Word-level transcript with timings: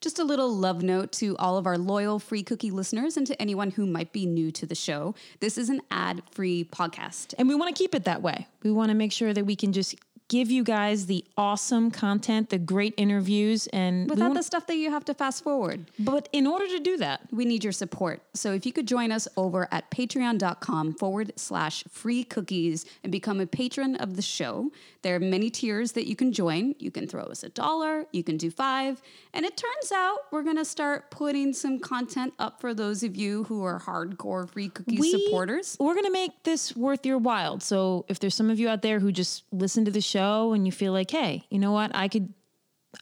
Just 0.00 0.18
a 0.18 0.24
little 0.24 0.56
love 0.56 0.82
note 0.82 1.12
to 1.12 1.36
all 1.36 1.58
of 1.58 1.66
our 1.66 1.76
loyal 1.76 2.18
free 2.18 2.42
cookie 2.42 2.70
listeners 2.70 3.18
and 3.18 3.26
to 3.26 3.38
anyone 3.40 3.70
who 3.70 3.84
might 3.84 4.14
be 4.14 4.24
new 4.24 4.50
to 4.52 4.64
the 4.64 4.74
show. 4.74 5.14
This 5.40 5.58
is 5.58 5.68
an 5.68 5.82
ad 5.90 6.22
free 6.30 6.64
podcast. 6.64 7.34
And 7.36 7.48
we 7.48 7.54
want 7.54 7.76
to 7.76 7.78
keep 7.78 7.94
it 7.94 8.04
that 8.04 8.22
way. 8.22 8.48
We 8.62 8.72
want 8.72 8.88
to 8.88 8.94
make 8.94 9.12
sure 9.12 9.34
that 9.34 9.44
we 9.44 9.56
can 9.56 9.74
just 9.74 9.94
give 10.30 10.48
you 10.48 10.62
guys 10.62 11.06
the 11.06 11.24
awesome 11.36 11.90
content, 11.90 12.50
the 12.50 12.58
great 12.58 12.94
interviews, 12.96 13.66
and 13.66 14.08
Without 14.08 14.32
the 14.32 14.44
stuff 14.44 14.66
that 14.68 14.76
you 14.76 14.88
have 14.88 15.04
to 15.06 15.12
fast 15.12 15.42
forward. 15.42 15.90
but 15.98 16.28
in 16.32 16.46
order 16.46 16.68
to 16.68 16.78
do 16.78 16.96
that, 16.96 17.20
We 17.32 17.44
need 17.44 17.64
your 17.64 17.72
support. 17.72 18.22
So 18.32 18.52
if 18.52 18.64
you 18.64 18.72
could 18.72 18.86
join 18.86 19.10
us 19.10 19.26
over 19.36 19.68
at 19.72 19.90
patreon.com 19.90 20.94
forward 20.94 21.32
slash 21.36 21.84
free 21.90 22.22
cookies 22.22 22.86
and 23.02 23.10
become 23.10 23.40
a 23.40 23.46
patron 23.46 23.96
of 23.96 24.14
the 24.14 24.22
show, 24.22 24.70
there 25.02 25.16
are 25.16 25.20
many 25.20 25.50
tiers 25.50 25.92
that 25.92 26.06
you 26.06 26.14
can 26.14 26.32
join. 26.32 26.74
You 26.78 26.90
can 26.90 27.08
throw 27.08 27.24
us 27.24 27.42
a 27.42 27.48
dollar, 27.48 28.06
you 28.12 28.22
can 28.22 28.36
do 28.36 28.50
five. 28.50 29.02
And 29.34 29.44
it 29.44 29.56
turns 29.56 29.90
out 29.92 30.18
we're 30.30 30.42
going 30.42 30.58
to 30.58 30.64
start 30.64 31.10
putting 31.10 31.52
some 31.52 31.80
content 31.80 32.34
up 32.38 32.60
for 32.60 32.72
those 32.72 33.02
of 33.02 33.16
you 33.16 33.44
who 33.44 33.64
are 33.64 33.80
hardcore 33.80 34.48
free 34.48 34.68
cookies 34.68 35.00
we, 35.00 35.10
supporters. 35.10 35.76
We're 35.80 35.94
going 35.94 36.04
to 36.04 36.12
make 36.12 36.42
this 36.44 36.76
worth 36.76 37.04
your 37.04 37.18
while. 37.18 37.58
So 37.58 38.04
if 38.08 38.20
there's 38.20 38.34
some 38.34 38.50
of 38.50 38.60
you 38.60 38.68
out 38.68 38.82
there 38.82 39.00
who 39.00 39.10
just 39.10 39.44
listen 39.50 39.84
to 39.86 39.90
the 39.90 40.00
show 40.00 40.19
and 40.52 40.66
you 40.66 40.72
feel 40.72 40.92
like, 40.92 41.10
hey, 41.10 41.44
you 41.50 41.58
know 41.58 41.72
what, 41.72 41.94
I 41.94 42.08
could, 42.08 42.32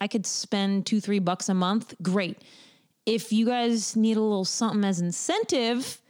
I 0.01 0.09
could 0.09 0.27
spend 0.27 0.87
two, 0.87 1.01
three 1.01 1.19
bucks 1.19 1.49
a 1.49 1.55
month. 1.55 1.95
Great. 2.03 2.39
If 3.07 3.33
you 3.33 3.47
guys 3.47 3.97
need 3.97 4.17
a 4.17 4.21
little 4.21 4.45
something 4.45 4.85
as 4.85 5.01
incentive, 5.01 6.01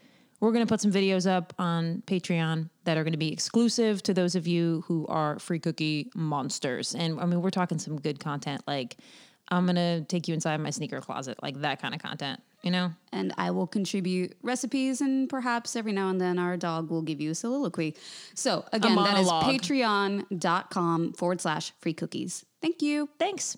we're 0.40 0.52
going 0.52 0.66
to 0.66 0.68
put 0.68 0.80
some 0.80 0.92
videos 0.92 1.28
up 1.28 1.52
on 1.58 2.02
Patreon 2.06 2.70
that 2.84 2.96
are 2.96 3.04
going 3.04 3.12
to 3.12 3.18
be 3.18 3.32
exclusive 3.32 4.02
to 4.04 4.14
those 4.14 4.34
of 4.34 4.46
you 4.46 4.84
who 4.86 5.06
are 5.08 5.38
free 5.38 5.58
cookie 5.58 6.10
monsters. 6.14 6.94
And 6.94 7.20
I 7.20 7.26
mean, 7.26 7.42
we're 7.42 7.50
talking 7.50 7.78
some 7.78 8.00
good 8.00 8.20
content. 8.20 8.62
Like, 8.66 8.96
I'm 9.50 9.64
going 9.64 9.76
to 9.76 10.02
take 10.04 10.28
you 10.28 10.34
inside 10.34 10.58
my 10.60 10.70
sneaker 10.70 11.00
closet, 11.00 11.38
like 11.42 11.60
that 11.62 11.80
kind 11.80 11.94
of 11.94 12.02
content, 12.02 12.40
you 12.62 12.70
know? 12.70 12.92
and 13.12 13.32
I 13.38 13.50
will 13.50 13.66
contribute 13.66 14.36
recipes, 14.42 15.00
and 15.00 15.28
perhaps 15.28 15.74
every 15.76 15.92
now 15.92 16.10
and 16.10 16.20
then 16.20 16.38
our 16.38 16.56
dog 16.56 16.90
will 16.90 17.02
give 17.02 17.20
you 17.20 17.30
a 17.30 17.34
soliloquy. 17.34 17.96
So, 18.34 18.64
again, 18.72 18.94
that 18.96 19.18
is 19.18 19.28
patreon.com 19.28 21.12
forward 21.14 21.40
slash 21.40 21.72
free 21.80 21.94
cookies. 21.94 22.44
Thank 22.60 22.82
you. 22.82 23.08
Thanks. 23.18 23.56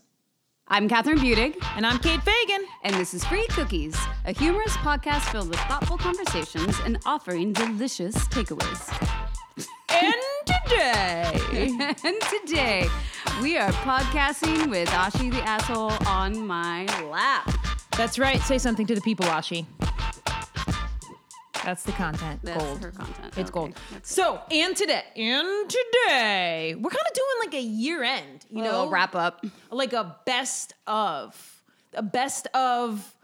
I'm 0.72 0.88
Catherine 0.88 1.18
Budig, 1.18 1.56
And 1.74 1.84
I'm 1.84 1.98
Kate 1.98 2.20
Fagan. 2.22 2.64
and 2.84 2.94
this 2.94 3.12
is 3.12 3.24
Free 3.24 3.44
Cookies, 3.48 3.96
a 4.24 4.30
humorous 4.32 4.76
podcast 4.76 5.22
filled 5.32 5.48
with 5.48 5.58
thoughtful 5.60 5.98
conversations 5.98 6.76
and 6.84 6.96
offering 7.04 7.52
delicious 7.52 8.14
takeaways. 8.28 8.88
And 9.88 10.14
today, 10.46 11.40
And 12.04 12.16
today, 12.46 12.86
we 13.40 13.56
are 13.56 13.70
podcasting 13.72 14.68
with 14.70 14.88
Ashi 14.90 15.30
the 15.30 15.42
asshole 15.42 15.92
on 16.06 16.46
my 16.46 16.84
lap. 17.10 17.50
that's 17.96 18.18
right. 18.18 18.40
Say 18.42 18.58
something 18.58 18.86
to 18.86 18.94
the 18.94 19.00
people, 19.00 19.26
Ashi. 19.26 19.66
That's 21.64 21.82
the 21.82 21.92
content. 21.92 22.40
That's 22.42 22.62
gold. 22.62 22.82
her 22.82 22.90
content. 22.90 23.26
It's 23.36 23.50
Okay, 23.50 23.50
gold. 23.50 23.74
that's 23.92 24.12
So, 24.12 24.40
and 24.50 24.74
today, 24.76 25.02
and 25.16 25.70
today, 25.70 26.74
we're 26.74 26.90
kind 26.90 27.06
of 27.06 27.12
doing 27.14 27.28
like 27.44 27.54
a 27.54 27.62
year 27.62 28.02
end, 28.02 28.46
you 28.50 28.62
a 28.62 28.64
know, 28.64 28.88
wrap 28.90 29.14
up. 29.14 29.44
like 29.70 29.92
a 29.92 30.16
best 30.26 30.72
of, 30.86 31.62
a 31.94 32.02
best 32.02 32.46
of 32.54 33.14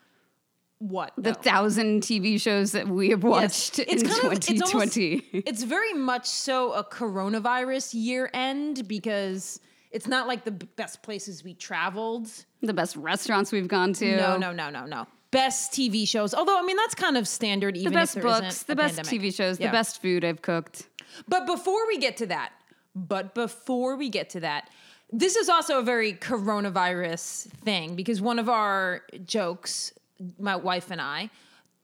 what? 0.79 1.13
The 1.17 1.23
though? 1.23 1.33
thousand 1.33 2.03
TV 2.03 2.39
shows 2.41 2.73
that 2.73 2.89
we 2.89 3.09
have 3.11 3.25
watched 3.25 3.79
in 3.79 3.87
It's 3.89 4.03
kind 4.03 4.27
of- 4.27 4.33
it's 4.33 4.49
almost- 4.51 4.95
2020. 4.95 5.41
it's 5.47 5.63
very 5.63 5.95
much 5.95 6.27
so 6.27 6.73
a 6.73 6.85
coronavirus 6.85 7.95
year 7.95 8.29
end 8.35 8.87
because 8.87 9.61
it's 9.97 10.07
not 10.07 10.29
like 10.29 10.45
the 10.45 10.51
best 10.53 11.03
places 11.03 11.43
we 11.43 11.55
traveled. 11.55 12.29
the 12.63 12.75
best 12.75 12.95
restaurants 12.97 13.51
we've 13.53 13.69
gone 13.69 13.93
to. 13.95 14.17
No, 14.17 14.37
no, 14.37 14.53
no, 14.53 14.69
no, 14.71 14.85
no. 14.85 15.07
Best 15.31 15.73
TV 15.73 16.07
shows. 16.07 16.35
Although 16.35 16.59
I 16.59 16.63
mean 16.63 16.77
that's 16.77 16.95
kind 16.95 17.17
of 17.17 17.27
standard. 17.27 17.77
Even 17.77 17.93
The 17.93 17.99
best 17.99 18.21
books, 18.21 18.63
the 18.65 18.77
best 18.77 18.97
pandemic. 18.97 19.21
TV 19.23 19.35
shows, 19.35 19.59
Yeah. 19.59 19.69
the 19.69 19.73
best 19.73 20.01
food 20.03 20.25
I've 20.25 20.43
cooked. 20.43 20.87
But 21.27 21.47
before 21.47 21.87
we 21.89 21.97
get 21.99 22.17
to 22.19 22.27
that, 22.27 22.53
but 22.95 23.35
before 23.35 23.97
we 23.97 24.09
get 24.09 24.31
to 24.31 24.41
that, 24.41 24.69
this 25.13 25.35
is 25.37 25.49
also 25.49 25.79
a 25.79 25.83
very 25.83 26.13
coronavirus 26.15 27.49
thing 27.65 27.95
because 27.97 28.21
one 28.21 28.39
of 28.39 28.49
our 28.49 29.03
jokes, 29.25 29.93
my 30.39 30.57
wife 30.57 30.91
and 30.91 31.01
I, 31.01 31.31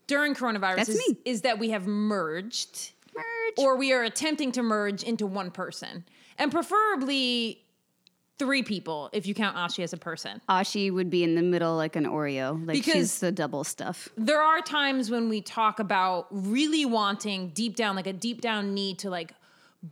during 0.06 0.34
coronavirus 0.34 0.88
is, 0.90 1.14
is 1.24 1.40
that 1.42 1.58
we 1.58 1.70
have 1.70 1.86
merged 1.86 2.92
Merge. 3.14 3.54
or 3.58 3.76
we 3.76 3.92
are 3.92 4.02
attempting 4.02 4.52
to 4.52 4.62
merge 4.62 5.02
into 5.02 5.26
one 5.26 5.50
person. 5.50 6.04
And 6.38 6.50
preferably 6.50 7.62
three 8.42 8.62
people 8.62 9.08
if 9.12 9.26
you 9.26 9.34
count 9.34 9.56
Ashi 9.56 9.84
as 9.84 9.92
a 9.92 9.96
person. 9.96 10.40
Ashi 10.48 10.92
would 10.92 11.10
be 11.10 11.22
in 11.22 11.34
the 11.36 11.42
middle 11.42 11.76
like 11.76 11.94
an 11.96 12.04
Oreo. 12.06 12.58
Like 12.66 12.74
Because- 12.74 12.92
she's 12.94 13.18
the 13.20 13.30
double 13.30 13.62
stuff. 13.64 14.08
there 14.16 14.40
are 14.40 14.60
times 14.60 15.10
when 15.10 15.28
we 15.28 15.40
talk 15.40 15.78
about 15.78 16.26
really 16.30 16.84
wanting 16.84 17.50
deep 17.50 17.76
down, 17.76 17.94
like 17.96 18.06
a 18.08 18.12
deep 18.12 18.40
down 18.40 18.74
need 18.74 18.98
to 19.00 19.10
like 19.10 19.32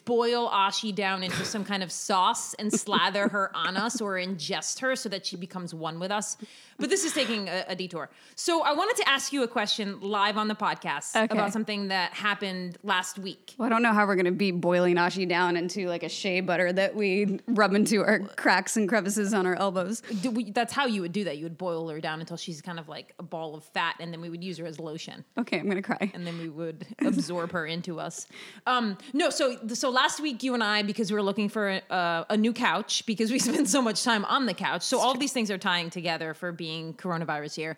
boil 0.05 0.49
Ashi 0.51 0.95
down 0.95 1.23
into 1.25 1.45
some 1.45 1.65
kind 1.65 1.83
of 1.83 1.91
sauce 1.91 2.55
and 2.55 2.73
slather 2.73 3.29
her 3.29 3.51
on 3.57 3.77
us 3.77 4.01
or 4.01 4.15
ingest 4.15 4.79
her 4.81 4.95
so 4.95 5.09
that 5.09 5.27
she 5.27 5.37
becomes 5.37 5.75
one 5.75 5.99
with 5.99 6.13
us. 6.13 6.37
But 6.79 6.89
this 6.91 7.05
is 7.05 7.13
taking 7.13 7.49
a, 7.49 7.65
a 7.69 7.77
detour. 7.77 8.09
So 8.37 8.63
I 8.63 8.73
wanted 8.73 8.97
to 9.03 9.09
ask 9.09 9.33
you 9.33 9.43
a 9.43 9.49
question 9.49 10.01
live 10.01 10.39
on 10.39 10.49
the 10.49 10.55
podcast 10.55 11.15
Okay. 11.17 11.27
about 11.37 11.53
something 11.53 11.89
that 11.89 12.13
happened 12.15 12.79
last 12.85 13.19
week. 13.19 13.55
Well, 13.59 13.67
I 13.67 13.69
don't 13.69 13.83
know 13.83 13.93
how 13.93 14.07
we're 14.07 14.17
gonna 14.17 14.31
be 14.33 14.51
boiling 14.53 14.97
Ashi 14.97 15.29
down 15.29 15.57
into 15.57 15.89
like 15.89 16.03
a 16.05 16.09
shea 16.09 16.41
butter 16.41 16.73
that 16.73 16.95
we 16.95 17.41
rub 17.49 17.75
into 17.75 18.03
our 18.03 18.21
cracks 18.21 18.77
and 18.77 18.89
crevices 18.89 19.35
on 19.35 19.45
our 19.45 19.57
elbows. 19.57 20.03
We, 20.33 20.53
that's 20.53 20.73
how 20.73 20.87
you 20.87 21.03
would 21.03 21.13
do 21.13 21.25
that. 21.25 21.37
You 21.37 21.45
would 21.45 21.59
boil 21.59 21.89
her 21.89 22.01
down 22.01 22.21
until 22.21 22.37
she's 22.37 22.63
kind 22.63 22.79
of 22.79 22.89
like 22.89 23.13
a 23.19 23.23
ball 23.25 23.55
of 23.57 23.65
fat, 23.65 23.97
and 24.01 24.13
then 24.13 24.21
we 24.21 24.31
would 24.31 24.43
use 24.43 24.57
her 24.59 24.67
as 24.67 24.79
lotion. 24.79 25.25
Okay, 25.37 25.59
I'm 25.59 25.69
gonna 25.69 25.83
cry. 25.83 26.11
and 26.15 26.27
then 26.27 26.39
we 26.39 26.49
would 26.49 26.87
absorb 27.01 27.53
her 27.53 27.67
into 27.67 27.99
us. 28.01 28.27
Um, 28.67 28.97
no, 29.13 29.29
so 29.31 29.57
so 29.81 29.91
last 29.91 30.21
week 30.21 30.43
you 30.43 30.55
and 30.55 30.63
I, 30.63 30.83
because 30.83 31.11
we 31.11 31.15
were 31.15 31.23
looking 31.23 31.49
for 31.49 31.81
a, 31.91 32.27
a 32.31 32.37
new 32.37 32.53
couch, 32.53 33.05
because 33.07 33.33
we 33.33 33.39
spend 33.49 33.69
so 33.69 33.81
much 33.81 34.05
time 34.05 34.25
on 34.27 34.47
the 34.47 34.55
couch. 34.55 34.83
So 34.83 34.99
all 34.99 35.15
these 35.15 35.33
things 35.33 35.51
are 35.51 35.59
tying 35.59 35.91
together 35.91 36.35
for 36.35 36.53
being 36.53 36.95
coronavirus 36.95 37.57
here. 37.57 37.77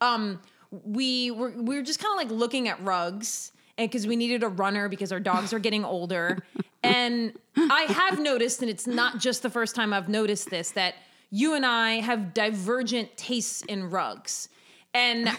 Um, 0.00 0.40
we 0.70 1.30
were 1.30 1.50
we 1.50 1.76
were 1.76 1.82
just 1.82 1.98
kind 1.98 2.12
of 2.12 2.30
like 2.30 2.38
looking 2.38 2.68
at 2.68 2.82
rugs. 2.84 3.52
And 3.78 3.88
because 3.88 4.08
we 4.08 4.16
needed 4.16 4.42
a 4.42 4.48
runner 4.48 4.88
because 4.88 5.12
our 5.12 5.20
dogs 5.20 5.52
are 5.52 5.60
getting 5.60 5.84
older. 5.84 6.38
and 6.82 7.32
I 7.56 7.82
have 7.82 8.18
noticed, 8.18 8.60
and 8.60 8.68
it's 8.68 8.88
not 8.88 9.18
just 9.18 9.42
the 9.42 9.50
first 9.50 9.76
time 9.76 9.92
I've 9.92 10.08
noticed 10.08 10.50
this, 10.50 10.72
that 10.72 10.96
you 11.30 11.54
and 11.54 11.64
I 11.64 12.00
have 12.00 12.34
divergent 12.34 13.16
tastes 13.16 13.62
in 13.62 13.88
rugs. 13.88 14.48
And 14.94 15.30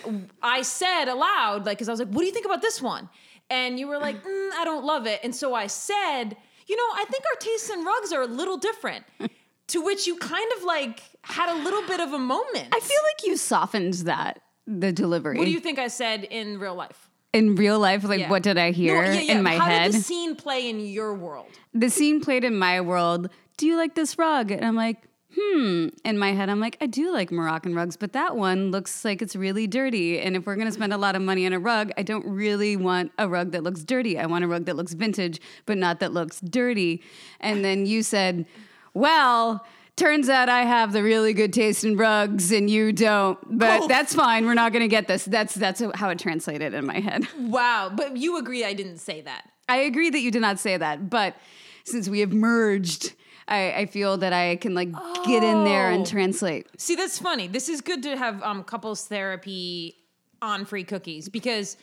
I 0.41 0.62
said 0.62 1.06
aloud, 1.09 1.66
like, 1.66 1.78
because 1.78 1.90
I 1.90 1.91
was 1.91 2.00
like, 2.00 2.09
what 2.09 2.22
do 2.22 2.28
you 2.28 2.31
think 2.31 2.46
about 2.46 2.62
this 2.62 2.81
one? 2.81 3.09
And 3.49 3.79
you 3.79 3.87
were 3.87 3.97
like, 3.97 4.23
mm, 4.23 4.49
I 4.57 4.63
don't 4.65 4.85
love 4.85 5.05
it. 5.07 5.19
And 5.23 5.35
so 5.35 5.53
I 5.53 5.67
said, 5.67 6.35
you 6.67 6.75
know, 6.75 6.83
I 6.95 7.05
think 7.09 7.23
our 7.25 7.39
tastes 7.39 7.69
in 7.69 7.83
rugs 7.83 8.11
are 8.13 8.21
a 8.21 8.27
little 8.27 8.57
different. 8.57 9.05
to 9.67 9.81
which 9.83 10.07
you 10.07 10.17
kind 10.17 10.49
of 10.57 10.63
like 10.63 11.01
had 11.21 11.47
a 11.49 11.63
little 11.63 11.85
bit 11.87 11.99
of 11.99 12.11
a 12.13 12.17
moment. 12.17 12.67
I 12.71 12.79
feel 12.79 12.97
like 13.03 13.25
you 13.25 13.37
softened 13.37 13.93
that 14.05 14.41
the 14.65 14.91
delivery. 14.91 15.37
What 15.37 15.45
do 15.45 15.51
you 15.51 15.59
think 15.59 15.77
I 15.79 15.87
said 15.89 16.23
in 16.23 16.59
real 16.59 16.75
life? 16.75 17.05
in 17.31 17.53
real 17.55 17.77
life? 17.77 18.03
Like, 18.03 18.21
Yeah. 18.21 18.29
what 18.31 18.41
did 18.41 18.57
I 18.57 18.71
hear 18.71 19.03
No, 19.03 19.11
yeah, 19.11 19.19
yeah. 19.21 19.37
in 19.37 19.43
my 19.43 19.55
How 19.55 19.66
head? 19.67 19.91
did 19.91 19.99
the 20.01 20.03
scene 20.03 20.35
play 20.35 20.67
in 20.67 20.79
your 20.79 21.13
world? 21.13 21.45
the 21.75 21.89
scene 21.91 22.21
played 22.21 22.43
in 22.43 22.57
my 22.57 22.81
world. 22.81 23.29
Do 23.57 23.67
you 23.67 23.77
like 23.77 23.93
this 23.93 24.17
rug? 24.17 24.49
And 24.49 24.66
I'm 24.66 24.75
like, 24.75 24.97
hmm. 25.35 25.88
In 26.03 26.17
my 26.17 26.31
head, 26.34 26.50
I'm 26.50 26.59
like, 26.59 26.78
I 26.81 26.85
do 26.88 27.12
like 27.12 27.31
Moroccan 27.31 27.75
rugs, 27.75 27.95
but 27.97 28.13
that 28.13 28.35
one 28.35 28.72
looks 28.72 29.06
like 29.06 29.22
it's 29.22 29.35
really 29.35 29.67
dirty. 29.67 30.19
And 30.19 30.35
if 30.35 30.45
we're 30.45 30.56
gonna 30.56 30.72
spend 30.72 30.94
a 30.94 30.97
lot 30.97 31.16
of 31.16 31.22
money 31.22 31.45
on 31.45 31.53
a 31.53 31.59
rug, 31.59 31.91
I 31.97 32.03
don't 32.03 32.25
really 32.25 32.75
want 32.75 33.12
a 33.17 33.28
rug 33.28 33.51
that 33.51 33.63
looks 33.63 33.84
dirty. 33.84 34.17
I 34.17 34.25
want 34.25 34.44
a 34.44 34.47
rug 34.47 34.66
that 34.66 34.75
looks 34.75 34.94
vintage, 34.94 35.40
but 35.66 35.78
not 35.78 36.00
that 36.00 36.13
looks 36.13 36.40
dirty. 36.41 37.03
And 37.40 37.63
then 37.63 37.85
you 37.85 38.03
said, 38.03 38.45
well, 38.94 39.66
turns 39.95 40.29
out 40.29 40.50
I 40.50 40.62
have 40.63 40.94
the 40.94 41.03
really 41.03 41.34
good 41.34 41.53
taste 41.53 41.84
in 41.84 41.97
rugs 41.97 42.51
and 42.51 42.69
you 42.69 42.91
don't. 42.91 43.38
But 43.59 43.84
Oh. 43.84 43.88
that's 43.88 44.16
fine. 44.16 44.46
We're 44.46 44.53
not 44.53 44.73
gonna 44.73 44.87
get 44.87 45.08
this. 45.08 45.26
That's 45.26 45.53
that's 45.53 45.81
how 45.96 46.09
it 46.09 46.20
translated 46.20 46.73
in 46.73 46.85
my 46.85 46.99
head. 46.99 47.28
Wow, 47.40 47.91
but 47.96 48.17
you 48.17 48.37
agree 48.37 48.64
I 48.66 48.73
didn't 48.73 48.97
say 48.99 49.22
that. 49.22 49.49
I 49.67 49.78
agree 49.78 50.09
that 50.09 50.20
you 50.22 50.31
did 50.31 50.41
not 50.41 50.58
say 50.59 50.78
that, 50.78 51.09
but 51.09 51.35
since 51.84 52.08
we 52.09 52.20
have 52.22 52.31
merged, 52.34 53.14
I, 53.49 53.73
I 53.73 53.85
feel 53.87 54.17
that 54.17 54.31
I 54.31 54.55
can 54.57 54.73
like 54.75 54.91
get 55.25 55.43
in 55.43 55.63
there 55.66 55.90
and 55.90 56.03
Oh. 56.03 56.09
translate. 56.09 56.67
See, 56.79 56.96
that's 56.96 57.19
funny. 57.19 57.47
This 57.47 57.67
is 57.67 57.81
good 57.81 58.03
to 58.03 58.16
have 58.16 58.41
um, 58.43 58.63
couples 58.63 59.05
therapy 59.07 59.96
on 60.41 60.66
free 60.66 60.84
cookies 60.85 61.28
because 61.29 61.75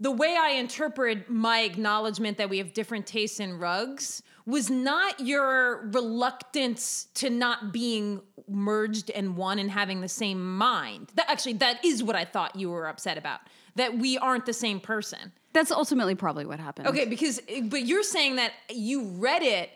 the 0.00 0.10
way 0.10 0.36
I 0.40 0.50
interpret 0.50 1.28
my 1.28 1.60
acknowledgement 1.60 2.38
that 2.38 2.48
we 2.48 2.58
have 2.58 2.72
different 2.72 3.06
tastes 3.06 3.38
in 3.40 3.58
rugs 3.58 4.22
was 4.46 4.70
not 4.70 5.20
your 5.20 5.88
reluctance 5.92 7.08
to 7.14 7.30
not 7.30 7.72
being 7.72 8.20
merged 8.48 9.10
and 9.10 9.36
one 9.36 9.58
and 9.58 9.70
having 9.70 10.00
the 10.00 10.08
same 10.08 10.56
mind. 10.56 11.12
That 11.16 11.28
actually 11.30 11.54
that 11.54 11.84
is 11.84 12.02
what 12.02 12.16
I 12.16 12.24
thought 12.24 12.56
you 12.56 12.70
were 12.70 12.86
upset 12.88 13.18
about. 13.18 13.40
That 13.76 13.98
we 13.98 14.18
aren't 14.18 14.46
the 14.46 14.52
same 14.52 14.80
person. 14.80 15.32
That's 15.52 15.70
ultimately 15.70 16.14
probably 16.14 16.46
what 16.46 16.60
happened. 16.60 16.88
Okay, 16.88 17.04
because 17.06 17.40
but 17.64 17.82
you're 17.84 18.02
saying 18.02 18.36
that 18.36 18.52
you 18.70 19.02
read 19.02 19.42
it 19.42 19.70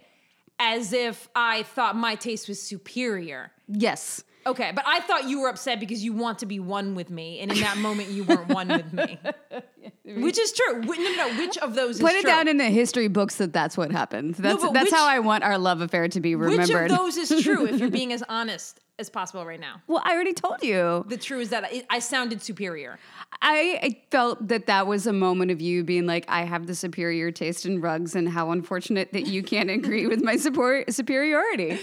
as 0.63 0.93
if 0.93 1.29
I 1.35 1.65
thought 1.65 1.97
my 1.97 2.15
taste 2.15 2.49
was 2.49 2.63
superior. 2.63 3.51
Yes. 3.67 4.23
Okay, 4.47 4.73
but 4.75 4.85
I 4.87 5.01
thought 5.01 5.29
you 5.29 5.41
were 5.41 5.49
upset 5.49 5.79
because 5.81 6.05
you 6.05 6.13
want 6.13 6.41
to 6.41 6.47
be 6.47 6.59
one 6.59 6.95
with 6.95 7.11
me, 7.11 7.41
and 7.41 7.51
in 7.53 7.61
that 7.61 7.77
moment 7.79 8.11
you 8.11 8.25
weren't 8.25 8.49
one 8.49 8.69
with 8.69 8.93
me, 8.93 9.19
which 10.05 10.37
is 10.39 10.53
true. 10.53 10.81
No, 10.81 10.93
no, 10.95 11.15
no. 11.15 11.39
Which 11.39 11.59
of 11.59 11.75
those 11.77 11.97
is 11.97 11.99
true? 12.01 12.09
Put 12.09 12.15
is 12.17 12.19
it 12.19 12.23
true? 12.23 12.31
down 12.31 12.49
in 12.49 12.57
the 12.57 12.65
history 12.65 13.07
books 13.07 13.37
that 13.37 13.53
that's 13.53 13.77
what 13.77 13.93
happened. 13.93 14.35
That's 14.35 14.63
but 14.63 14.73
that's 14.73 14.87
which- 14.87 14.95
how 14.95 15.07
I 15.07 15.21
want 15.21 15.45
our 15.45 15.59
love 15.59 15.81
affair 15.81 16.09
to 16.09 16.21
be 16.21 16.35
remembered. 16.35 16.69
Which 16.69 16.91
of 16.93 16.99
those 16.99 17.17
is 17.17 17.43
true? 17.45 17.67
If 17.67 17.79
you're 17.79 17.91
being 18.03 18.13
as 18.13 18.25
honest 18.29 18.81
as 19.03 19.11
possible 19.11 19.45
right 19.45 19.61
now, 19.61 19.83
well, 19.87 20.01
I 20.05 20.13
already 20.15 20.33
told 20.33 20.63
you. 20.63 21.05
the 21.09 21.19
truth 21.19 21.43
is 21.43 21.49
that 21.51 21.65
I, 21.65 21.85
I 21.91 21.99
sounded 21.99 22.41
superior. 22.43 22.99
I, 23.43 23.79
I 23.83 24.01
felt 24.11 24.49
that 24.49 24.67
that 24.67 24.87
was 24.87 25.07
a 25.07 25.13
moment 25.13 25.51
of 25.51 25.61
you 25.61 25.85
being 25.85 26.07
like, 26.07 26.25
I 26.29 26.45
have 26.45 26.67
the 26.67 26.75
superior 26.75 27.31
taste 27.31 27.67
in 27.67 27.81
rugs, 27.81 28.15
and 28.15 28.29
how 28.29 28.51
unfortunate 28.53 29.13
that 29.13 29.27
you 29.27 29.43
can't 29.43 29.69
agree 29.79 30.07
with 30.07 30.23
my 30.23 30.37
support 30.37 30.93
superiority. 30.95 31.79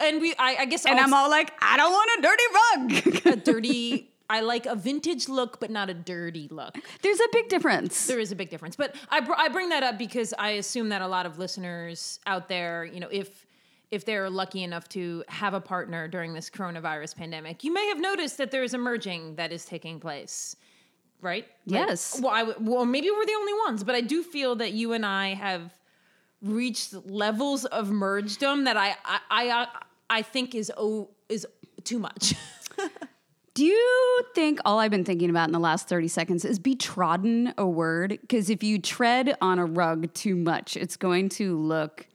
And 0.00 0.20
we, 0.20 0.34
I, 0.38 0.56
I 0.60 0.64
guess, 0.66 0.84
And 0.84 0.98
I'm 0.98 1.14
all 1.14 1.30
like, 1.30 1.52
I 1.62 1.76
don't 1.76 1.92
want 1.92 2.10
a 2.18 2.22
dirty 2.22 3.24
rug. 3.24 3.26
a 3.34 3.36
dirty. 3.36 4.10
I 4.28 4.40
like 4.40 4.66
a 4.66 4.74
vintage 4.74 5.28
look, 5.28 5.60
but 5.60 5.70
not 5.70 5.88
a 5.88 5.94
dirty 5.94 6.48
look. 6.50 6.76
There's 7.00 7.20
a 7.20 7.28
big 7.32 7.48
difference. 7.48 8.08
There 8.08 8.18
is 8.18 8.32
a 8.32 8.34
big 8.36 8.50
difference, 8.50 8.74
but 8.74 8.96
I, 9.08 9.20
br- 9.20 9.36
I 9.38 9.48
bring 9.48 9.68
that 9.68 9.84
up 9.84 9.98
because 9.98 10.34
I 10.36 10.50
assume 10.62 10.88
that 10.88 11.00
a 11.00 11.06
lot 11.06 11.26
of 11.26 11.38
listeners 11.38 12.18
out 12.26 12.48
there, 12.48 12.84
you 12.84 12.98
know, 12.98 13.08
if 13.10 13.45
if 13.90 14.04
they're 14.04 14.28
lucky 14.30 14.62
enough 14.62 14.88
to 14.90 15.22
have 15.28 15.54
a 15.54 15.60
partner 15.60 16.08
during 16.08 16.34
this 16.34 16.50
coronavirus 16.50 17.16
pandemic, 17.16 17.62
you 17.64 17.72
may 17.72 17.86
have 17.88 18.00
noticed 18.00 18.38
that 18.38 18.50
there 18.50 18.62
is 18.64 18.74
a 18.74 18.78
merging 18.78 19.36
that 19.36 19.52
is 19.52 19.64
taking 19.64 20.00
place, 20.00 20.56
right? 21.20 21.46
Like, 21.66 21.88
Yes. 21.88 22.20
well, 22.20 22.32
I 22.32 22.42
well, 22.58 22.84
maybe 22.84 23.10
we're 23.10 23.26
the 23.26 23.36
only 23.38 23.54
ones, 23.66 23.84
but 23.84 23.94
I 23.94 24.00
do 24.00 24.22
feel 24.22 24.56
that 24.56 24.72
you 24.72 24.92
and 24.92 25.06
I 25.06 25.34
have 25.34 25.72
reached 26.42 26.92
levels 27.06 27.64
of 27.64 27.88
mergedom 27.88 28.64
that 28.64 28.76
I 28.76 28.94
I 29.04 29.20
I, 29.30 29.48
uh, 29.62 29.66
I 30.10 30.22
think 30.22 30.54
is 30.54 30.72
oh 30.76 31.10
is 31.28 31.46
too 31.84 31.98
much. 31.98 32.34
Do 33.54 33.64
you 33.64 34.20
think 34.34 34.60
all 34.66 34.78
I've 34.80 34.90
been 34.90 35.04
thinking 35.06 35.30
about 35.30 35.48
in 35.48 35.52
the 35.52 35.58
last 35.58 35.88
30 35.88 36.08
seconds 36.08 36.44
is 36.44 36.58
be 36.58 36.74
trodden 36.74 37.54
a 37.56 37.66
word? 37.66 38.18
Because 38.20 38.50
if 38.50 38.62
you 38.62 38.78
tread 38.78 39.34
on 39.40 39.58
a 39.58 39.64
rug 39.64 40.12
too 40.12 40.36
much, 40.36 40.76
it's 40.76 40.94
going 40.98 41.30
to 41.30 41.56
look 41.56 42.06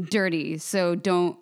dirty. 0.00 0.58
So 0.58 0.94
don't 0.94 1.36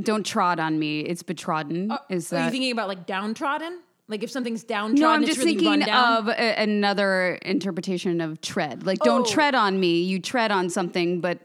don't 0.00 0.24
trod 0.24 0.60
on 0.60 0.78
me. 0.78 1.00
It's 1.00 1.22
betrodden. 1.22 1.90
Uh, 1.90 1.98
is 2.08 2.32
Are 2.32 2.44
you 2.44 2.50
thinking 2.50 2.72
about 2.72 2.88
like 2.88 3.06
downtrodden? 3.06 3.80
Like 4.06 4.22
if 4.22 4.30
something's 4.30 4.64
downtrodden, 4.64 5.00
No, 5.02 5.10
I'm 5.10 5.24
just 5.24 5.38
really 5.38 5.56
thinking 5.58 5.82
of 5.90 6.28
a, 6.28 6.54
another 6.62 7.34
interpretation 7.42 8.20
of 8.22 8.40
tread. 8.40 8.86
Like, 8.86 9.00
don't 9.00 9.26
Oh. 9.26 9.30
tread 9.30 9.54
on 9.54 9.78
me. 9.78 10.02
You 10.02 10.18
tread 10.18 10.50
on 10.50 10.70
something, 10.70 11.20
but 11.20 11.40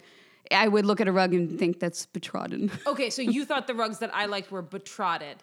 I 0.50 0.70
would 0.70 0.86
look 0.86 1.02
at 1.02 1.08
a 1.10 1.12
rug 1.12 1.34
and 1.34 1.60
think 1.60 1.80
that's 1.80 2.06
betrodden. 2.06 2.72
Okay, 2.88 3.10
so 3.10 3.22
you 3.22 3.44
thought 3.44 3.68
the 3.68 3.74
rugs 3.74 4.00
that 4.00 4.12
I 4.14 4.28
liked 4.28 4.50
were 4.52 4.62
betrotted. 4.62 5.38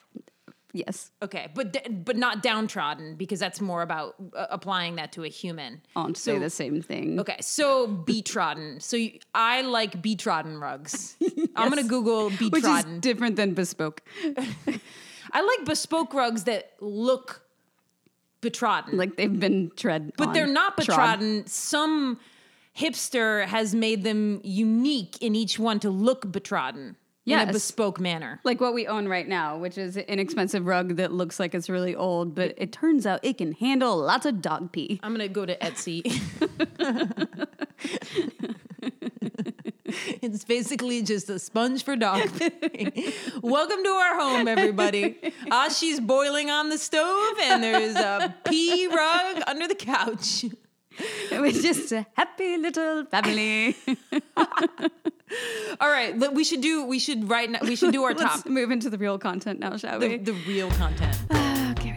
Yes. 0.73 1.11
Okay, 1.23 1.49
but 1.55 1.73
d- 1.73 1.89
but 1.91 2.17
not 2.17 2.43
downtrodden 2.43 3.15
because 3.17 3.39
that's 3.41 3.61
more 3.61 3.83
about 3.83 4.15
uh, 4.35 4.47
applying 4.51 4.97
that 4.97 5.13
to 5.13 5.25
a 5.25 5.29
human. 5.29 5.81
I'll 5.97 6.15
say 6.15 6.39
the 6.39 6.51
same 6.51 6.83
thing. 6.83 7.19
Okay, 7.21 7.37
so 7.41 7.87
betrodden. 7.87 8.81
So 8.81 8.97
you, 8.97 9.19
I 9.35 9.63
like 9.63 10.01
betrodden 10.03 10.61
rugs. 10.61 11.17
I'm 11.57 11.69
gonna 11.69 11.83
Google 11.85 12.31
Which 12.31 12.65
is 12.65 12.85
different 13.01 13.37
than 13.37 13.55
bespoke. 13.55 14.03
I 15.33 15.43
like 15.43 15.65
bespoke 15.65 16.13
rugs 16.15 16.45
that 16.45 16.73
look 16.81 17.43
betrodden, 18.43 18.95
Like 18.95 19.17
they've 19.17 19.39
been 19.39 19.71
tread 19.77 20.13
but 20.17 20.29
on, 20.29 20.35
they're 20.35 20.47
not 20.47 20.77
trod. 20.81 21.21
betrodden. 21.21 21.49
Some 21.49 22.19
hipster 22.77 23.45
has 23.47 23.75
made 23.75 24.03
them 24.05 24.41
unique 24.45 25.19
in 25.21 25.35
each 25.35 25.59
one 25.59 25.79
to 25.81 25.91
look 25.91 26.23
betrodden 26.33 26.95
in 27.27 27.39
a 27.39 27.53
bespoke 27.53 28.01
manner. 28.01 28.41
Like 28.45 28.61
what 28.61 28.75
we 28.75 28.87
own 28.87 29.09
right 29.09 29.29
now, 29.29 29.59
which 29.59 29.79
is 29.79 29.97
an 29.97 30.05
inexpensive 30.05 30.67
rug 30.67 30.97
that 30.97 31.13
looks 31.13 31.39
like 31.39 31.55
it's 31.55 31.69
really 31.69 31.95
old, 31.95 32.35
but 32.35 32.55
it 32.57 32.73
turns 32.73 33.07
out 33.07 33.21
it 33.23 33.39
can 33.39 33.53
handle 33.53 33.99
lots 33.99 34.27
of 34.27 34.43
dog 34.43 34.73
pee. 34.73 35.01
I'm 35.03 35.13
gonna 35.13 35.29
go 35.29 35.47
to 35.47 35.57
Etsy. 35.57 36.01
it's 40.23 40.45
basically 40.45 41.03
just 41.03 41.29
a 41.31 41.39
sponge 41.39 41.85
for 41.85 41.97
dog 41.97 42.23
pee. 42.39 43.15
Welcome 43.43 43.83
to 43.85 43.91
our 43.91 44.19
home, 44.19 44.49
everybody. 44.49 45.19
Ah, 45.51 45.69
Ashi's 45.69 46.01
boiling 46.01 46.51
on 46.51 46.69
the 46.69 46.79
stove, 46.79 47.35
and 47.43 47.63
there's 47.63 47.97
a 47.97 48.35
pee 48.45 48.87
rug 48.87 49.43
under 49.47 49.69
the 49.69 49.75
couch. 49.75 50.45
It 51.31 51.41
was 51.41 51.63
just 51.63 51.93
a 51.93 52.07
happy 52.15 52.57
little 52.57 53.05
family. 53.07 53.77
All 55.81 55.89
right, 55.89 56.17
we 56.33 56.45
should 56.45 56.61
do. 56.61 56.85
We 56.85 56.99
should 56.99 57.31
right 57.31 57.49
now. 57.49 57.61
We 57.63 57.77
should 57.77 57.93
do 57.93 58.03
our 58.03 58.15
Let's 58.15 58.43
top. 58.43 58.47
move 58.47 58.71
into 58.71 58.91
the 58.91 58.99
real 58.99 59.19
content 59.19 59.61
now, 59.61 59.77
shall 59.77 59.99
we? 59.99 60.17
The, 60.19 60.33
the 60.33 60.39
real 60.47 60.71
content. 60.73 61.17
okay. 61.79 61.95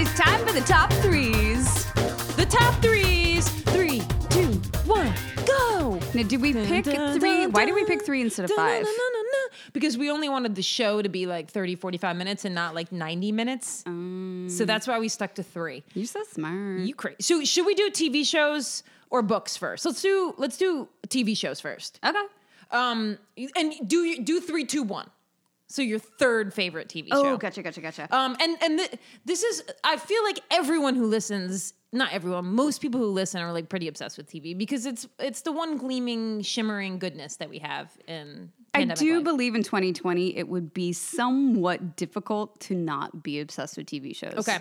It's 0.00 0.14
time 0.18 0.46
for 0.46 0.52
the 0.52 0.64
top 0.66 0.92
threes. 0.94 1.84
The 2.36 2.46
top 2.48 2.80
threes. 2.82 3.48
Three, 3.72 4.02
two, 4.30 4.52
one, 4.86 5.12
go. 5.46 5.98
Now, 6.14 6.22
did 6.22 6.40
we 6.40 6.52
pick 6.52 6.84
three? 6.84 7.46
Why 7.46 7.64
did 7.64 7.74
we 7.74 7.84
pick 7.84 8.04
three 8.04 8.20
instead 8.20 8.44
of 8.44 8.52
five? 8.52 8.86
Because 9.72 9.96
we 9.96 10.10
only 10.10 10.28
wanted 10.28 10.54
the 10.54 10.62
show 10.62 11.00
to 11.00 11.08
be 11.08 11.26
like 11.26 11.50
30, 11.50 11.76
45 11.76 12.16
minutes 12.16 12.44
and 12.44 12.54
not 12.54 12.74
like 12.74 12.92
90 12.92 13.32
minutes. 13.32 13.82
so 13.84 14.64
that's 14.64 14.86
why 14.86 14.98
we 14.98 15.08
stuck 15.08 15.34
to 15.36 15.42
three. 15.42 15.82
You're 15.94 16.04
so 16.06 16.22
smart. 16.24 16.80
You 16.80 16.94
crazy. 16.94 17.16
So 17.20 17.42
should 17.44 17.64
we 17.66 17.74
do 17.74 17.90
TV 17.90 18.26
shows 18.26 18.82
or 19.10 19.22
books 19.22 19.56
first? 19.56 19.84
Let's 19.86 20.02
do 20.02 20.34
let's 20.38 20.56
do 20.58 20.88
TV 21.08 21.36
shows 21.36 21.60
first. 21.60 21.98
okay. 22.04 22.18
Um 22.70 23.18
and 23.56 23.74
do 23.86 24.22
do 24.22 24.40
three, 24.40 24.64
two, 24.64 24.82
one. 24.82 25.08
So 25.68 25.80
your 25.80 25.98
third 25.98 26.52
favorite 26.52 26.88
TV 26.88 27.08
Oh, 27.10 27.22
show. 27.22 27.28
Oh, 27.30 27.36
gotcha, 27.38 27.62
gotcha, 27.62 27.80
gotcha. 27.80 28.14
Um, 28.14 28.36
and 28.40 28.58
and 28.62 28.78
th- 28.78 28.92
this 29.24 29.42
is 29.42 29.62
I 29.82 29.96
feel 29.96 30.22
like 30.24 30.38
everyone 30.50 30.94
who 30.96 31.06
listens, 31.06 31.72
not 31.92 32.12
everyone, 32.12 32.44
most 32.54 32.82
people 32.82 33.00
who 33.00 33.06
listen 33.06 33.40
are 33.40 33.52
like 33.54 33.70
pretty 33.70 33.88
obsessed 33.88 34.18
with 34.18 34.30
TV 34.30 34.56
because 34.56 34.84
it's 34.84 35.08
it's 35.18 35.40
the 35.42 35.52
one 35.52 35.78
gleaming, 35.78 36.42
shimmering 36.42 36.98
goodness 36.98 37.36
that 37.36 37.48
we 37.48 37.58
have 37.60 37.90
in. 38.06 38.52
I 38.74 38.84
do 38.84 39.16
life. 39.16 39.24
believe 39.24 39.54
in 39.54 39.62
2020 39.62 40.36
it 40.36 40.48
would 40.48 40.72
be 40.72 40.92
somewhat 40.92 41.96
difficult 41.96 42.58
to 42.60 42.74
not 42.74 43.22
be 43.22 43.40
obsessed 43.40 43.76
with 43.76 43.86
TV 43.86 44.16
shows. 44.16 44.34
Okay, 44.38 44.58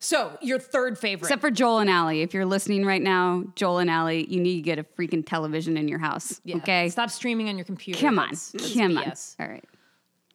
so 0.00 0.36
your 0.42 0.58
third 0.58 0.98
favorite. 0.98 1.26
Except 1.28 1.40
for 1.40 1.50
Joel 1.50 1.78
and 1.78 1.90
Allie. 1.90 2.22
If 2.22 2.34
you're 2.34 2.44
listening 2.44 2.84
right 2.84 3.02
now, 3.02 3.44
Joel 3.54 3.78
and 3.78 3.90
Allie, 3.90 4.26
you 4.28 4.40
need 4.40 4.56
to 4.56 4.62
get 4.62 4.78
a 4.78 4.84
freaking 4.84 5.24
television 5.24 5.76
in 5.76 5.86
your 5.86 6.00
house. 6.00 6.40
Yeah, 6.44 6.56
Okay. 6.56 6.88
stop 6.88 7.10
streaming 7.10 7.48
on 7.48 7.56
your 7.56 7.64
computer. 7.64 8.00
Come 8.00 8.18
on. 8.18 8.26
That's- 8.30 8.52
that's 8.52 8.74
Come 8.74 8.98
on. 8.98 9.12
All 9.38 9.46
right. 9.54 9.64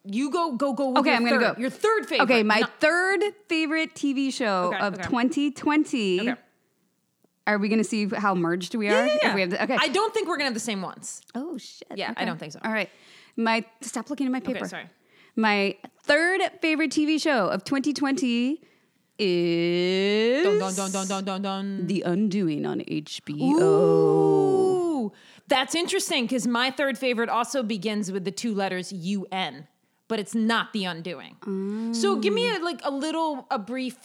You 0.08 0.30
go, 0.30 0.52
go, 0.52 0.72
go. 0.74 0.90
With 0.90 1.00
Okay, 1.00 1.16
I'm 1.16 1.26
going 1.26 1.40
to 1.40 1.54
go. 1.54 1.56
Your 1.60 1.72
third 1.72 2.06
favorite. 2.08 2.26
Okay, 2.26 2.44
my 2.44 2.60
No- 2.60 2.68
third 2.80 3.24
favorite 3.50 3.96
TV 3.96 4.32
show 4.32 4.66
Okay, 4.74 4.78
of 4.78 4.94
okay. 4.94 5.04
2020. 5.04 6.22
Okay. 6.30 6.42
Are 7.48 7.58
we 7.60 7.70
going 7.70 7.78
to 7.80 7.84
see 7.84 8.08
how 8.08 8.34
merged 8.36 8.74
we 8.76 8.88
are? 8.88 8.92
Yeah, 8.92 9.06
yeah, 9.06 9.14
If 9.16 9.24
yeah. 9.24 9.36
we 9.36 9.42
have 9.42 9.50
the- 9.52 9.64
okay. 9.64 9.78
I 9.80 9.88
don't 9.90 10.14
think 10.14 10.28
we're 10.28 10.38
gonna 10.38 10.46
have 10.46 10.54
the 10.56 10.60
same 10.60 10.82
ones. 10.82 11.22
oh 11.36 11.58
shit. 11.58 11.88
Yeah, 11.96 12.14
I 12.18 12.26
don't 12.26 12.40
think 12.40 12.54
so. 12.54 12.60
All 12.64 12.72
right. 12.72 12.90
My 13.38 13.64
stop 13.82 14.10
looking 14.10 14.26
at 14.26 14.32
my 14.32 14.40
paper. 14.40 14.60
Okay, 14.60 14.68
sorry. 14.68 14.90
My 15.36 15.76
third 16.04 16.42
favorite 16.62 16.92
TV 16.92 17.22
show 17.22 17.48
of 17.48 17.64
2020 17.66 18.62
is 19.20 20.44
Dun 20.44 20.60
dun 20.60 20.74
dun 20.76 20.92
dun 20.92 21.08
dun 21.08 21.24
dun 21.26 21.42
dun. 21.42 21.88
The 21.88 22.02
Undoing 22.06 22.66
on 22.66 22.80
HBO. 22.82 23.62
Ooh, 23.62 25.12
that's 25.48 25.76
interesting 25.76 26.24
because 26.26 26.48
my 26.48 26.72
third 26.72 26.98
favorite 26.98 27.30
also 27.30 27.64
begins 27.64 28.12
with 28.12 28.26
the 28.26 28.32
two 28.32 28.54
letters 28.54 28.92
UN, 28.92 29.68
but 30.08 30.20
it's 30.20 30.36
not 30.36 30.74
the 30.74 30.86
undoing. 30.86 31.36
So 31.94 32.16
give 32.18 32.34
me 32.34 32.56
a, 32.56 32.60
like 32.60 32.82
a 32.84 32.92
little, 32.92 33.46
a 33.52 33.60
brief 33.60 33.98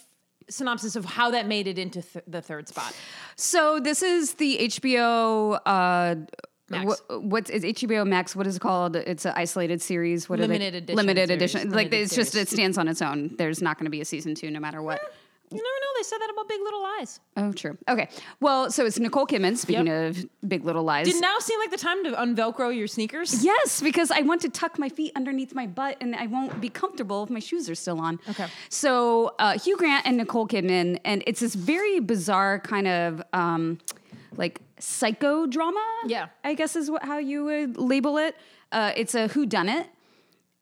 synopsis 0.50 0.96
of 0.96 1.04
how 1.04 1.30
that 1.30 1.46
made 1.46 1.66
it 1.66 1.78
into 1.78 2.02
th- 2.02 2.24
the 2.26 2.42
third 2.42 2.68
spot. 2.68 2.94
So 3.36 3.80
this 3.80 4.02
is 4.02 4.34
the 4.34 4.58
HBO. 4.68 5.60
Uh, 5.64 6.14
Max. 6.68 6.86
What, 7.08 7.22
what's 7.24 7.50
is 7.50 7.64
HBO 7.64 8.06
Max? 8.06 8.36
What 8.36 8.46
is 8.46 8.56
it 8.56 8.60
called? 8.60 8.94
It's 8.94 9.24
an 9.24 9.32
isolated 9.34 9.82
series. 9.82 10.28
What 10.28 10.38
are 10.38 10.42
they- 10.46 10.54
Limited 10.54 10.74
edition 10.76 10.96
Limited 10.96 11.30
edition. 11.30 11.60
like 11.70 11.76
limited 11.90 12.00
it's 12.02 12.14
just 12.14 12.36
it 12.36 12.48
stands 12.48 12.78
on 12.78 12.86
its 12.86 13.02
own. 13.02 13.34
There's 13.36 13.60
not 13.60 13.76
going 13.76 13.86
to 13.86 13.90
be 13.90 14.00
a 14.00 14.04
season 14.04 14.36
two, 14.36 14.50
no 14.52 14.60
matter 14.60 14.80
what. 14.80 15.00
You 15.52 15.56
never 15.56 15.64
know. 15.64 15.90
They 15.98 16.02
said 16.04 16.18
that 16.18 16.30
about 16.30 16.48
Big 16.48 16.60
Little 16.62 16.82
Lies. 16.82 17.20
Oh, 17.36 17.52
true. 17.52 17.76
Okay. 17.88 18.08
Well, 18.40 18.70
so 18.70 18.86
it's 18.86 18.98
Nicole 18.98 19.26
Kidman. 19.26 19.56
Speaking 19.56 19.88
of 19.88 20.24
Big 20.46 20.64
Little 20.64 20.84
Lies. 20.84 21.06
Did 21.06 21.20
now 21.20 21.38
seem 21.40 21.58
like 21.58 21.70
the 21.70 21.76
time 21.76 22.04
to 22.04 22.12
unvelcro 22.12 22.76
your 22.76 22.86
sneakers? 22.86 23.44
Yes, 23.44 23.80
because 23.80 24.10
I 24.10 24.20
want 24.20 24.42
to 24.42 24.48
tuck 24.48 24.78
my 24.78 24.88
feet 24.88 25.12
underneath 25.16 25.54
my 25.54 25.66
butt 25.66 25.96
and 26.00 26.14
I 26.14 26.26
won't 26.26 26.60
be 26.60 26.68
comfortable 26.68 27.24
if 27.24 27.30
my 27.30 27.40
shoes 27.40 27.68
are 27.68 27.74
still 27.74 28.00
on. 28.00 28.20
Okay. 28.28 28.46
So 28.68 29.34
uh, 29.38 29.58
Hugh 29.58 29.76
Grant 29.76 30.06
and 30.06 30.16
Nicole 30.16 30.46
Kidman, 30.46 31.00
and 31.04 31.24
it's 31.26 31.40
this 31.40 31.54
very 31.54 31.98
bizarre 32.00 32.60
kind 32.60 32.86
of 32.86 33.22
um, 33.32 33.78
like 34.36 34.60
psycho 34.78 35.46
drama. 35.46 35.84
Yeah. 36.06 36.28
I 36.44 36.54
guess 36.54 36.76
is 36.76 36.90
what 36.90 37.04
how 37.04 37.18
you 37.18 37.44
would 37.44 37.76
label 37.76 38.18
it. 38.18 38.36
Uh, 38.70 38.92
it's 38.96 39.14
a 39.16 39.26
who 39.28 39.46
done 39.46 39.68
it, 39.68 39.88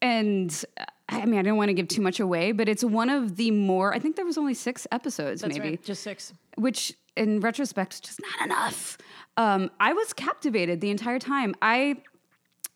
and 0.00 0.64
uh, 0.80 0.84
I 1.08 1.24
mean 1.24 1.38
I 1.38 1.42
don't 1.42 1.56
want 1.56 1.68
to 1.68 1.74
give 1.74 1.88
too 1.88 2.02
much 2.02 2.20
away, 2.20 2.52
but 2.52 2.68
it's 2.68 2.84
one 2.84 3.08
of 3.08 3.36
the 3.36 3.50
more. 3.50 3.94
I 3.94 3.98
think 3.98 4.16
there 4.16 4.26
was 4.26 4.38
only 4.38 4.54
six 4.54 4.86
episodes, 4.92 5.40
That's 5.42 5.56
maybe 5.56 5.70
right. 5.70 5.82
Just 5.82 6.02
six. 6.02 6.32
which 6.56 6.94
in 7.16 7.40
retrospect, 7.40 7.94
it's 7.94 8.00
just 8.00 8.20
not 8.20 8.46
enough. 8.46 8.98
Um, 9.36 9.70
I 9.80 9.92
was 9.92 10.12
captivated 10.12 10.80
the 10.80 10.90
entire 10.90 11.18
time. 11.18 11.54
I 11.62 11.96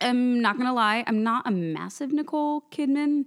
am 0.01 0.41
not 0.41 0.57
gonna 0.59 0.73
lie, 0.73 1.05
I'm 1.07 1.23
not 1.23 1.47
a 1.47 1.51
massive 1.51 2.13
Nicole 2.13 2.63
Kidman 2.73 3.27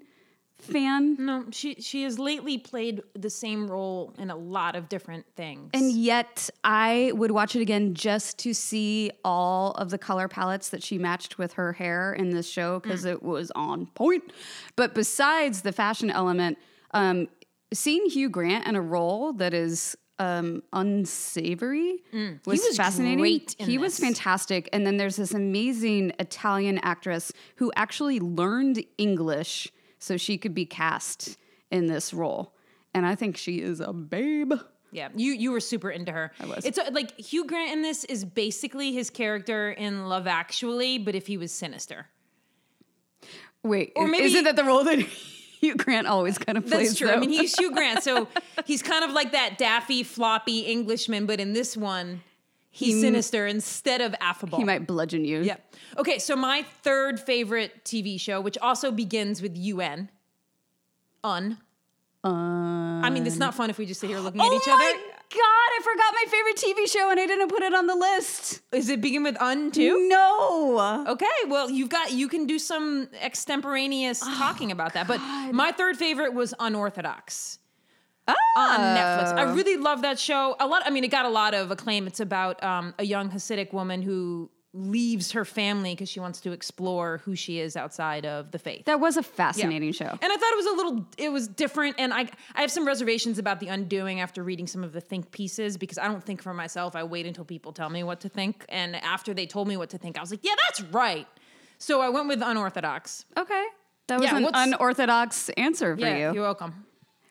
fan. 0.65 1.15
No, 1.19 1.45
she 1.51 1.75
she 1.75 2.03
has 2.03 2.19
lately 2.19 2.57
played 2.57 3.01
the 3.13 3.29
same 3.29 3.69
role 3.69 4.13
in 4.17 4.29
a 4.29 4.35
lot 4.35 4.75
of 4.75 4.89
different 4.89 5.25
things. 5.35 5.71
And 5.73 5.91
yet, 5.91 6.49
I 6.63 7.11
would 7.15 7.31
watch 7.31 7.55
it 7.55 7.61
again 7.61 7.93
just 7.93 8.37
to 8.39 8.53
see 8.53 9.11
all 9.23 9.71
of 9.71 9.89
the 9.89 9.97
color 9.97 10.27
palettes 10.27 10.69
that 10.69 10.83
she 10.83 10.97
matched 10.97 11.37
with 11.37 11.53
her 11.53 11.73
hair 11.73 12.13
in 12.13 12.31
this 12.31 12.49
show 12.49 12.79
because 12.79 13.05
it 13.05 13.23
was 13.23 13.51
on 13.55 13.87
point. 13.87 14.31
But 14.75 14.93
besides 14.93 15.61
the 15.61 15.71
fashion 15.71 16.09
element, 16.09 16.57
um, 16.91 17.27
seeing 17.73 18.09
Hugh 18.09 18.29
Grant 18.29 18.67
in 18.67 18.75
a 18.75 18.81
role 18.81 19.33
that 19.33 19.53
is 19.53 19.95
um, 20.19 20.63
unsavory 20.71 22.03
was, 22.45 22.61
he 22.61 22.67
was 22.67 22.77
fascinating. 22.77 23.41
he 23.57 23.77
was 23.77 23.99
fantastic. 23.99 24.69
And 24.71 24.85
then 24.85 24.97
there's 24.97 25.17
this 25.17 25.33
amazing 25.33 26.13
Italian 26.19 26.79
actress 26.79 27.31
who 27.57 27.71
actually 27.75 28.19
learned 28.19 28.83
English 28.97 29.71
so 30.05 30.17
she 30.17 30.37
could 30.37 30.53
be 30.53 30.65
cast 30.65 31.37
in 31.71 31.87
this 31.87 32.13
role. 32.13 32.53
And 32.93 33.05
I 33.05 33.15
think 33.15 33.35
she 33.37 33.59
is 33.59 33.79
a 33.81 33.91
babe. 33.91 34.53
yeah, 34.91 35.09
you 35.15 35.33
you 35.33 35.51
were 35.51 35.59
super 35.59 35.89
into 35.89 36.11
her. 36.11 36.31
I 36.39 36.45
was. 36.45 36.63
It's 36.65 36.77
uh, 36.77 36.89
like 36.93 37.19
Hugh 37.19 37.45
Grant 37.45 37.71
in 37.73 37.81
this 37.81 38.03
is 38.05 38.23
basically 38.23 38.93
his 38.93 39.09
character 39.09 39.71
in 39.71 40.07
Love 40.07 40.27
Actually, 40.27 40.97
but 40.99 41.15
if 41.15 41.27
he 41.27 41.37
was 41.37 41.51
sinister. 41.51 42.07
Wait, 43.63 43.91
Or 43.95 44.07
maybe- 44.07 44.25
isn't 44.25 44.43
that 44.43 44.55
the 44.55 44.63
role 44.63 44.83
that 44.83 44.99
Hugh 45.59 45.75
Grant 45.75 46.05
always 46.07 46.37
kind 46.37 46.57
of 46.57 46.67
plays? 46.67 46.89
That's 46.89 46.99
true. 46.99 47.09
I 47.09 47.17
mean, 47.17 47.31
he's 47.31 47.57
Hugh 47.57 47.71
Grant, 47.71 48.03
so 48.03 48.27
he's 48.65 48.83
kind 48.83 49.03
of 49.03 49.11
like 49.11 49.31
that 49.31 49.57
daffy, 49.57 50.03
floppy 50.03 50.59
Englishman, 50.61 51.25
but 51.25 51.39
in 51.39 51.53
this 51.53 51.75
one, 51.75 52.21
he's 52.75 52.95
He- 52.95 53.01
sinister 53.01 53.47
instead 53.47 54.01
of 54.01 54.13
affable. 54.19 54.57
he 54.57 54.63
might 54.65 54.85
bludgeon 54.85 55.23
you. 55.23 55.41
Yeah. 55.41 55.57
Okay, 55.97 56.19
so 56.19 56.35
my 56.35 56.63
third 56.83 57.19
favorite 57.19 57.85
TV 57.85 58.19
show, 58.19 58.41
which 58.41 58.57
also 58.57 58.91
begins 58.91 59.41
with 59.41 59.55
UN, 59.55 60.09
Un. 61.23 61.57
Un. 62.23 63.03
I 63.05 63.09
mean, 63.09 63.25
it's 63.25 63.37
not 63.37 63.53
fun 63.55 63.69
if 63.69 63.77
we 63.77 63.85
just 63.85 63.99
sit 64.01 64.09
here 64.09 64.19
looking 64.19 64.41
at 64.41 64.47
oh 64.49 64.55
each 64.55 64.67
other. 64.67 64.73
Oh 64.83 64.93
my 64.93 65.11
god! 65.31 65.41
I 65.41 65.79
forgot 65.83 66.13
my 66.13 66.25
favorite 66.31 66.55
TV 66.57 66.91
show 66.91 67.09
and 67.11 67.19
I 67.19 67.25
didn't 67.27 67.49
put 67.49 67.61
it 67.61 67.73
on 67.73 67.87
the 67.87 67.95
list. 67.95 68.61
Is 68.71 68.89
it 68.89 68.99
begin 69.01 69.23
with 69.23 69.39
Un 69.41 69.71
too? 69.71 70.07
No. 70.07 71.05
Okay, 71.07 71.25
well, 71.47 71.69
you've 71.69 71.89
got 71.89 72.11
you 72.11 72.27
can 72.27 72.45
do 72.47 72.57
some 72.59 73.09
extemporaneous 73.21 74.21
Oh, 74.23 74.35
talking 74.37 74.71
about 74.71 74.93
that. 74.93 75.07
But 75.07 75.19
my 75.53 75.71
third 75.71 75.97
favorite 75.97 76.33
was 76.33 76.53
Unorthodox 76.59 77.59
Oh. 78.27 78.33
on 78.57 78.79
Netflix. 78.79 79.37
I 79.37 79.53
really 79.53 79.77
love 79.77 80.01
that 80.03 80.17
show. 80.17 80.55
A 80.59 80.65
lot. 80.67 80.83
I 80.85 80.89
mean, 80.89 81.03
it 81.03 81.11
got 81.11 81.25
a 81.25 81.29
lot 81.29 81.53
of 81.53 81.71
acclaim. 81.71 82.07
It's 82.07 82.19
about 82.19 82.63
um, 82.63 82.93
a 82.97 83.03
young 83.05 83.29
Hasidic 83.29 83.73
woman 83.73 84.01
who 84.01 84.49
leaves 84.77 85.31
her 85.31 85.45
family 85.45 85.93
because 85.93 86.09
she 86.09 86.19
wants 86.19 86.41
to 86.41 86.51
explore 86.51 87.21
who 87.23 87.33
she 87.33 87.59
is 87.59 87.77
outside 87.77 88.25
of 88.25 88.51
the 88.51 88.59
faith. 88.59 88.83
That 88.85 88.99
was 88.99 89.15
a 89.15 89.23
fascinating 89.23 89.93
show. 89.93 90.05
And 90.05 90.19
I 90.21 90.35
thought 90.35 90.51
it 90.51 90.57
was 90.57 90.65
a 90.65 90.71
little, 90.75 91.05
it 91.17 91.29
was 91.29 91.47
different. 91.47 91.95
And 91.97 92.13
I, 92.13 92.27
I 92.55 92.59
have 92.61 92.69
some 92.71 92.85
reservations 92.85 93.39
about 93.39 93.61
the 93.61 93.67
undoing 93.69 94.19
after 94.19 94.43
reading 94.43 94.67
some 94.67 94.83
of 94.83 94.91
the 94.91 94.99
think 94.99 95.31
pieces 95.31 95.77
because 95.77 95.97
I 95.97 96.07
don't 96.09 96.21
think 96.21 96.41
for 96.41 96.53
myself. 96.53 96.93
I 96.93 97.03
wait 97.05 97.25
until 97.25 97.45
people 97.45 97.71
tell 97.71 97.89
me 97.89 98.03
what 98.03 98.19
to 98.21 98.29
think. 98.29 98.65
And 98.67 98.97
after 98.97 99.33
they 99.33 99.45
told 99.45 99.69
me 99.69 99.77
what 99.77 99.91
to 99.91 99.97
think, 99.97 100.17
I 100.17 100.21
was 100.21 100.31
like, 100.31 100.43
yeah, 100.43 100.55
that's 100.67 100.81
right. 100.91 101.27
So 101.77 102.01
I 102.01 102.09
went 102.09 102.27
with 102.27 102.41
unorthodox. 102.41 103.23
Okay. 103.37 103.65
That 104.07 104.19
was 104.19 104.29
Yeah, 104.29 104.37
an 104.39 104.49
unorthodox 104.53 105.49
answer 105.55 105.95
for 105.95 106.01
yeah, 106.01 106.17
you. 106.17 106.33
you're 106.33 106.43
welcome. 106.43 106.85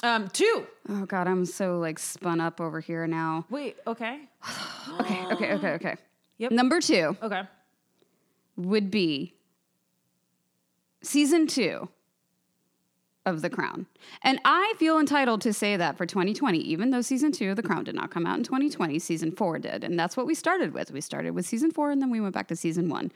Um, 0.05 0.29
two. 0.29 0.67
Oh 0.91 1.07
god, 1.07 1.27
I'm 1.27 1.47
so 1.47 1.79
like 1.79 1.99
spun 1.99 2.39
up 2.39 2.61
over 2.61 2.79
here 2.81 3.07
now. 3.07 3.47
Wait, 3.49 3.77
okay. 3.87 4.21
Okay, 5.01 5.25
okay, 5.33 5.53
okay, 5.55 5.69
okay. 5.73 5.97
Yep. 6.37 6.53
Number 6.53 6.79
two 6.79 7.17
Okay. 7.23 7.43
would 8.57 8.91
be 8.91 9.35
season 11.03 11.47
two 11.47 11.89
of 13.25 13.41
The 13.41 13.49
Crown. 13.49 13.87
And 14.23 14.39
I 14.45 14.75
feel 14.79 14.99
entitled 14.99 15.41
to 15.41 15.55
say 15.55 15.77
that 15.79 15.97
for 15.97 16.05
2020, 16.05 16.59
even 16.59 16.91
though 16.91 17.01
season 17.01 17.33
two 17.33 17.51
of 17.51 17.57
The 17.57 17.63
Crown 17.63 17.85
did 17.85 17.95
not 17.95 18.11
come 18.11 18.27
out 18.27 18.37
in 18.37 18.45
2020, 18.45 18.99
season 18.99 19.33
four 19.33 19.59
did. 19.59 19.83
And 19.85 19.99
that's 19.99 20.17
what 20.19 20.27
we 20.27 20.35
started 20.35 20.75
with. 20.75 20.93
We 20.93 21.01
started 21.01 21.31
with 21.35 21.47
season 21.47 21.71
four 21.71 21.91
and 21.91 22.03
then 22.03 22.11
we 22.11 22.21
went 22.21 22.35
back 22.35 22.49
to 22.49 22.57
season 22.57 22.91
one. 22.91 23.11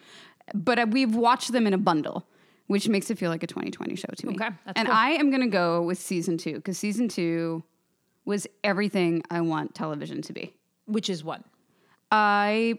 But 0.54 0.78
uh, 0.78 0.86
we've 0.90 1.14
watched 1.14 1.52
them 1.52 1.66
in 1.66 1.74
a 1.74 1.78
bundle, 1.78 2.26
which 2.68 2.88
makes 2.88 3.10
it 3.10 3.18
feel 3.18 3.30
like 3.30 3.42
a 3.42 3.46
2020 3.46 3.96
show 3.96 4.06
to 4.16 4.26
me. 4.26 4.34
Okay, 4.34 4.50
that's 4.64 4.78
and 4.78 4.86
cool. 4.86 4.96
I 4.96 5.10
am 5.10 5.30
going 5.30 5.42
to 5.42 5.48
go 5.48 5.82
with 5.82 5.98
season 5.98 6.38
two 6.38 6.54
because 6.54 6.78
season 6.78 7.08
two 7.08 7.64
was 8.24 8.46
everything 8.62 9.22
I 9.30 9.40
want 9.40 9.74
television 9.74 10.22
to 10.22 10.32
be. 10.32 10.54
Which 10.86 11.10
is 11.10 11.24
what? 11.24 11.42
I 12.12 12.78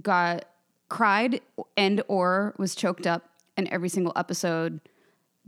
got 0.00 0.44
cried 0.88 1.40
and 1.76 2.02
or 2.08 2.54
was 2.58 2.74
choked 2.74 3.06
up 3.06 3.24
in 3.56 3.72
every 3.72 3.88
single 3.88 4.12
episode 4.16 4.80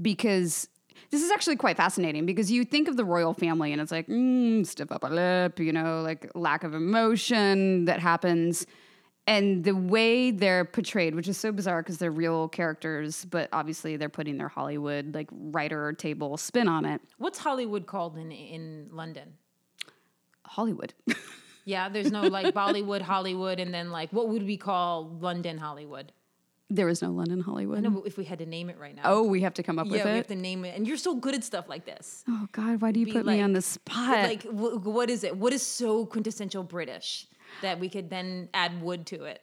because 0.01 0.69
this 1.11 1.23
is 1.23 1.31
actually 1.31 1.57
quite 1.57 1.77
fascinating 1.77 2.25
because 2.25 2.51
you 2.51 2.65
think 2.65 2.89
of 2.89 2.97
the 2.97 3.05
royal 3.05 3.35
family 3.35 3.73
and 3.73 3.81
it's 3.81 3.93
like 3.93 4.09
mm, 4.09 4.67
stiff 4.67 4.91
upper 4.91 5.11
lip, 5.11 5.61
you 5.61 5.73
know, 5.73 6.01
like 6.03 6.31
lack 6.35 6.65
of 6.65 6.75
emotion 6.75 7.85
that 7.85 8.01
happens. 8.01 8.67
And 9.27 9.65
the 9.65 9.75
way 9.75 10.31
they're 10.31 10.67
portrayed, 10.67 11.15
which 11.15 11.29
is 11.29 11.39
so 11.39 11.51
bizarre 11.51 11.83
because 11.83 11.97
they're 11.99 12.11
real 12.11 12.49
characters, 12.49 13.25
but 13.25 13.49
obviously 13.53 13.97
they're 13.97 14.11
putting 14.11 14.37
their 14.37 14.49
Hollywood 14.49 15.15
like 15.15 15.29
writer 15.33 15.93
table 15.95 16.37
spin 16.37 16.69
on 16.69 16.85
it. 16.85 17.01
What's 17.17 17.39
Hollywood 17.39 17.87
called 17.87 18.19
in 18.19 18.31
in 18.31 18.89
London? 18.93 19.35
Hollywood. 20.45 20.95
Yeah, 21.67 21.89
there's 21.89 22.13
no 22.13 22.23
like 22.25 22.55
Bollywood, 22.55 23.01
Hollywood, 23.01 23.59
and 23.59 23.73
then 23.73 23.91
like 23.91 24.13
what 24.13 24.29
would 24.29 24.45
we 24.45 24.57
call 24.59 25.09
London 25.21 25.59
Hollywood? 25.59 26.13
there 26.71 26.89
is 26.89 27.03
no 27.03 27.11
London 27.11 27.41
Hollywood. 27.41 27.83
No, 27.83 28.03
if 28.05 28.17
we 28.17 28.25
had 28.25 28.39
to 28.41 28.47
name 28.47 28.69
it 28.69 28.79
right 28.79 28.97
now. 28.97 29.03
Oh, 29.05 29.23
we 29.23 29.43
have 29.43 29.55
to 29.55 29.63
come 29.63 29.79
up 29.79 29.87
with 29.87 29.95
it. 29.95 29.99
yeah, 29.99 30.11
we 30.11 30.17
have 30.17 30.27
to 30.27 30.35
name 30.35 30.65
it. 30.65 30.75
And 30.75 30.89
you're 30.89 30.97
so 30.97 31.15
good 31.15 31.35
at 31.35 31.45
stuff 31.45 31.69
like 31.69 31.85
this. 31.85 32.25
Oh 32.29 32.49
God, 32.53 32.81
why 32.81 32.91
do 32.91 32.99
you 33.01 33.07
Be 33.07 33.13
put 33.13 33.27
me 33.27 33.41
on 33.41 33.53
the 33.53 33.63
spot? 33.63 34.25
Like, 34.25 34.43
wh- 34.43 34.85
what 34.85 35.09
is 35.09 35.25
it? 35.25 35.37
What 35.37 35.53
is 35.53 35.63
so 35.65 36.05
quintessential 36.07 36.65
British 36.65 37.29
that 37.63 37.79
we 37.81 37.89
could 37.89 38.11
then 38.11 38.49
add 38.55 38.81
wood 38.83 39.07
to 39.07 39.25
it? 39.25 39.41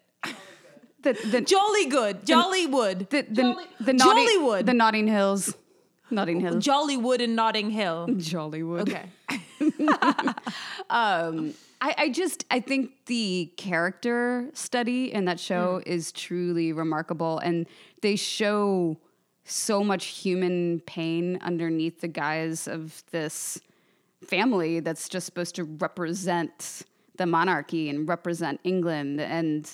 the 1.03 1.13
the 1.31 1.41
Jolly 1.41 1.85
good, 1.87 2.25
jolly 2.27 2.67
wood, 2.67 3.07
the 3.09 3.23
the, 3.23 3.41
Jolly- 3.41 3.65
the 3.79 3.93
Notting, 3.93 4.27
Jollywood, 4.27 4.65
the 4.67 4.73
Notting 4.73 5.07
Hills, 5.07 5.55
Notting 6.11 6.39
Hills, 6.41 6.63
Jollywood 6.63 7.19
in 7.21 7.33
Notting 7.35 7.71
Hill. 7.71 8.05
Jollywood. 8.09 8.81
Okay, 8.81 9.05
Um, 10.89 11.53
I, 11.79 11.95
I 11.97 12.09
just 12.09 12.45
I 12.51 12.59
think 12.59 12.91
the 13.07 13.51
character 13.57 14.49
study 14.53 15.11
in 15.11 15.25
that 15.25 15.39
show 15.39 15.81
Mm. 15.83 15.87
is 15.87 16.11
truly 16.11 16.73
remarkable, 16.73 17.39
and 17.39 17.65
they 18.01 18.15
show 18.15 18.97
so 19.43 19.83
much 19.83 20.05
human 20.07 20.81
pain 20.85 21.39
underneath 21.41 22.01
the 22.01 22.07
guise 22.07 22.67
of 22.67 23.03
this 23.11 23.59
family 24.27 24.79
that's 24.79 25.09
just 25.09 25.25
supposed 25.25 25.55
to 25.55 25.63
represent 25.63 26.83
the 27.21 27.27
monarchy 27.27 27.87
and 27.89 28.09
represent 28.09 28.59
England. 28.63 29.21
And 29.21 29.69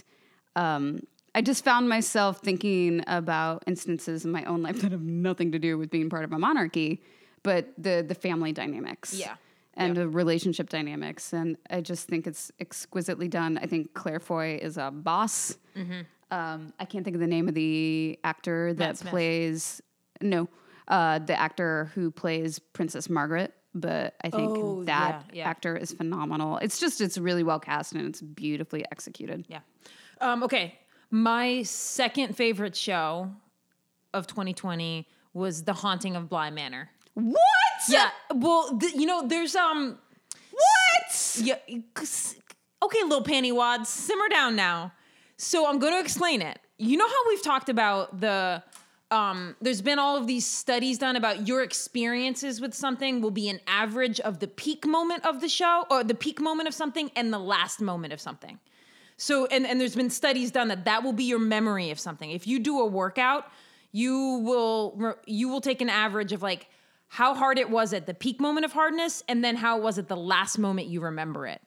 um, 0.58 1.00
I 1.34 1.42
just 1.42 1.64
found 1.64 1.88
myself 1.88 2.42
thinking 2.42 3.04
about 3.08 3.64
instances 3.66 4.26
in 4.26 4.32
my 4.32 4.44
own 4.44 4.62
life 4.62 4.82
that 4.82 4.92
have 4.92 5.02
nothing 5.02 5.54
to 5.54 5.60
do 5.60 5.78
with 5.78 5.90
being 5.90 6.10
part 6.10 6.26
of 6.26 6.34
a 6.34 6.40
monarchy, 6.40 7.02
but 7.44 7.70
the 7.78 8.04
the 8.06 8.16
family 8.16 8.52
dynamics. 8.52 9.14
Yeah. 9.14 9.36
And 9.80 9.96
the 9.96 10.10
relationship 10.10 10.70
dynamics. 10.70 11.34
And 11.34 11.56
I 11.70 11.82
just 11.82 12.08
think 12.08 12.26
it's 12.26 12.52
exquisitely 12.60 13.28
done. 13.28 13.60
I 13.60 13.68
think 13.68 13.94
Claire 13.94 14.20
Foy 14.20 14.60
is 14.60 14.78
a 14.78 14.90
boss. 14.92 15.56
Um, 16.32 16.74
I 16.80 16.86
can't 16.86 17.04
think 17.06 17.16
of 17.16 17.22
the 17.22 17.28
name 17.28 17.48
of 17.48 17.54
the 17.54 18.18
actor 18.24 18.74
that 18.74 18.96
Mm-hmm. 18.96 19.10
Plays, 19.10 19.82
no, 20.20 20.50
uh, 20.88 21.20
the 21.20 21.40
actor 21.40 21.92
who 21.94 22.10
plays 22.10 22.58
Princess 22.58 23.08
Margaret. 23.08 23.54
But 23.80 24.16
I 24.24 24.30
think 24.30 24.52
Oh, 24.58 24.84
that 24.86 25.26
yeah, 25.30 25.40
yeah. 25.44 25.50
actor 25.50 25.76
is 25.76 25.92
phenomenal. 25.94 26.58
It's 26.58 26.80
just, 26.80 27.02
it's 27.02 27.18
really 27.18 27.44
well 27.44 27.60
cast 27.60 27.94
and 27.94 28.08
it's 28.08 28.22
beautifully 28.22 28.86
executed. 28.92 29.46
yeah. 29.48 29.60
Um, 30.20 30.44
okay, 30.44 30.76
my 31.12 31.62
second 31.64 32.36
favorite 32.36 32.76
show 32.76 33.32
of 34.14 34.26
2020 34.28 35.08
was 35.34 35.64
The 35.64 35.74
Haunting 35.74 36.16
of 36.16 36.28
Bly 36.30 36.50
Manor. 36.50 36.90
What? 37.14 37.38
Yeah, 37.90 38.10
well, 38.34 38.78
th- 38.80 38.94
you 38.96 39.06
know, 39.06 39.28
there's 39.28 39.56
um, 39.56 39.98
What? 40.52 41.42
Yeah. 41.44 41.56
Okay, 42.84 43.04
little 43.04 43.24
panty 43.24 43.54
wads, 43.54 43.90
simmer 43.90 44.28
down 44.30 44.56
now. 44.56 44.92
So 45.38 45.68
I'm 45.68 45.78
going 45.80 45.94
to 45.94 46.00
explain 46.00 46.42
it. 46.42 46.60
You 46.80 46.98
know 46.98 47.08
how 47.08 47.30
we've 47.30 47.44
talked 47.44 47.70
about 47.70 48.20
the 48.20 48.64
um, 49.10 49.56
there's 49.62 49.82
been 49.82 50.00
all 50.00 50.18
of 50.18 50.28
these 50.28 50.46
studies 50.46 50.98
done 50.98 51.16
about 51.16 51.48
your 51.48 51.64
experiences 51.64 52.60
with 52.60 52.74
something 52.74 53.22
will 53.22 53.32
be 53.32 53.48
an 53.50 53.62
average 53.66 54.20
of 54.20 54.40
the 54.40 54.48
peak 54.48 54.86
moment 54.86 55.26
of 55.26 55.40
the 55.40 55.48
show 55.48 55.86
or 55.90 56.04
the 56.04 56.14
peak 56.14 56.42
moment 56.42 56.68
of 56.68 56.74
something 56.74 57.10
and 57.16 57.32
the 57.32 57.40
last 57.40 57.80
moment 57.80 58.12
of 58.12 58.20
something. 58.20 58.60
So 59.16 59.46
and 59.48 59.66
and 59.66 59.80
there's 59.80 59.96
been 59.96 60.10
studies 60.10 60.52
done 60.52 60.68
that 60.68 60.86
that 60.86 61.04
will 61.04 61.14
be 61.14 61.24
your 61.24 61.40
memory 61.40 61.90
of 61.90 62.00
something. 62.00 62.30
If 62.32 62.46
you 62.48 62.60
do 62.60 62.82
a 62.82 62.86
workout, 62.86 63.46
you 63.92 64.42
will 64.44 65.16
you 65.26 65.48
will 65.48 65.62
take 65.62 65.82
an 65.82 65.90
average 65.90 66.34
of 66.34 66.42
like 66.42 66.68
how 67.08 67.34
hard 67.34 67.58
it 67.58 67.70
was 67.70 67.94
at 67.94 68.06
the 68.06 68.14
peak 68.14 68.40
moment 68.40 68.66
of 68.66 68.74
hardness 68.74 69.24
and 69.30 69.44
then 69.44 69.56
how 69.56 69.78
it 69.78 69.84
was 69.84 69.98
at 69.98 70.10
the 70.10 70.18
last 70.18 70.58
moment 70.58 70.90
you 70.90 71.00
remember 71.02 71.48
it. 71.48 71.62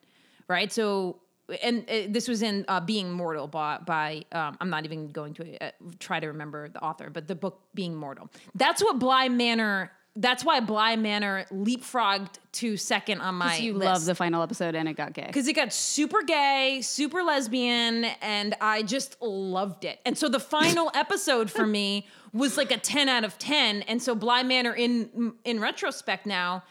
right? 0.49 0.73
So, 0.73 1.21
and 1.63 1.89
uh, 1.89 2.03
this 2.09 2.29
was 2.29 2.43
in 2.43 2.65
uh, 2.69 2.81
Being 2.81 3.11
Mortal 3.11 3.47
by, 3.47 3.79
by 3.85 4.25
um, 4.33 4.57
I'm 4.61 4.71
not 4.71 4.85
even 4.85 5.09
going 5.09 5.35
to 5.35 5.65
uh, 5.65 5.71
try 5.99 6.21
to 6.21 6.29
remember 6.29 6.69
the 6.69 6.83
author, 6.83 7.11
but 7.11 7.29
the 7.29 7.35
book 7.35 7.61
Being 7.75 7.95
Mortal. 7.95 8.31
That's 8.55 8.83
what 8.83 8.99
Bly 8.99 9.29
Manor. 9.29 9.91
That's 10.17 10.45
why 10.45 10.61
Bly 10.61 10.97
Manor 10.97 11.47
leapfrogged 11.53 12.35
to 12.53 12.77
second 12.77 13.21
on 13.21 13.37
my. 13.37 13.57
you 13.57 13.75
list 13.75 13.85
love 13.85 14.05
the 14.05 14.15
final 14.15 14.43
episode 14.43 14.75
and 14.75 14.89
it 14.89 14.95
got 14.95 15.13
gay. 15.13 15.27
because 15.27 15.47
it 15.47 15.53
got 15.55 15.73
super 15.73 16.23
gay, 16.23 16.81
super 16.83 17.23
lesbian, 17.23 18.05
and 18.21 18.55
I 18.61 18.83
just 18.83 19.21
loved 19.23 19.85
it. 19.85 20.01
And 20.05 20.19
so 20.19 20.29
the 20.29 20.41
final 20.41 20.91
episode 20.95 21.51
for 21.51 21.67
me 21.67 22.09
was 22.33 22.57
like 22.57 22.73
a 22.73 22.77
10 22.77 23.09
out 23.09 23.25
of 23.25 23.39
10. 23.39 23.83
And 23.83 24.03
so 24.03 24.15
Bly 24.15 24.43
Manor 24.43 24.75
in 24.75 25.35
in 25.45 25.61
retrospect 25.61 26.27
now 26.27 26.65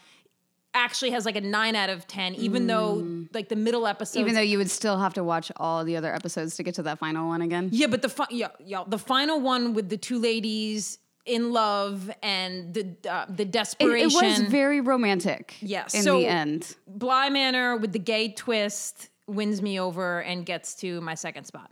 actually 0.74 1.10
has 1.10 1.24
like 1.24 1.36
a 1.36 1.40
9 1.40 1.74
out 1.74 1.90
of 1.90 2.06
10 2.06 2.34
even 2.36 2.66
though 2.66 3.26
like 3.32 3.48
the 3.48 3.56
middle 3.56 3.86
episode 3.86 4.20
Even 4.20 4.34
though 4.34 4.40
you 4.40 4.58
would 4.58 4.70
still 4.70 4.98
have 4.98 5.14
to 5.14 5.24
watch 5.24 5.50
all 5.56 5.84
the 5.84 5.96
other 5.96 6.14
episodes 6.14 6.56
to 6.56 6.62
get 6.62 6.74
to 6.76 6.82
that 6.84 6.98
final 6.98 7.28
one 7.28 7.42
again. 7.42 7.68
Yeah, 7.72 7.88
but 7.88 8.02
the 8.02 8.08
fi- 8.08 8.26
yeah, 8.30 8.48
yeah, 8.64 8.84
the 8.86 8.98
final 8.98 9.40
one 9.40 9.74
with 9.74 9.88
the 9.88 9.96
two 9.96 10.18
ladies 10.18 10.98
in 11.26 11.52
love 11.52 12.10
and 12.22 12.72
the 12.74 12.96
uh, 13.08 13.26
the 13.28 13.42
It, 13.42 13.76
it 13.80 14.12
was 14.12 14.40
very 14.50 14.80
romantic. 14.80 15.56
Yeah, 15.60 15.84
In 15.94 16.02
so- 16.02 16.18
the 16.18 16.26
end. 16.26 16.76
Bly 16.86 17.30
Manor 17.30 17.76
with 17.76 17.92
the 17.92 17.98
gay 17.98 18.32
twist 18.32 19.10
wins 19.26 19.62
me 19.62 19.78
over 19.78 20.20
and 20.22 20.44
gets 20.44 20.74
to 20.76 21.00
my 21.00 21.14
second 21.14 21.44
spot. 21.44 21.70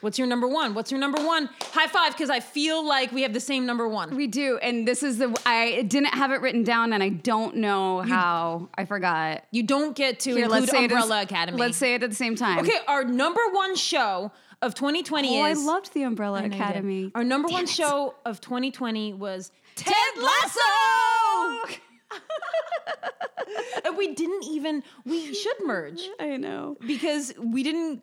What's 0.00 0.18
your 0.18 0.26
number 0.28 0.46
one? 0.46 0.74
What's 0.74 0.90
your 0.90 1.00
number 1.00 1.20
one? 1.24 1.48
High 1.72 1.86
five, 1.88 2.12
because 2.12 2.30
I 2.30 2.40
feel 2.40 2.86
like 2.86 3.10
we 3.12 3.22
have 3.22 3.32
the 3.32 3.40
same 3.40 3.66
number 3.66 3.88
one. 3.88 4.14
We 4.16 4.26
do, 4.26 4.58
and 4.58 4.86
this 4.86 5.02
is 5.02 5.18
the 5.18 5.36
I 5.44 5.82
didn't 5.82 6.14
have 6.14 6.30
it 6.32 6.40
written 6.40 6.62
down, 6.64 6.92
and 6.92 7.02
I 7.02 7.08
don't 7.08 7.56
know 7.56 8.00
how. 8.02 8.68
I 8.76 8.84
forgot. 8.84 9.44
You 9.50 9.62
don't 9.64 9.96
get 9.96 10.20
to 10.20 10.30
Here, 10.30 10.44
include 10.44 10.60
let's 10.60 10.70
say 10.72 10.78
it 10.84 10.92
Umbrella 10.92 11.18
is- 11.18 11.24
Academy. 11.24 11.58
Let's 11.58 11.76
say 11.76 11.94
it 11.94 12.02
at 12.02 12.10
the 12.10 12.16
same 12.16 12.36
time. 12.36 12.60
okay, 12.60 12.78
our 12.86 13.04
number 13.04 13.40
one 13.52 13.74
show 13.76 14.30
of 14.62 14.74
2020 14.74 15.38
Oh, 15.40 15.42
I 15.42 15.52
loved 15.52 15.94
the 15.94 16.02
Umbrella 16.02 16.38
I 16.38 16.40
know 16.40 16.46
you 16.46 16.50
did. 16.52 16.60
Academy. 16.60 17.12
Our 17.14 17.24
number 17.24 17.48
Damn 17.48 17.54
one 17.54 17.64
it. 17.64 17.68
show 17.70 18.14
of 18.24 18.40
2020 18.40 19.14
was 19.14 19.52
Ted 19.76 19.94
Lasso. 20.16 21.78
and 23.84 23.96
we 23.96 24.14
didn't 24.14 24.44
even. 24.44 24.82
We 25.04 25.32
should 25.34 25.56
merge 25.64 26.00
I 26.20 26.36
know. 26.36 26.76
because 26.86 27.32
we 27.38 27.62
didn't 27.62 28.02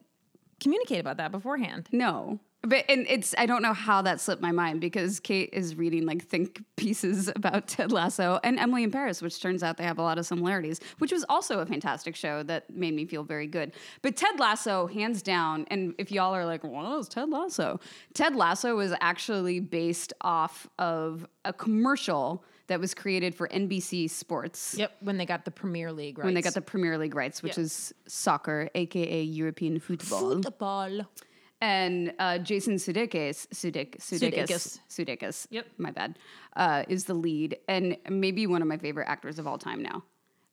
communicate 0.65 0.99
about 0.99 1.17
that 1.17 1.31
beforehand. 1.31 1.87
No. 1.91 2.39
But 2.63 2.85
and 2.89 3.05
it's 3.07 3.35
I 3.37 3.45
don't 3.45 3.61
know 3.61 3.73
how 3.73 4.01
that 4.01 4.19
slipped 4.19 4.41
my 4.41 4.51
mind 4.51 4.81
because 4.81 5.19
Kate 5.19 5.51
is 5.53 5.75
reading 5.75 6.07
like 6.07 6.23
think 6.23 6.63
pieces 6.75 7.27
about 7.27 7.67
Ted 7.67 7.91
Lasso 7.91 8.39
and 8.43 8.57
Emily 8.57 8.81
in 8.81 8.89
Paris, 8.89 9.21
which 9.21 9.39
turns 9.39 9.61
out 9.61 9.77
they 9.77 9.83
have 9.83 9.99
a 9.99 10.01
lot 10.01 10.17
of 10.17 10.25
similarities, 10.25 10.79
which 10.97 11.11
was 11.11 11.23
also 11.29 11.59
a 11.59 11.67
fantastic 11.67 12.15
show 12.15 12.41
that 12.41 12.67
made 12.71 12.95
me 12.95 13.05
feel 13.05 13.21
very 13.23 13.45
good. 13.45 13.73
But 14.01 14.15
Ted 14.15 14.39
Lasso, 14.39 14.87
hands 14.87 15.21
down, 15.21 15.67
and 15.69 15.93
if 15.99 16.11
y'all 16.11 16.33
are 16.33 16.47
like, 16.47 16.63
what 16.63 16.97
is 16.97 17.07
Ted 17.07 17.29
Lasso? 17.29 17.79
Ted 18.15 18.35
Lasso 18.35 18.75
was 18.75 18.91
actually 19.01 19.59
based 19.59 20.13
off 20.21 20.67
of 20.79 21.27
a 21.43 21.53
commercial 21.53 22.43
that 22.67 22.79
was 22.79 22.93
created 22.93 23.35
for 23.35 23.47
NBC 23.47 24.09
Sports. 24.09 24.75
Yep, 24.77 24.91
when 25.01 25.17
they 25.17 25.25
got 25.25 25.45
the 25.45 25.51
Premier 25.51 25.91
League, 25.91 26.17
right? 26.17 26.25
When 26.25 26.33
they 26.33 26.41
got 26.41 26.53
the 26.55 26.61
Premier 26.61 26.97
League 26.97 27.15
rights, 27.15 27.43
which 27.43 27.57
Yeah. 27.57 27.63
is 27.63 27.93
soccer, 28.07 28.69
aka 28.75 29.21
European 29.23 29.79
football 29.79 30.41
football. 30.41 31.01
and 31.61 32.13
uh, 32.19 32.37
Jason 32.39 32.75
Sudeikis, 32.75 33.47
Sudeik, 33.49 33.97
Sudeikis, 33.99 34.47
Sudeikis. 34.49 34.79
Sudeikis. 34.89 35.47
Yep. 35.51 35.65
my 35.77 35.91
bad. 35.91 36.17
Uh, 36.55 36.83
is 36.87 37.05
the 37.05 37.13
lead 37.13 37.57
and 37.67 37.97
maybe 38.09 38.47
one 38.47 38.61
of 38.61 38.67
my 38.67 38.77
favorite 38.77 39.07
actors 39.07 39.39
of 39.39 39.47
all 39.47 39.57
time 39.57 39.81
now. 39.81 40.03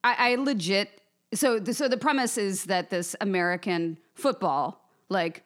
I, 0.04 0.32
I 0.32 0.34
legit. 0.36 1.00
So, 1.34 1.58
the, 1.58 1.72
so 1.72 1.88
the 1.88 1.96
premise 1.96 2.36
is 2.36 2.64
that 2.64 2.90
this 2.90 3.16
American 3.20 3.98
football, 4.14 4.84
like 5.08 5.44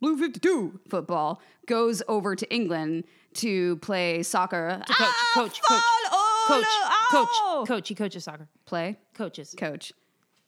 Blue 0.00 0.18
Fifty 0.18 0.40
Two 0.40 0.80
football, 0.88 1.40
goes 1.66 2.02
over 2.08 2.34
to 2.34 2.52
England 2.52 3.04
to 3.34 3.76
play 3.76 4.22
soccer. 4.22 4.80
coach, 4.86 4.96
Ah, 5.00 5.30
coach, 5.34 5.60
coach, 5.62 5.82
Coach, 6.46 6.64
coach, 7.10 7.68
coach. 7.68 7.88
He 7.88 7.94
coaches 7.94 8.24
soccer. 8.24 8.46
play 8.66 8.98
Coaches, 9.14 9.54
coach. 9.56 9.92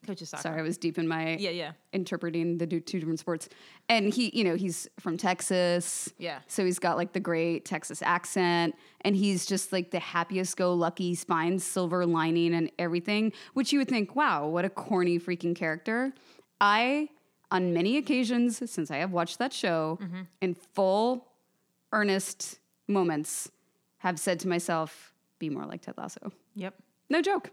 coaches 0.07 0.29
soccer. 0.29 0.43
Sorry, 0.43 0.59
I 0.61 0.63
was 0.63 0.77
deep 0.77 0.99
in 0.99 1.09
my 1.09 1.37
Yeah, 1.37 1.51
yeah. 1.51 1.73
interpreting 1.95 2.59
the 2.59 2.67
two 2.67 3.01
different 3.01 3.19
sports. 3.19 3.49
And 3.89 4.13
he, 4.13 4.31
you 4.37 4.45
know, 4.45 4.57
he's 4.57 4.89
from 5.01 5.17
Texas. 5.17 6.13
Yeah. 6.19 6.41
So 6.49 6.65
he's 6.67 6.79
got 6.79 6.97
like 6.99 7.13
the 7.15 7.21
great 7.21 7.65
Texas 7.65 8.03
accent, 8.03 8.75
and 9.01 9.17
he's 9.17 9.47
just 9.47 9.73
like 9.73 9.91
the 9.91 9.99
happiest 9.99 10.57
go 10.59 10.75
lucky 10.75 11.15
spine, 11.15 11.59
silver 11.59 12.05
lining, 12.05 12.53
and 12.55 12.71
everything. 12.79 13.33
Which 13.55 13.73
you 13.73 13.79
would 13.79 13.89
think, 13.89 14.15
wow, 14.15 14.47
what 14.47 14.65
a 14.67 14.71
corny 14.71 15.19
freaking 15.19 15.57
character. 15.57 16.13
I, 16.61 17.09
on 17.51 17.73
many 17.73 17.97
occasions 17.97 18.59
since 18.71 18.91
I 18.91 18.99
have 18.99 19.13
watched 19.13 19.39
that 19.39 19.53
show, 19.55 19.99
Mm-hmm. 20.03 20.21
in 20.43 20.55
full 20.55 21.27
earnest 21.93 22.59
moments, 22.89 23.51
have 23.99 24.19
said 24.19 24.41
to 24.41 24.49
myself, 24.49 25.13
"Be 25.39 25.51
more 25.51 25.65
like 25.65 25.83
Ted 25.83 25.95
Lasso." 25.97 26.33
Yep. 26.55 26.75
No 27.09 27.23
joke. 27.23 27.51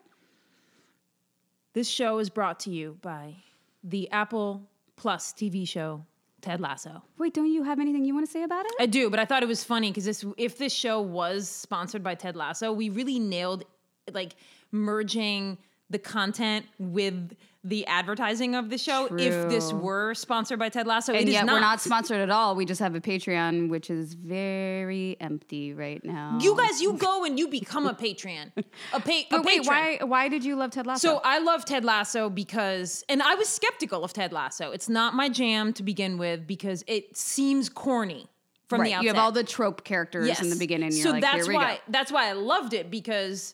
This 1.74 1.88
show 1.88 2.20
is 2.20 2.30
brought 2.30 2.60
to 2.62 2.70
you 2.70 2.98
by 3.02 3.36
the 3.84 4.10
Apple 4.12 4.70
Plus 4.96 5.34
TV 5.34 5.68
show 5.68 6.06
Ted 6.42 6.60
Lasso. 6.60 7.02
Wait, 7.18 7.34
don't 7.34 7.52
you 7.52 7.64
have 7.64 7.80
anything 7.80 8.06
you 8.06 8.14
want 8.14 8.26
to 8.26 8.32
say 8.32 8.44
about 8.44 8.66
it? 8.66 8.72
I 8.80 8.86
do, 8.86 9.10
but 9.10 9.20
I 9.20 9.26
thought 9.26 9.44
it 9.44 9.48
was 9.48 9.64
funny 9.64 9.90
because 9.90 10.06
this 10.06 10.26
if 10.38 10.58
this 10.58 10.74
show 10.74 11.02
was 11.02 11.50
sponsored 11.50 12.04
by 12.04 12.16
Ted 12.16 12.36
Lasso, 12.36 12.72
we 12.72 12.90
really 12.90 13.18
nailed 13.18 13.64
like 14.12 14.36
merging 14.72 15.58
the 15.90 16.00
content 16.00 16.66
with 16.80 17.36
the 17.66 17.86
advertising 17.88 18.56
of 18.56 18.70
the 18.70 18.78
show. 18.78 19.06
If 19.06 19.50
this 19.50 19.72
were 19.72 20.14
sponsored 20.14 20.60
by 20.60 20.68
Ted 20.70 20.86
Lasso, 20.86 21.14
it 21.14 21.20
and 21.20 21.28
is 21.30 21.34
yet 21.34 21.46
not. 21.46 21.54
we're 21.54 21.60
not 21.62 21.80
sponsored 21.80 22.20
at 22.20 22.30
all. 22.30 22.56
We 22.56 22.66
just 22.66 22.82
have 22.82 22.94
a 22.94 23.00
Patreon, 23.00 23.70
which 23.70 23.90
is 23.90 24.16
very 24.16 25.16
empty 25.22 25.74
right 25.74 26.04
now. 26.04 26.38
You 26.42 26.58
guys, 26.58 26.82
you 26.82 26.94
go 26.94 27.24
and 27.24 27.40
you 27.40 27.48
become 27.48 27.88
a 27.88 27.94
Patreon. 27.94 28.52
A, 28.58 29.00
pa- 29.00 29.12
a 29.12 29.26
but 29.30 29.46
wait, 29.46 29.64
patron. 29.64 29.66
why? 29.66 30.00
Why 30.02 30.28
did 30.28 30.44
you 30.44 30.58
love 30.58 30.72
Ted 30.72 30.86
Lasso? 30.86 31.08
So 31.08 31.22
I 31.24 31.40
love 31.40 31.64
Ted 31.64 31.86
Lasso 31.86 32.30
because, 32.30 33.06
and 33.08 33.24
I 33.24 33.36
was 33.36 33.48
skeptical 33.48 34.04
of 34.04 34.12
Ted 34.12 34.34
Lasso. 34.34 34.72
It's 34.72 34.90
not 34.90 35.14
my 35.14 35.30
jam 35.30 35.72
to 35.74 35.84
begin 35.84 36.18
with 36.18 36.46
because 36.46 36.84
it 36.86 37.16
seems 37.16 37.70
corny 37.70 38.28
from 38.68 38.82
right, 38.82 38.88
the 38.88 38.94
outset. 38.96 39.04
you 39.04 39.10
have 39.10 39.18
all 39.18 39.32
the 39.32 39.44
trope 39.44 39.86
characters 39.86 40.42
in 40.42 40.50
the 40.50 40.56
beginning. 40.58 40.92
So 40.92 41.12
like, 41.12 41.22
that's 41.22 41.48
why 41.48 41.76
go. 41.76 41.80
that's 41.90 42.12
why 42.12 42.30
I 42.30 42.34
loved 42.34 42.74
it 42.74 42.92
because 42.92 43.54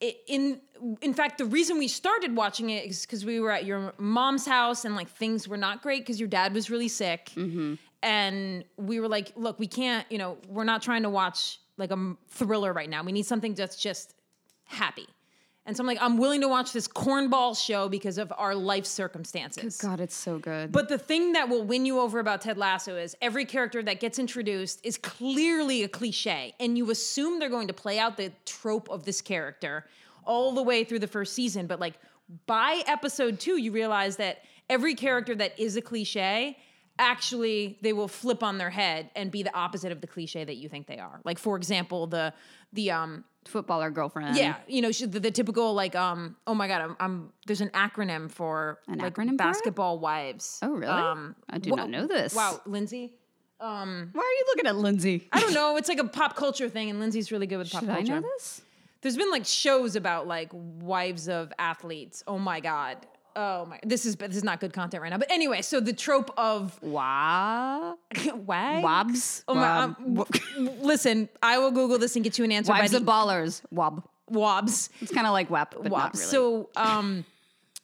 in 0.00 0.60
in 1.02 1.12
fact 1.12 1.38
the 1.38 1.44
reason 1.44 1.78
we 1.78 1.88
started 1.88 2.34
watching 2.34 2.70
it 2.70 2.86
is 2.86 3.02
because 3.02 3.24
we 3.24 3.38
were 3.40 3.50
at 3.50 3.64
your 3.64 3.92
mom's 3.98 4.46
house 4.46 4.84
and 4.84 4.96
like 4.96 5.08
things 5.08 5.46
were 5.46 5.58
not 5.58 5.82
great 5.82 6.00
because 6.00 6.18
your 6.18 6.28
dad 6.28 6.54
was 6.54 6.70
really 6.70 6.88
sick. 6.88 7.30
Mm-hmm. 7.34 7.74
and 8.02 8.64
we 8.76 8.98
were 9.00 9.08
like 9.08 9.32
look 9.36 9.58
we 9.58 9.66
can't 9.66 10.06
you 10.10 10.18
know 10.18 10.38
we're 10.48 10.64
not 10.64 10.80
trying 10.82 11.02
to 11.02 11.10
watch 11.10 11.60
like 11.76 11.90
a 11.90 12.16
thriller 12.28 12.72
right 12.72 12.90
now. 12.90 13.02
We 13.02 13.12
need 13.12 13.26
something 13.26 13.54
that's 13.54 13.76
just 13.76 14.14
happy 14.64 15.06
and 15.70 15.76
so 15.76 15.84
I'm 15.84 15.86
like 15.86 15.98
I'm 16.00 16.16
willing 16.16 16.40
to 16.40 16.48
watch 16.48 16.72
this 16.72 16.88
cornball 16.88 17.56
show 17.56 17.88
because 17.88 18.18
of 18.18 18.32
our 18.36 18.56
life 18.56 18.84
circumstances 18.84 19.78
God, 19.80 20.00
it's 20.00 20.16
so 20.16 20.40
good. 20.40 20.72
but 20.72 20.88
the 20.88 20.98
thing 20.98 21.32
that 21.34 21.48
will 21.48 21.62
win 21.62 21.86
you 21.86 22.00
over 22.00 22.18
about 22.18 22.40
Ted 22.40 22.58
Lasso 22.58 22.96
is 22.96 23.16
every 23.22 23.44
character 23.44 23.80
that 23.84 24.00
gets 24.00 24.18
introduced 24.18 24.80
is 24.84 24.98
clearly 24.98 25.84
a 25.84 25.88
cliche, 25.88 26.54
and 26.58 26.76
you 26.76 26.90
assume 26.90 27.38
they're 27.38 27.48
going 27.48 27.68
to 27.68 27.72
play 27.72 28.00
out 28.00 28.16
the 28.16 28.32
trope 28.44 28.90
of 28.90 29.04
this 29.04 29.20
character 29.20 29.86
all 30.24 30.52
the 30.52 30.62
way 30.62 30.82
through 30.82 30.98
the 30.98 31.06
first 31.06 31.34
season. 31.34 31.68
But 31.68 31.78
like 31.78 31.94
by 32.46 32.82
episode 32.88 33.38
two, 33.38 33.56
you 33.56 33.70
realize 33.70 34.16
that 34.16 34.42
every 34.68 34.96
character 34.96 35.36
that 35.36 35.56
is 35.56 35.76
a 35.76 35.80
cliche 35.80 36.56
actually 36.98 37.78
they 37.80 37.92
will 37.92 38.08
flip 38.08 38.42
on 38.42 38.58
their 38.58 38.70
head 38.70 39.08
and 39.16 39.30
be 39.30 39.42
the 39.42 39.56
opposite 39.56 39.90
of 39.92 40.00
the 40.00 40.06
cliche 40.06 40.44
that 40.44 40.56
you 40.56 40.68
think 40.68 40.88
they 40.88 40.98
are. 40.98 41.20
Like 41.24 41.38
for 41.38 41.56
example, 41.56 42.08
the 42.08 42.34
the 42.72 42.90
um 42.90 43.24
footballer 43.46 43.90
girlfriend. 43.90 44.36
yeah, 44.36 44.56
you 44.68 44.82
know, 44.82 44.92
she- 44.92 45.06
the, 45.06 45.20
the 45.20 45.30
typical 45.30 45.74
like, 45.74 45.94
um, 45.96 46.36
oh 46.46 46.54
my 46.54 46.68
god, 46.68 46.82
I'm, 46.82 46.96
I'm 47.00 47.32
there's 47.46 47.60
an 47.60 47.70
acronym 47.70 48.30
for 48.30 48.78
An 48.88 48.98
like 48.98 49.14
acronym 49.14 49.36
basketball 49.36 49.98
wives. 49.98 50.58
Oh, 50.62 50.70
really? 50.72 50.86
I 50.92 51.58
do 51.58 51.70
wha- 51.70 51.76
not 51.76 51.90
know 51.90 52.06
this. 52.06 52.34
Wow, 52.34 52.60
Lindsay. 52.66 53.14
Um, 53.60 54.08
Why 54.12 54.22
are 54.22 54.24
you 54.24 54.44
looking 54.48 54.66
at 54.66 54.76
Lindsay? 54.76 55.28
I 55.32 55.40
don't 55.40 55.52
know. 55.52 55.76
It's 55.76 55.88
like 55.88 55.98
a 55.98 56.04
pop 56.08 56.34
culture 56.36 56.68
thing, 56.68 56.88
and 56.90 56.98
Lindsay's 56.98 57.30
really 57.30 57.46
good 57.46 57.58
with 57.58 57.70
pop 57.70 57.80
Should 57.82 57.90
I 57.90 57.96
culture. 57.96 58.14
know 58.20 58.28
this? 58.38 58.62
There's 59.02 59.16
been 59.16 59.30
like 59.30 59.44
shows 59.46 59.96
about 59.96 60.26
like 60.26 60.50
wives 60.52 61.28
of 61.28 61.52
athletes. 61.58 62.22
Oh 62.26 62.38
my 62.38 62.60
god. 62.60 62.98
Oh 63.36 63.66
my. 63.66 63.78
This 63.84 64.06
is 64.06 64.16
this 64.16 64.36
is 64.36 64.44
not 64.44 64.60
good 64.60 64.72
content 64.72 65.02
right 65.02 65.10
now. 65.10 65.18
But 65.18 65.30
anyway, 65.30 65.62
so 65.62 65.80
the 65.80 65.92
trope 65.92 66.32
of 66.36 66.80
Wah. 66.82 67.94
wag. 68.34 68.82
Wobs. 68.82 69.44
Oh 69.48 69.54
my. 69.54 69.78
Um, 69.78 70.24
listen, 70.80 71.28
I 71.42 71.58
will 71.58 71.70
Google 71.70 71.98
this 71.98 72.16
and 72.16 72.24
get 72.24 72.38
you 72.38 72.44
an 72.44 72.52
answer. 72.52 72.72
by 72.72 72.80
Wives 72.80 72.92
the 72.92 72.98
of 72.98 73.04
ballers. 73.04 73.62
Wob. 73.70 74.02
wobs. 74.28 74.90
It's 75.00 75.12
kind 75.12 75.26
of 75.26 75.32
like 75.32 75.50
WAP, 75.50 75.74
but 75.82 75.90
really. 75.90 76.10
So 76.14 76.70
um, 76.76 77.24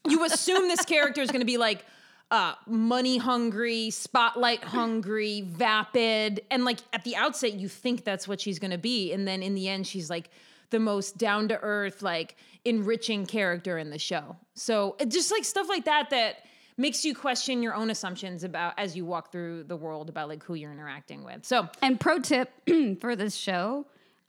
you 0.09 0.25
assume 0.25 0.69
this 0.69 0.85
character 0.85 1.21
is 1.21 1.31
going 1.31 1.41
to 1.41 1.47
be 1.47 1.59
like 1.59 1.85
uh, 2.31 2.55
money 2.67 3.19
hungry, 3.19 3.91
spotlight 3.91 4.65
hungry, 4.65 5.43
vapid, 5.47 6.41
and 6.51 6.65
like 6.65 6.79
at 6.93 7.05
the 7.05 7.17
outset 7.17 7.55
you 7.55 7.69
think 7.69 8.05
that's 8.05 8.27
what 8.27 8.41
she's 8.41 8.59
going 8.59 8.73
to 8.73 8.79
be, 8.79 9.13
and 9.13 9.27
then 9.27 9.43
in 9.43 9.55
the 9.55 9.69
end 9.69 9.87
she's 9.87 10.11
like 10.11 10.31
the 10.71 10.81
most 10.81 11.17
down 11.19 11.49
to 11.49 11.59
earth, 11.61 12.03
like 12.03 12.37
enriching 12.67 13.27
character 13.27 13.79
in 13.79 13.91
the 13.91 13.99
show. 13.99 14.37
So 14.55 14.97
just 15.09 15.31
like 15.31 15.45
stuff 15.45 15.69
like 15.69 15.85
that 15.85 16.11
that 16.11 16.37
makes 16.77 17.05
you 17.05 17.15
question 17.15 17.63
your 17.63 17.75
own 17.75 17.91
assumptions 17.91 18.45
about 18.45 18.75
as 18.77 18.97
you 18.97 19.07
walk 19.07 19.33
through 19.33 19.65
the 19.65 19.77
world 19.77 20.09
about 20.09 20.29
like 20.29 20.43
who 20.43 20.55
you're 20.55 20.73
interacting 20.73 21.25
with. 21.25 21.45
So 21.45 21.69
And 21.81 21.99
pro 21.99 22.19
tip 22.19 22.51
for 23.01 23.17
this 23.17 23.35
show, 23.35 23.87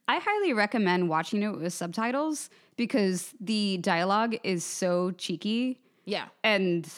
I 0.08 0.20
highly 0.24 0.54
recommend 0.54 1.10
watching 1.10 1.44
it 1.44 1.50
with 1.50 1.74
subtitles 1.74 2.50
because 2.78 3.34
the 3.42 3.78
dialogue 3.78 4.38
is 4.44 4.64
so 4.64 5.12
cheeky 5.12 5.82
yeah, 6.08 6.28
and 6.42 6.90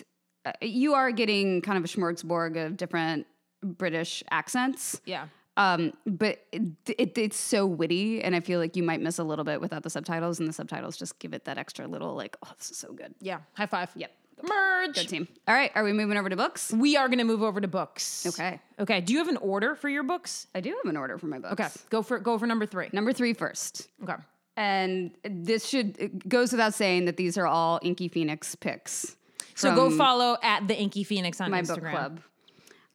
uh, 0.46 0.52
you 0.62 0.94
are 0.94 1.12
getting 1.12 1.62
kind 1.62 1.80
of 1.80 1.84
a 1.84 1.88
smorgasbord 1.88 2.64
of 2.64 2.78
different 2.78 3.26
British 3.64 4.24
accents. 4.30 5.02
yeah. 5.04 5.28
Um, 5.60 5.92
but 6.06 6.46
it, 6.54 6.62
it, 6.88 7.18
it's 7.18 7.38
so 7.38 7.66
witty, 7.66 8.24
and 8.24 8.34
I 8.34 8.40
feel 8.40 8.60
like 8.60 8.78
you 8.78 8.84
might 8.84 9.02
miss 9.02 9.20
a 9.20 9.26
little 9.26 9.44
bit 9.44 9.60
without 9.60 9.84
the 9.84 9.90
subtitles, 9.90 10.40
and 10.40 10.48
the 10.48 10.54
subtitles 10.54 10.96
just 10.96 11.20
give 11.20 11.34
it 11.34 11.44
that 11.46 11.58
extra 11.58 11.86
little 11.86 12.16
like, 12.16 12.38
oh, 12.46 12.50
this 12.58 12.72
is 12.72 12.78
so 12.78 12.94
good. 12.94 13.14
Yeah, 13.20 13.40
high 13.54 13.66
five. 13.66 13.92
Yep. 13.94 14.10
Merge. 14.42 14.96
Good 14.96 15.10
team. 15.10 15.28
All 15.50 15.54
right, 15.54 15.70
are 15.76 15.84
we 15.84 15.92
moving 15.92 16.18
over 16.18 16.30
to 16.30 16.38
books? 16.38 16.72
We 16.72 16.96
are 16.96 17.10
going 17.10 17.18
to 17.18 17.26
move 17.26 17.44
over 17.44 17.60
to 17.60 17.68
books. 17.68 18.26
Okay. 18.26 18.62
Okay. 18.80 19.02
Do 19.02 19.12
you 19.12 19.20
have 19.20 19.28
an 19.28 19.36
order 19.36 19.76
for 19.76 19.90
your 19.90 20.04
books? 20.04 20.48
I 20.56 20.62
do 20.62 20.70
have 20.82 20.90
an 20.90 20.96
order 20.96 21.18
for 21.18 21.26
my 21.28 21.40
books. 21.40 21.60
Okay. 21.60 21.68
Go 21.90 22.02
for 22.02 22.20
go 22.20 22.38
for 22.38 22.48
number 22.48 22.66
three. 22.66 22.88
Number 22.94 23.12
three 23.12 23.34
first. 23.34 23.90
Okay. 24.02 24.16
And 24.56 25.12
this 25.24 25.68
should 25.68 25.98
it 26.00 26.30
goes 26.30 26.54
without 26.54 26.74
saying 26.74 27.04
that 27.04 27.18
these 27.18 27.38
are 27.38 27.48
all 27.48 27.80
Inky 27.82 28.08
Phoenix 28.08 28.56
picks. 28.56 29.18
So 29.56 29.76
go 29.76 29.90
follow 29.90 30.38
at 30.42 30.70
the 30.70 30.78
Inky 30.78 31.04
Phoenix 31.04 31.42
on 31.42 31.52
my 31.52 31.62
Instagram. 31.62 31.68
book 31.68 31.92
club. 31.92 32.22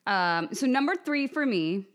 Um, 0.06 0.48
so 0.54 0.66
number 0.66 0.94
three 0.96 1.26
for 1.26 1.44
me, 1.44 1.86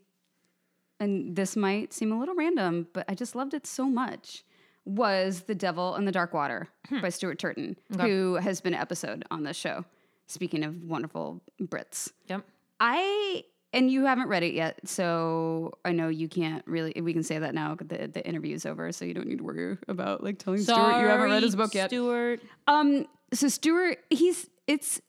and 1.00 1.36
this 1.36 1.56
might 1.56 1.94
seem 1.94 2.12
a 2.12 2.20
little 2.20 2.36
random, 2.36 2.88
but 2.94 3.06
I 3.08 3.16
just 3.16 3.36
loved 3.36 3.54
it 3.54 3.66
so 3.68 3.86
much, 3.86 4.44
was 4.86 5.42
The 5.42 5.56
Devil 5.56 5.96
in 5.96 6.06
the 6.06 6.12
Dark 6.12 6.34
Water 6.34 6.68
Hmm. 6.90 7.02
by 7.02 7.10
Stuart 7.10 7.40
Turton, 7.40 7.78
who 8.00 8.36
has 8.36 8.62
been 8.62 8.74
an 8.74 8.80
episode 8.82 9.24
on 9.32 9.44
this 9.44 9.58
show. 9.58 9.86
Speaking 10.28 10.64
of 10.64 10.84
wonderful 10.84 11.42
Brits. 11.62 12.12
Yep. 12.28 12.46
I 12.80 13.44
and 13.72 13.92
you 13.92 14.06
haven't 14.06 14.30
read 14.30 14.42
it 14.42 14.54
yet, 14.54 14.80
so 14.88 15.74
I 15.86 15.92
know 15.92 16.08
you 16.10 16.28
can't 16.28 16.64
really. 16.66 17.00
We 17.02 17.14
can 17.14 17.22
say 17.24 17.38
that 17.40 17.54
now. 17.54 17.76
The 17.76 18.08
the 18.08 18.26
interview's 18.28 18.66
over, 18.66 18.92
so 18.92 19.06
you 19.06 19.14
don't 19.14 19.28
need 19.28 19.38
to 19.40 19.44
worry 19.44 19.78
about 19.88 20.24
like 20.24 20.40
telling 20.40 20.62
Stuart 20.62 21.02
you 21.02 21.08
haven't 21.08 21.30
read 21.30 21.44
his 21.44 21.56
book 21.56 21.74
yet. 21.76 21.90
Stuart. 21.92 22.42
Um, 22.68 23.06
so 23.34 23.48
Stuart, 23.48 24.00
he's 24.10 24.50
it's 24.66 25.02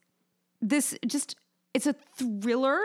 this 0.60 0.94
just 1.06 1.36
it's 1.72 1.86
a 1.86 1.94
thriller, 2.18 2.80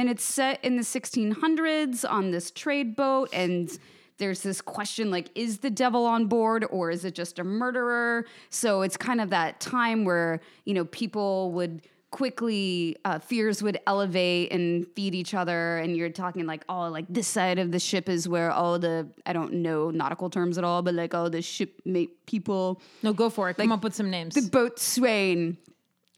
and 0.00 0.08
it's 0.08 0.24
set 0.24 0.64
in 0.64 0.76
the 0.76 0.82
1600s 0.82 2.10
on 2.10 2.30
this 2.30 2.50
trade 2.50 2.96
boat, 2.96 3.28
and 3.32 3.70
there's 4.16 4.42
this 4.42 4.60
question 4.60 5.10
like, 5.10 5.28
is 5.34 5.58
the 5.58 5.70
devil 5.70 6.06
on 6.06 6.26
board 6.26 6.64
or 6.70 6.90
is 6.90 7.04
it 7.04 7.14
just 7.14 7.38
a 7.38 7.44
murderer? 7.44 8.24
So 8.48 8.82
it's 8.82 8.96
kind 8.96 9.20
of 9.20 9.28
that 9.30 9.60
time 9.60 10.04
where 10.04 10.40
you 10.64 10.74
know 10.74 10.84
people 10.86 11.52
would 11.52 11.82
quickly 12.10 12.96
uh, 13.04 13.18
fears 13.18 13.62
would 13.62 13.78
elevate 13.86 14.50
and 14.52 14.86
feed 14.96 15.14
each 15.14 15.32
other 15.32 15.78
and 15.78 15.96
you're 15.96 16.08
talking 16.10 16.44
like 16.44 16.64
oh 16.68 16.88
like 16.88 17.04
this 17.08 17.28
side 17.28 17.58
of 17.60 17.70
the 17.70 17.78
ship 17.78 18.08
is 18.08 18.28
where 18.28 18.50
all 18.50 18.80
the 18.80 19.06
i 19.26 19.32
don't 19.32 19.52
know 19.52 19.90
nautical 19.92 20.28
terms 20.28 20.58
at 20.58 20.64
all 20.64 20.82
but 20.82 20.92
like 20.92 21.14
all 21.14 21.30
the 21.30 21.40
shipmate 21.40 22.26
people 22.26 22.82
No, 23.04 23.12
go 23.12 23.30
for 23.30 23.48
it. 23.48 23.56
Come 23.56 23.70
up 23.70 23.84
with 23.84 23.94
some 23.94 24.10
names. 24.10 24.34
the 24.34 24.42
boatswain 24.42 25.56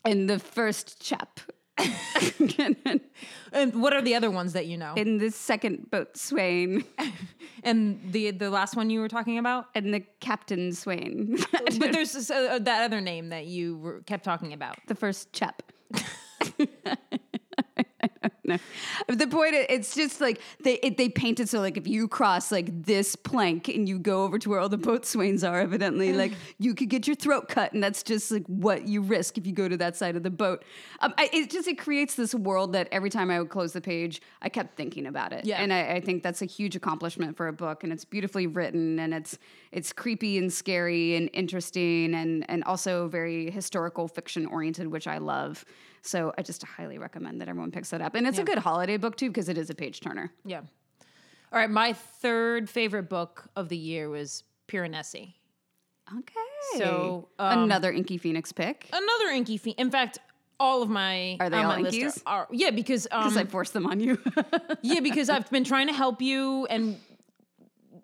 and 0.07 0.31
the 0.31 0.39
first 0.39 0.99
chap. 1.03 1.41
and 3.53 3.83
what 3.83 3.93
are 3.93 4.03
the 4.03 4.15
other 4.15 4.31
ones 4.31 4.53
that 4.53 4.67
you 4.67 4.77
know? 4.77 4.95
and 4.97 5.21
the 5.21 5.31
second 5.31 5.91
boatswain 5.91 6.85
and 7.65 8.01
the 8.13 8.31
the 8.31 8.51
last 8.51 8.77
one 8.77 8.91
you 8.91 9.01
were 9.01 9.09
talking 9.09 9.39
about? 9.39 9.67
and 9.75 9.93
the 9.93 10.01
captain 10.21 10.73
swain. 10.73 11.39
but 11.53 11.79
there's 11.93 12.13
this, 12.13 12.31
uh, 12.31 12.59
that 12.61 12.85
other 12.85 13.01
name 13.01 13.31
that 13.31 13.47
you 13.47 13.77
were, 13.79 14.01
kept 14.03 14.25
talking 14.25 14.53
about. 14.53 14.77
the 14.87 14.95
first 14.95 15.33
chap. 15.33 15.63
No. 18.57 18.59
The 19.15 19.27
point 19.27 19.55
is, 19.55 19.67
it's 19.69 19.95
just 19.95 20.21
like 20.21 20.41
they 20.63 20.75
it, 20.75 20.97
they 20.97 21.09
paint 21.09 21.41
it 21.41 21.49
so 21.49 21.61
like 21.61 21.77
if 21.77 21.87
you 21.87 22.09
cross 22.09 22.51
like 22.51 22.85
this 22.85 23.17
plank 23.17 23.69
and 23.69 23.89
you 23.89 23.99
go 23.99 24.25
over 24.25 24.39
to 24.39 24.49
where 24.49 24.61
all 24.61 24.69
the 24.69 24.79
boatswains 24.79 25.49
are, 25.49 25.61
evidently 25.61 26.13
like 26.23 26.33
you 26.59 26.75
could 26.75 26.89
get 26.89 27.07
your 27.07 27.17
throat 27.17 27.49
cut, 27.49 27.73
and 27.73 27.83
that's 27.83 28.03
just 28.03 28.31
like 28.31 28.47
what 28.47 28.87
you 28.87 29.01
risk 29.03 29.39
if 29.39 29.47
you 29.47 29.53
go 29.53 29.69
to 29.69 29.77
that 29.77 29.97
side 29.97 30.17
of 30.17 30.23
the 30.23 30.31
boat. 30.31 30.65
Um, 31.01 31.15
I, 31.19 31.29
it 31.33 31.51
just 31.51 31.69
it 31.69 31.79
creates 31.79 32.15
this 32.15 32.35
world 32.35 32.73
that 32.73 32.89
every 32.93 33.11
time 33.11 33.31
I 33.31 33.39
would 33.39 33.51
close 33.51 33.73
the 33.73 33.81
page, 33.81 34.21
I 34.41 34.49
kept 34.49 34.77
thinking 34.77 35.07
about 35.07 35.33
it. 35.33 35.45
Yeah. 35.45 35.61
and 35.61 35.73
I, 35.73 35.95
I 35.95 36.01
think 36.01 36.23
that's 36.23 36.43
a 36.43 36.47
huge 36.47 36.77
accomplishment 36.77 37.37
for 37.37 37.49
a 37.49 37.53
book, 37.53 37.85
and 37.85 37.93
it's 37.93 38.05
beautifully 38.05 38.47
written, 38.47 38.99
and 38.99 39.15
it's 39.15 39.39
it's 39.71 39.93
creepy 39.93 40.39
and 40.39 40.53
scary 40.53 41.17
and 41.17 41.31
interesting, 41.33 42.15
and 42.15 42.49
and 42.49 42.65
also 42.65 43.09
very 43.09 43.51
historical 43.51 44.09
fiction 44.09 44.47
oriented, 44.47 44.89
which 44.89 45.07
I 45.07 45.19
love. 45.19 45.65
So 46.03 46.33
I 46.37 46.43
just 46.43 46.63
highly 46.65 46.99
recommend 46.99 47.41
that 47.41 47.49
everyone 47.49 47.71
picks 47.71 47.91
that 47.91 48.01
up, 48.01 48.15
and 48.15 48.27
it's 48.27 48.39
a 48.39 48.45
good 48.45 48.59
holiday 48.59 48.97
book 48.97 49.17
too 49.17 49.29
because 49.29 49.49
it 49.49 49.57
is 49.57 49.71
a 49.71 49.75
page 49.75 50.01
turner. 50.01 50.33
Yeah. 50.45 50.61
All 51.53 51.59
right. 51.59 51.71
My 51.71 51.93
third 51.93 52.69
favorite 52.69 53.09
book 53.09 53.45
of 53.57 53.69
the 53.69 53.77
year 53.77 54.09
was 54.09 54.43
Piranesi. 54.69 55.35
Okay, 56.19 56.79
So, 56.79 57.29
um, 57.39 57.61
another 57.63 57.91
Inky 57.93 58.19
Phoenix 58.19 58.53
pick 58.53 58.89
Another 58.93 59.31
Inky. 59.33 59.57
Fe- 59.57 59.75
In 59.79 59.91
fact, 59.91 60.19
all 60.61 60.83
of 60.83 60.91
my 60.91 61.37
Are 61.41 61.49
they 61.49 61.57
on 61.57 61.65
all 61.65 61.77
my 61.77 61.81
list 61.83 61.97
Inkies? 61.97 62.23
Are, 62.27 62.49
yeah 62.51 62.71
because 62.71 63.07
um, 63.11 63.23
because 63.23 63.37
I 63.37 63.45
forced 63.45 63.73
them 63.73 63.87
on 63.87 64.01
you. 64.01 64.19
yeah 64.83 65.01
because 65.01 65.31
I've 65.31 65.49
been 65.51 65.65
trying 65.65 65.87
to 65.87 65.93
help 65.95 66.21
you 66.21 66.67
and 66.67 66.99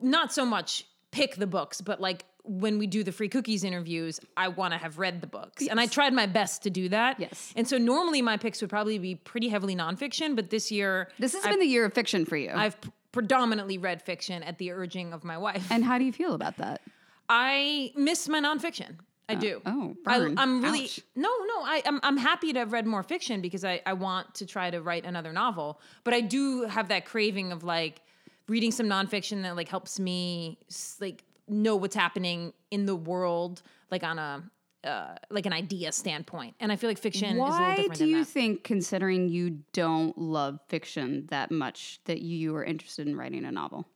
not 0.00 0.32
so 0.32 0.44
much 0.46 0.86
pick 1.10 1.34
the 1.36 1.46
books, 1.46 1.80
but 1.80 2.00
like 2.00 2.24
when 2.48 2.78
we 2.78 2.86
do 2.86 3.04
the 3.04 3.12
free 3.12 3.28
cookies 3.28 3.62
interviews, 3.62 4.18
I 4.36 4.48
want 4.48 4.72
to 4.72 4.78
have 4.78 4.98
read 4.98 5.20
the 5.20 5.26
books, 5.26 5.66
and 5.68 5.78
I 5.78 5.86
tried 5.86 6.12
my 6.12 6.26
best 6.26 6.62
to 6.62 6.70
do 6.70 6.88
that. 6.88 7.20
Yes. 7.20 7.52
and 7.54 7.68
so 7.68 7.78
normally 7.78 8.22
my 8.22 8.36
picks 8.36 8.60
would 8.60 8.70
probably 8.70 8.98
be 8.98 9.14
pretty 9.14 9.48
heavily 9.48 9.76
nonfiction, 9.76 10.34
but 10.34 10.50
this 10.50 10.72
year 10.72 11.10
this 11.18 11.34
has 11.34 11.44
been 11.44 11.60
the 11.60 11.66
year 11.66 11.84
of 11.84 11.92
fiction 11.92 12.24
for 12.24 12.36
you. 12.36 12.50
I've 12.54 12.76
predominantly 13.12 13.78
read 13.78 14.02
fiction 14.02 14.42
at 14.42 14.58
the 14.58 14.72
urging 14.72 15.12
of 15.12 15.24
my 15.24 15.38
wife. 15.38 15.70
and 15.70 15.84
how 15.84 15.98
do 15.98 16.04
you 16.04 16.12
feel 16.12 16.34
about 16.34 16.56
that? 16.58 16.80
I 17.28 17.92
miss 17.94 18.28
my 18.28 18.40
nonfiction. 18.40 18.96
I 19.28 19.34
oh. 19.34 19.38
do. 19.38 19.62
oh, 19.66 19.96
I, 20.06 20.18
burn. 20.18 20.38
I'm 20.38 20.62
really 20.62 20.84
Ouch. 20.84 21.00
no, 21.14 21.28
no. 21.28 21.62
I, 21.62 21.82
I'm 21.84 22.00
I'm 22.02 22.16
happy 22.16 22.52
to 22.54 22.60
have 22.60 22.72
read 22.72 22.86
more 22.86 23.02
fiction 23.02 23.40
because 23.42 23.64
I 23.64 23.82
I 23.84 23.92
want 23.92 24.34
to 24.36 24.46
try 24.46 24.70
to 24.70 24.80
write 24.80 25.04
another 25.04 25.32
novel. 25.32 25.80
But 26.04 26.14
I 26.14 26.22
do 26.22 26.62
have 26.62 26.88
that 26.88 27.04
craving 27.04 27.52
of 27.52 27.62
like 27.62 28.00
reading 28.48 28.70
some 28.70 28.86
nonfiction 28.86 29.42
that 29.42 29.54
like 29.56 29.68
helps 29.68 30.00
me 30.00 30.58
like 31.00 31.24
know 31.50 31.76
what's 31.76 31.96
happening 31.96 32.52
in 32.70 32.86
the 32.86 32.96
world, 32.96 33.62
like 33.90 34.02
on 34.02 34.18
a 34.18 34.42
uh, 34.84 35.16
like 35.30 35.44
an 35.44 35.52
idea 35.52 35.90
standpoint. 35.90 36.54
And 36.60 36.70
I 36.70 36.76
feel 36.76 36.88
like 36.88 36.98
fiction 36.98 37.32
is 37.32 37.38
Why 37.38 37.88
do 37.92 38.06
you 38.06 38.18
that. 38.18 38.28
think, 38.28 38.62
considering 38.62 39.28
you 39.28 39.58
don't 39.72 40.16
love 40.16 40.60
fiction 40.68 41.26
that 41.30 41.50
much, 41.50 42.00
that 42.04 42.20
you 42.20 42.54
are 42.54 42.64
interested 42.64 43.08
in 43.08 43.16
writing 43.16 43.44
a 43.44 43.50
novel? 43.50 43.86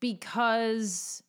because 0.00 1.22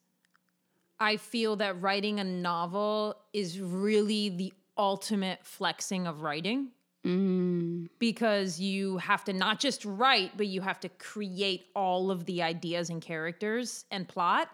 I 1.00 1.18
feel 1.18 1.56
that 1.58 1.82
writing 1.82 2.20
a 2.20 2.24
novel 2.24 3.16
is 3.34 3.60
really 3.60 4.30
the 4.30 4.54
ultimate 4.78 5.40
flexing 5.44 6.08
of 6.08 6.22
writing. 6.22 6.70
Because 7.02 8.60
you 8.60 8.98
have 8.98 9.24
to 9.24 9.34
not 9.34 9.60
just 9.60 9.84
write, 9.84 10.38
but 10.38 10.46
you 10.48 10.62
have 10.62 10.80
to 10.82 10.90
create 10.90 11.66
all 11.76 12.12
of 12.12 12.26
the 12.26 12.44
ideas 12.44 12.90
and 12.92 13.02
characters 13.02 13.86
and 13.90 14.08
plot. 14.08 14.50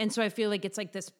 And 0.00 0.12
so 0.12 0.22
I 0.22 0.30
feel 0.30 0.50
like 0.50 0.64
it's 0.64 0.78
like 0.78 0.92
this, 0.92 1.12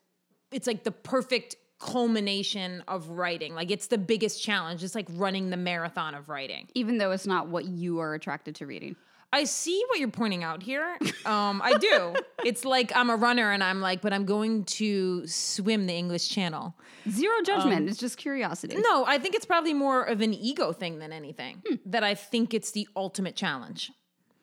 it's 0.50 0.66
like 0.66 0.84
the 0.84 0.90
perfect 0.90 1.54
culmination 1.78 2.82
of 2.88 3.08
writing. 3.10 3.54
Like 3.54 3.70
it's 3.70 3.88
the 3.88 3.98
biggest 3.98 4.42
challenge. 4.42 4.82
It's 4.82 4.94
like 4.94 5.06
running 5.10 5.50
the 5.50 5.56
marathon 5.56 6.14
of 6.14 6.28
writing. 6.28 6.68
Even 6.74 6.98
though 6.98 7.10
it's 7.10 7.26
not 7.26 7.48
what 7.48 7.66
you 7.66 8.00
are 8.00 8.14
attracted 8.14 8.56
to 8.56 8.66
reading. 8.66 8.96
I 9.32 9.44
see 9.44 9.80
what 9.88 10.00
you're 10.00 10.08
pointing 10.08 10.42
out 10.42 10.62
here. 10.62 10.98
Um, 11.24 11.60
I 11.62 11.74
do. 11.78 12.14
it's 12.44 12.64
like 12.64 12.90
I'm 12.96 13.10
a 13.10 13.16
runner 13.16 13.52
and 13.52 13.62
I'm 13.62 13.80
like, 13.80 14.00
but 14.00 14.12
I'm 14.12 14.24
going 14.24 14.64
to 14.64 15.26
swim 15.26 15.86
the 15.86 15.94
English 15.94 16.30
Channel. 16.30 16.74
Zero 17.08 17.36
um, 17.36 17.44
judgment. 17.44 17.88
it's 17.88 17.98
just 17.98 18.16
curiosity. 18.16 18.76
No, 18.76 19.04
I 19.06 19.18
think 19.18 19.34
it's 19.34 19.46
probably 19.46 19.74
more 19.74 20.02
of 20.02 20.20
an 20.20 20.34
ego 20.34 20.72
thing 20.72 20.98
than 20.98 21.12
anything. 21.12 21.62
Hmm. 21.68 21.74
That 21.86 22.02
I 22.02 22.14
think 22.14 22.54
it's 22.54 22.72
the 22.72 22.88
ultimate 22.96 23.36
challenge. 23.36 23.92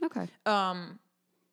Okay. 0.04 0.28
Um, 0.45 1.00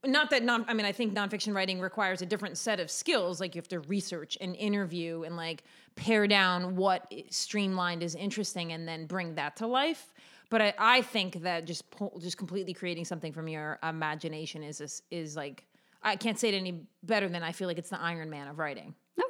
Not 0.06 0.30
that 0.30 0.42
non. 0.42 0.64
I 0.68 0.74
mean, 0.74 0.86
I 0.86 0.92
think 0.92 1.14
nonfiction 1.14 1.54
writing 1.54 1.80
requires 1.80 2.22
a 2.22 2.26
different 2.26 2.58
set 2.58 2.80
of 2.80 2.90
skills. 2.90 3.40
Like 3.40 3.54
you 3.54 3.60
have 3.60 3.68
to 3.68 3.80
research 3.80 4.36
and 4.40 4.54
interview 4.56 5.22
and 5.22 5.36
like 5.36 5.64
pare 5.96 6.26
down 6.26 6.76
what 6.76 7.12
streamlined 7.30 8.02
is 8.02 8.14
interesting 8.14 8.72
and 8.72 8.86
then 8.86 9.06
bring 9.06 9.34
that 9.36 9.56
to 9.56 9.66
life. 9.66 10.12
But 10.50 10.62
I, 10.62 10.74
I 10.78 11.02
think 11.02 11.42
that 11.42 11.64
just 11.64 11.90
pull, 11.90 12.18
just 12.20 12.36
completely 12.36 12.74
creating 12.74 13.04
something 13.04 13.32
from 13.32 13.48
your 13.48 13.78
imagination 13.82 14.62
is 14.62 14.80
is, 14.80 15.02
is 15.10 15.36
like 15.36 15.64
I 16.02 16.16
can't 16.16 16.38
say 16.38 16.50
it 16.50 16.54
any 16.54 16.82
better 17.02 17.28
than 17.28 17.42
I 17.42 17.52
feel 17.52 17.66
like 17.66 17.78
it's 17.78 17.90
the 17.90 18.00
Iron 18.00 18.30
Man 18.30 18.48
of 18.48 18.58
writing. 18.58 18.94
okay. 19.18 19.26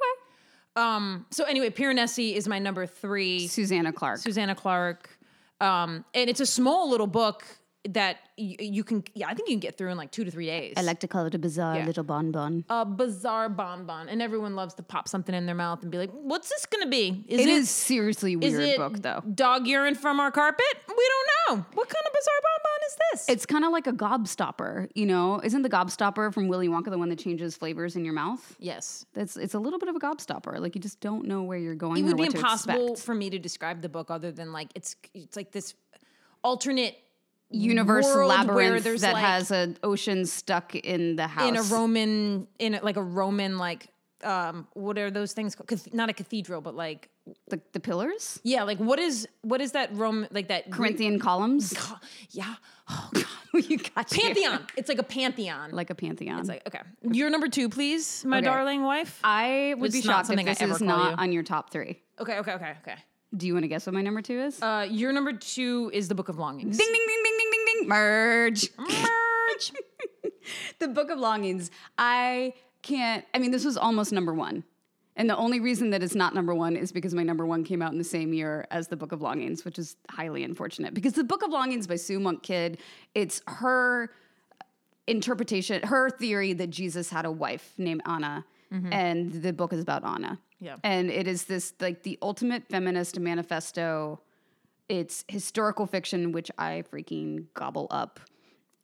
Um. 0.75 1.25
So 1.31 1.45
anyway, 1.45 1.69
Piranesi 1.69 2.35
is 2.35 2.47
my 2.47 2.59
number 2.59 2.85
three. 2.85 3.47
Susanna 3.47 3.93
Clarke. 3.93 4.19
Susanna 4.19 4.55
Clarke. 4.55 5.09
Um, 5.61 6.03
and 6.13 6.29
it's 6.29 6.41
a 6.41 6.45
small 6.45 6.89
little 6.89 7.07
book. 7.07 7.45
That 7.89 8.17
y- 8.37 8.55
you 8.59 8.83
can. 8.83 9.03
Yeah, 9.13 9.27
I 9.27 9.33
think 9.33 9.47
you 9.49 9.55
can 9.55 9.59
get 9.59 9.77
through 9.77 9.91
in 9.91 9.97
like 9.97 10.11
two 10.11 10.23
to 10.25 10.31
three 10.31 10.45
days. 10.47 10.73
I 10.77 10.81
like 10.81 10.99
to 11.01 11.07
call 11.07 11.25
it 11.25 11.35
a 11.35 11.39
bizarre 11.39 11.75
Yeah. 11.77 11.85
little 11.85 12.03
bonbon. 12.03 12.65
a 12.69 12.85
bizarre 12.85 13.49
bonbon, 13.49 14.09
and 14.09 14.21
everyone 14.21 14.55
loves 14.55 14.73
to 14.75 14.83
pop 14.83 15.07
something 15.07 15.33
in 15.35 15.45
their 15.45 15.55
mouth 15.55 15.81
and 15.83 15.91
be 15.91 15.97
like, 15.97 16.11
"What's 16.11 16.49
this 16.49 16.65
gonna 16.65 16.87
be? 16.87 17.23
Is 17.27 17.39
it 17.41 17.47
is 17.47 17.69
seriously 17.69 18.35
weird 18.35 18.77
book 18.77 19.01
though. 19.01 19.21
Dog 19.33 19.67
urine 19.67 19.95
from 19.95 20.19
our 20.19 20.31
carpet? 20.31 20.65
We 20.87 20.95
don't 21.13 21.57
know. 21.59 21.65
What 21.73 21.89
kind 21.89 22.05
of 22.07 22.13
bizarre 22.13 22.41
bonbon 22.41 22.81
is 22.87 22.97
this? 23.11 23.29
It's 23.29 23.45
kind 23.45 23.63
of 23.65 23.71
like 23.71 23.87
a 23.87 23.93
gobstopper, 23.93 24.89
you 24.95 25.05
know? 25.05 25.39
Isn't 25.43 25.61
the 25.61 25.69
gobstopper 25.69 26.33
from 26.33 26.47
Willy 26.47 26.67
Wonka 26.67 26.89
the 26.89 26.97
one 26.97 27.09
that 27.09 27.19
changes 27.19 27.55
flavors 27.55 27.95
in 27.95 28.03
your 28.05 28.13
mouth? 28.13 28.55
yes. 28.59 29.05
It's 29.15 29.37
it's 29.37 29.53
a 29.53 29.59
little 29.59 29.79
bit 29.79 29.89
of 29.89 29.95
a 29.95 29.99
gobstopper. 29.99 30.59
Like 30.59 30.75
you 30.75 30.81
just 30.81 30.99
don't 30.99 31.25
know 31.25 31.43
where 31.43 31.57
you're 31.57 31.75
going. 31.75 31.97
It 31.97 32.01
or 32.03 32.05
would 32.07 32.17
be 32.17 32.23
what 32.23 32.31
to 32.31 32.37
impossible 32.37 32.91
expect. 32.93 33.05
for 33.05 33.13
me 33.15 33.29
to 33.29 33.37
describe 33.39 33.81
the 33.81 33.89
book 33.89 34.09
other 34.09 34.31
than 34.31 34.51
like 34.51 34.69
it's 34.75 34.95
it's 35.13 35.35
like 35.35 35.51
this 35.51 35.73
alternate 36.43 36.95
universe 37.51 38.05
labyrinth 38.13 38.83
that 39.01 39.13
like- 39.13 39.23
has 39.23 39.51
an 39.51 39.77
ocean 39.83 40.25
stuck 40.25 40.75
in 40.75 41.15
the 41.15 41.27
house. 41.27 41.47
in 41.49 41.55
a 41.57 41.61
Roman 41.63 42.47
in 42.59 42.75
a, 42.75 42.83
like 42.83 42.97
a 42.97 43.03
Roman 43.03 43.57
like 43.57 43.87
um 44.23 44.67
what 44.73 44.97
are 44.97 45.11
those 45.11 45.33
things 45.33 45.55
called? 45.55 45.93
Not 45.93 46.09
a 46.09 46.13
cathedral 46.13 46.61
but 46.61 46.75
like 46.75 47.09
the, 47.47 47.59
the 47.73 47.79
pillars, 47.79 48.39
yeah 48.43 48.63
like 48.63 48.77
what 48.77 48.99
is 48.99 49.27
what 49.41 49.59
is 49.61 49.71
that 49.73 49.89
Roman 49.95 50.27
like 50.31 50.47
that 50.49 50.71
Corinthian 50.71 51.19
columns. 51.19 51.73
yeah 52.31 52.55
oh 52.89 53.09
god 53.13 53.25
you 53.69 53.77
got 53.77 54.11
you. 54.15 54.21
pantheon 54.23 54.65
it's 54.77 54.89
like 54.89 54.99
a 54.99 55.03
pantheon 55.03 55.71
like 55.71 55.89
a 55.89 55.95
pantheon. 55.95 56.39
It's 56.39 56.49
like 56.49 56.63
okay 56.67 56.81
you're 57.11 57.29
number 57.29 57.47
two 57.47 57.69
please 57.69 58.23
my 58.25 58.37
Okay. 58.37 58.45
darling 58.45 58.83
wife 58.83 59.19
I 59.23 59.75
would 59.77 59.87
It's 59.87 59.95
be 59.95 60.01
shocked 60.01 60.29
if 60.29 60.45
this 60.45 60.61
is 60.61 60.81
not 60.81 61.11
you. 61.11 61.17
on 61.17 61.31
your 61.31 61.43
top 61.43 61.71
three. 61.71 61.99
okay 62.19 62.37
okay 62.39 62.53
okay 62.53 62.73
okay 62.83 62.95
Do 63.35 63.47
you 63.47 63.53
want 63.53 63.63
to 63.63 63.67
guess 63.69 63.85
what 63.87 63.93
my 63.93 64.01
number 64.01 64.21
two 64.21 64.39
is? 64.39 64.61
uh 64.61 64.87
your 64.89 65.11
number 65.11 65.33
two 65.33 65.89
is 65.93 66.07
the 66.07 66.15
Book 66.15 66.29
of 66.29 66.37
Longings 66.37 66.77
ding 66.77 66.87
ding 66.93 67.05
ding 67.07 67.21
ding 67.23 67.37
ding 67.37 67.51
ding 67.51 67.65
ding. 67.65 67.74
Merge. 67.85 68.69
Merge. 68.77 69.71
the 70.79 70.87
Book 70.87 71.09
of 71.09 71.19
Longings. 71.19 71.71
I 71.97 72.53
can't. 72.81 73.25
I 73.33 73.39
mean, 73.39 73.51
this 73.51 73.65
was 73.65 73.77
almost 73.77 74.11
number 74.11 74.33
one. 74.33 74.63
And 75.17 75.29
the 75.29 75.37
only 75.37 75.61
reason 75.61 75.91
that 75.91 76.03
it's 76.03 76.15
not 76.15 76.35
number 76.35 76.53
one 76.53 76.75
is 76.75 76.91
because 76.91 77.13
my 77.13 77.23
number 77.23 77.45
one 77.45 77.63
came 77.63 77.81
out 77.81 77.93
in 77.93 77.97
the 77.97 78.03
same 78.03 78.33
year 78.33 78.67
as 78.69 78.89
the 78.89 78.97
Book 78.97 79.13
of 79.13 79.21
Longings, 79.21 79.63
which 79.63 79.79
is 79.79 79.95
highly 80.09 80.43
unfortunate. 80.43 80.93
Because 80.93 81.13
the 81.13 81.23
Book 81.23 81.41
of 81.41 81.51
Longings 81.51 81.87
by 81.87 81.95
Sue 81.95 82.19
Monk 82.19 82.43
Kidd, 82.43 82.79
it's 83.13 83.41
her 83.47 84.11
interpretation, 85.07 85.81
her 85.83 86.09
theory 86.09 86.53
that 86.53 86.69
Jesus 86.69 87.09
had 87.09 87.25
a 87.25 87.31
wife 87.31 87.73
named 87.77 88.01
Anna, 88.05 88.45
mm-hmm. 88.73 88.91
and 88.91 89.31
the 89.31 89.53
book 89.53 89.71
is 89.71 89.81
about 89.81 90.03
Anna. 90.03 90.39
Yeah. 90.59 90.77
And 90.83 91.09
it 91.09 91.27
is 91.27 91.45
this 91.45 91.73
like 91.79 92.03
the 92.03 92.17
ultimate 92.21 92.67
feminist 92.69 93.19
manifesto. 93.19 94.19
It's 94.87 95.25
historical 95.27 95.87
fiction, 95.87 96.31
which 96.31 96.51
I 96.57 96.83
freaking 96.91 97.45
gobble 97.53 97.87
up. 97.89 98.19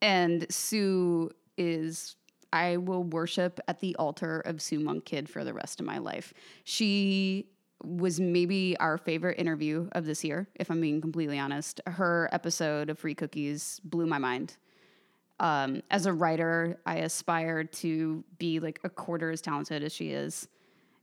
And 0.01 0.51
Sue 0.51 1.29
is 1.57 2.15
I 2.53 2.77
will 2.77 3.03
worship 3.03 3.59
at 3.67 3.79
the 3.79 3.95
altar 3.97 4.41
of 4.41 4.61
Sue 4.61 4.79
Monk 4.79 5.05
Kidd 5.05 5.29
for 5.29 5.43
the 5.43 5.53
rest 5.53 5.79
of 5.79 5.85
my 5.85 5.99
life. 5.99 6.33
She 6.63 7.47
was 7.83 8.19
maybe 8.19 8.75
our 8.79 8.97
favorite 8.97 9.39
interview 9.39 9.87
of 9.93 10.05
this 10.05 10.23
year, 10.23 10.47
if 10.55 10.69
I'm 10.69 10.81
being 10.81 11.01
completely 11.01 11.39
honest. 11.39 11.81
Her 11.87 12.29
episode 12.31 12.89
of 12.89 12.99
Free 12.99 13.15
Cookies 13.15 13.79
blew 13.83 14.05
my 14.05 14.17
mind. 14.17 14.57
Um, 15.39 15.81
as 15.89 16.05
a 16.05 16.13
writer, 16.13 16.79
I 16.85 16.97
aspire 16.97 17.63
to 17.63 18.23
be 18.37 18.59
like 18.59 18.79
a 18.83 18.89
quarter 18.89 19.31
as 19.31 19.41
talented 19.41 19.83
as 19.83 19.91
she 19.93 20.09
is. 20.09 20.47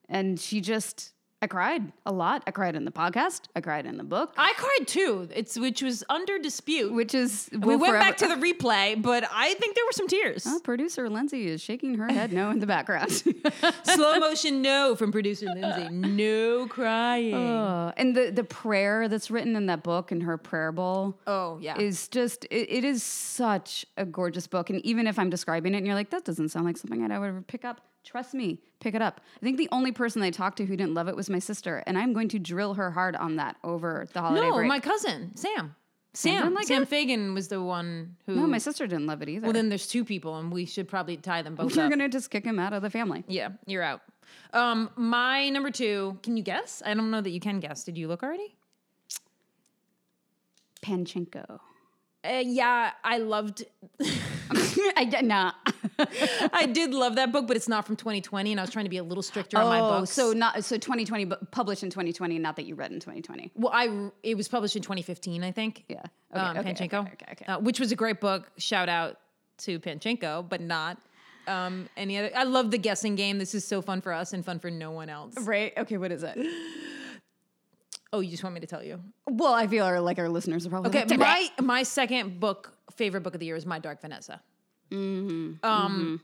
And 0.09 0.39
she 0.39 0.61
just, 0.61 1.13
I 1.41 1.47
cried 1.47 1.93
a 2.05 2.13
lot. 2.13 2.43
I 2.49 2.51
cried 2.51 2.75
in 2.75 2.85
the 2.85 2.91
podcast. 2.91 3.43
I 3.55 3.61
cried 3.61 3.87
in 3.87 3.97
the 3.97 4.05
book, 4.05 4.35
I 4.37 4.53
cried 4.57 4.89
too. 4.89 5.29
It's 5.33 5.57
which 5.57 5.83
was 5.83 6.03
under 6.09 6.39
dispute. 6.39 6.93
which 6.93 7.15
is 7.15 7.49
we 7.53 7.77
went 7.77 7.93
back 7.95 8.17
to 8.19 8.27
the 8.29 8.35
replay, 8.35 9.01
but 9.01 9.25
I 9.33 9.55
think 9.55 9.77
there 9.77 9.85
were 9.85 9.93
some 9.93 10.09
tears. 10.09 10.45
Oh, 10.49 10.59
producer 10.59 11.09
Lindsay 11.09 11.47
is 11.47 11.61
shaking 11.61 11.95
her 11.95 12.09
head 12.09 12.33
no 12.33 12.51
in 12.51 12.59
the 12.59 12.67
background. 12.67 13.13
Slow 13.85 14.19
motion 14.19 14.63
no 14.63 14.97
from 14.97 15.13
producer 15.13 15.47
Lindsay. 15.47 15.89
No 15.91 16.67
crying. 16.67 17.35
Uh, 17.35 17.93
and 17.97 18.17
the 18.17 18.31
the 18.31 18.45
prayer 18.45 19.09
that's 19.09 19.31
written 19.31 19.55
in 19.55 19.67
that 19.67 19.85
book 19.85 20.11
and 20.11 20.25
her 20.25 20.39
prayer 20.39 20.73
bowl 20.73 21.19
oh 21.29 21.59
yeah. 21.61 21.79
is 21.79 22.09
just 22.09 22.47
it, 22.47 22.69
it 22.71 22.85
is 22.85 23.03
such 23.03 23.87
a 23.97 24.05
gorgeous 24.05 24.49
book. 24.49 24.71
And 24.71 24.85
even 24.85 25.07
if 25.07 25.19
I'm 25.19 25.31
describing 25.31 25.75
it 25.75 25.79
and 25.79 25.87
you're 25.87 25.95
like, 25.95 26.11
that 26.11 26.25
doesn't 26.25 26.49
sound 26.49 26.67
like 26.67 26.77
something 26.77 27.05
I'd 27.05 27.13
ever 27.13 27.43
pick 27.47 27.65
up, 27.65 27.81
trust 28.09 28.33
me, 28.33 28.59
pick 28.81 28.95
it 28.95 29.03
up. 29.03 29.21
I 29.37 29.41
think 29.41 29.59
the 29.59 29.69
only 29.71 29.93
person 29.93 30.23
I 30.23 30.31
talked 30.31 30.57
to 30.59 30.67
who 30.67 30.77
didn't 30.77 30.95
love 30.95 31.09
it 31.09 31.17
was 31.17 31.29
my 31.29 31.39
sister, 31.39 31.83
and 31.87 31.99
I'm 31.99 32.15
going 32.15 32.29
to 32.29 32.39
drill 32.39 32.75
her 32.75 32.91
hard 32.91 33.15
on 33.17 33.37
that 33.37 33.57
over 33.63 34.07
the 34.15 34.21
holiday 34.23 34.49
no, 34.49 34.55
break. 34.55 34.69
my 34.69 34.81
cousin 34.81 35.33
Sam. 35.35 35.75
Sam. 36.15 36.55
like 36.55 36.67
Sam 36.67 36.83
it? 36.83 36.89
Fagan 36.89 37.35
was 37.35 37.49
the 37.49 37.63
one 37.63 38.17
who. 38.27 38.35
no, 38.35 38.47
my 38.47 38.59
sister 38.59 38.87
didn't 38.87 39.07
love 39.07 39.21
it 39.21 39.29
either. 39.29 39.45
well, 39.45 39.53
then 39.53 39.69
there's 39.69 39.87
two 39.87 40.05
people, 40.05 40.39
and 40.39 40.51
we 40.51 40.65
should 40.65 40.89
probably 40.89 41.19
tie 41.19 41.43
them 41.43 41.55
both 41.55 41.77
you're 41.77 41.91
gonna 41.91 42.09
just 42.09 42.31
kick 42.31 42.45
him 42.45 42.59
out 42.59 42.73
of 42.73 42.81
the 42.81 42.91
family. 42.91 43.25
Yeah, 43.29 43.51
you're 43.67 43.83
out. 43.83 44.01
Um, 44.55 44.91
my 44.97 45.51
number 45.51 45.71
two. 45.71 46.19
Can 46.23 46.37
you 46.37 46.43
guess? 46.43 46.83
I 46.85 46.95
don't 46.95 47.11
know 47.11 47.21
that 47.21 47.31
you 47.31 47.41
can 47.41 47.61
guess. 47.61 47.85
Did 47.85 47.99
you 47.99 48.09
look 48.09 48.23
already? 48.23 48.57
Pachinko. 50.83 51.61
Uh, 52.25 52.43
yeah, 52.45 52.93
I 53.05 53.19
loved. 53.19 53.67
I 54.97 55.05
did 55.05 55.25
not. 55.25 55.55
I 56.53 56.67
did 56.67 56.95
love 56.95 57.17
that 57.17 57.33
book, 57.33 57.47
but 57.47 57.57
it's 57.57 57.69
not 57.69 57.87
from 57.87 57.97
2020, 57.97 58.53
and 58.53 58.61
I 58.61 58.63
was 58.63 58.71
trying 58.71 58.85
to 58.85 58.91
be 58.91 58.99
a 58.99 59.03
little 59.03 59.23
stricter 59.23 59.59
on 59.59 59.67
my 59.67 59.81
Oh, 59.81 60.01
books. 60.01 60.11
so 60.13 60.33
not 60.33 60.65
so 60.65 60.77
2020, 60.77 61.25
but 61.25 61.51
published 61.51 61.83
in 61.83 61.91
2020, 61.91 62.39
not 62.39 62.57
that 62.57 62.65
you 62.67 62.75
read 62.75 62.93
in 62.93 63.01
2020. 63.01 63.53
Well, 63.55 63.73
I 63.75 64.11
it 64.23 64.37
was 64.37 64.49
published 64.49 64.77
in 64.77 64.83
2015, 64.83 65.43
I 65.45 65.51
think. 65.53 65.85
Yeah. 65.89 66.03
Okay, 66.35 66.41
um, 66.41 66.57
okay, 66.59 66.75
Pachinko, 66.75 67.01
okay, 67.01 67.13
okay, 67.13 67.33
okay. 67.33 67.45
Uh, 67.47 67.59
which 67.59 67.81
was 67.81 67.93
a 67.93 67.97
great 67.97 68.21
book. 68.21 68.51
Shout 68.59 68.89
out 68.89 69.19
to 69.59 69.81
Pachinko, 69.81 70.49
but 70.49 70.61
not 70.61 70.99
um, 71.47 71.89
any 71.97 72.19
other. 72.19 72.31
I 72.37 72.45
love 72.45 72.71
the 72.71 72.79
guessing 72.79 73.15
game. 73.17 73.39
This 73.39 73.55
is 73.55 73.65
so 73.67 73.81
fun 73.83 74.01
for 74.01 74.13
us 74.13 74.33
and 74.35 74.45
fun 74.45 74.59
for 74.59 74.71
no 74.71 74.91
one 74.91 75.09
else. 75.09 75.35
Right. 75.41 75.73
Okay. 75.77 75.97
What 75.97 76.13
is 76.13 76.23
it? 76.23 76.39
Oh, 78.11 78.21
you 78.21 78.31
just 78.31 78.43
want 78.43 78.55
me 78.55 78.61
to 78.61 78.67
tell 78.67 78.83
you? 78.83 79.01
Well, 79.27 79.53
I 79.53 79.67
feel 79.67 79.85
our, 79.85 80.01
like 80.01 80.19
our 80.19 80.31
listeners 80.31 80.67
are 80.67 80.71
probably 80.71 80.89
Okay, 80.89 81.05
like, 81.05 81.19
my 81.19 81.51
my 81.63 81.83
second 81.83 82.41
book, 82.41 82.73
favorite 82.97 83.21
book 83.21 83.35
of 83.35 83.41
the 83.41 83.45
year, 83.45 83.55
is 83.57 83.67
My 83.67 83.79
Dark 83.79 84.01
Vanessa. 84.01 84.41
Mm-hmm. 84.91 85.65
Um, 85.65 86.21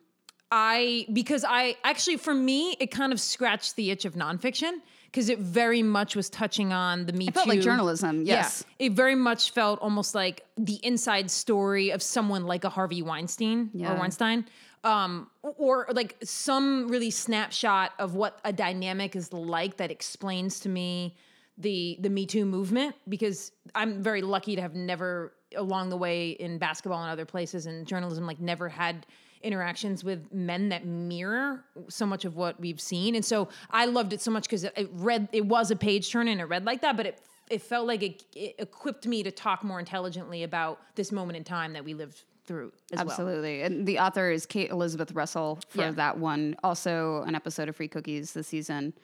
I 0.50 1.07
because 1.12 1.44
I 1.46 1.77
actually 1.85 2.16
for 2.16 2.35
me 2.35 2.77
it 2.81 2.90
kind 2.90 3.12
of 3.12 3.20
scratched 3.20 3.77
the 3.77 3.90
itch 3.90 4.05
of 4.05 4.14
nonfiction 4.14 4.72
because 5.07 5.29
it 5.29 5.38
very 5.38 5.83
much 5.83 6.16
was 6.16 6.29
touching 6.31 6.72
on 6.72 7.07
the 7.07 7.12
Me 7.12 7.29
felt 7.31 7.46
like 7.48 7.59
Too- 7.59 7.64
journalism, 7.64 8.22
yes. 8.24 8.64
Yeah, 8.79 8.87
it 8.87 8.92
very 8.92 9.14
much 9.14 9.53
felt 9.53 9.81
almost 9.81 10.14
like 10.14 10.44
the 10.57 10.79
inside 10.85 11.31
story 11.31 11.90
of 11.90 12.03
someone 12.03 12.44
like 12.46 12.64
a 12.64 12.68
Harvey 12.68 13.03
Weinstein 13.03 13.70
Yeah. 13.72 13.92
or 13.92 13.98
Weinstein. 13.98 14.46
Um, 14.83 15.31
or 15.42 15.87
like 15.92 16.16
some 16.22 16.88
really 16.88 17.11
snapshot 17.11 17.92
of 17.98 18.14
what 18.16 18.38
a 18.44 18.53
dynamic 18.53 19.16
is 19.16 19.33
like 19.33 19.79
that 19.79 19.90
explains 19.90 20.61
to 20.61 20.68
me 20.68 21.16
the 21.57 21.96
the 22.00 22.11
Me 22.11 22.27
Too 22.27 22.44
movement 22.44 22.94
because 23.09 23.50
I'm 23.74 24.03
very 24.03 24.20
lucky 24.20 24.57
to 24.57 24.62
have 24.62 24.74
never 24.74 25.33
along 25.57 25.88
the 25.90 25.97
way 25.97 26.31
in 26.31 26.59
basketball 26.59 27.03
and 27.03 27.11
other 27.11 27.25
places 27.25 27.67
and 27.67 27.87
journalism 27.87 28.27
like 28.27 28.40
never 28.40 28.69
had 28.69 29.07
interactions 29.43 30.03
with 30.03 30.33
men 30.33 30.71
that 30.71 30.87
mirror 30.87 31.64
so 31.88 32.07
much 32.07 32.25
of 32.25 32.35
what 32.37 32.59
we've 32.59 32.81
seen 32.81 33.14
and 33.14 33.25
so 33.25 33.49
I 33.71 33.85
loved 33.85 34.12
it 34.14 34.21
so 34.23 34.31
much 34.31 34.45
because 34.45 34.64
it, 34.64 34.73
it 34.77 34.88
read 34.93 35.29
it 35.33 35.45
was 35.45 35.71
a 35.71 35.77
page 35.77 36.11
turner 36.11 36.31
and 36.31 36.40
it 36.40 36.45
read 36.45 36.64
like 36.64 36.81
that 36.81 36.97
but 36.97 37.05
it 37.07 37.21
it 37.51 37.61
felt 37.61 37.87
like 37.87 38.03
it, 38.03 38.25
it 38.35 38.55
equipped 38.59 39.07
me 39.07 39.23
to 39.23 39.31
talk 39.31 39.62
more 39.62 39.79
intelligently 39.79 40.45
about 40.45 40.81
this 40.95 41.12
moment 41.12 41.37
in 41.37 41.45
time 41.45 41.75
that 41.75 41.85
we 41.85 41.93
lived 41.93 42.23
through 42.47 42.73
as 42.90 42.99
well. 42.99 43.11
Absolutely. 43.11 43.61
And 43.62 43.87
the 43.87 43.99
author 43.99 44.31
is 44.31 44.47
Kate 44.47 44.71
Elizabeth 44.71 45.12
Russell 45.12 45.59
for 45.69 45.83
Yeah. 45.83 45.90
that 45.93 46.17
one. 46.19 46.57
Also, 46.64 47.23
an 47.27 47.35
episode 47.35 47.69
of 47.69 47.77
Free 47.77 47.88
Cookies 47.88 48.33
this 48.33 48.47
season. 48.49 48.95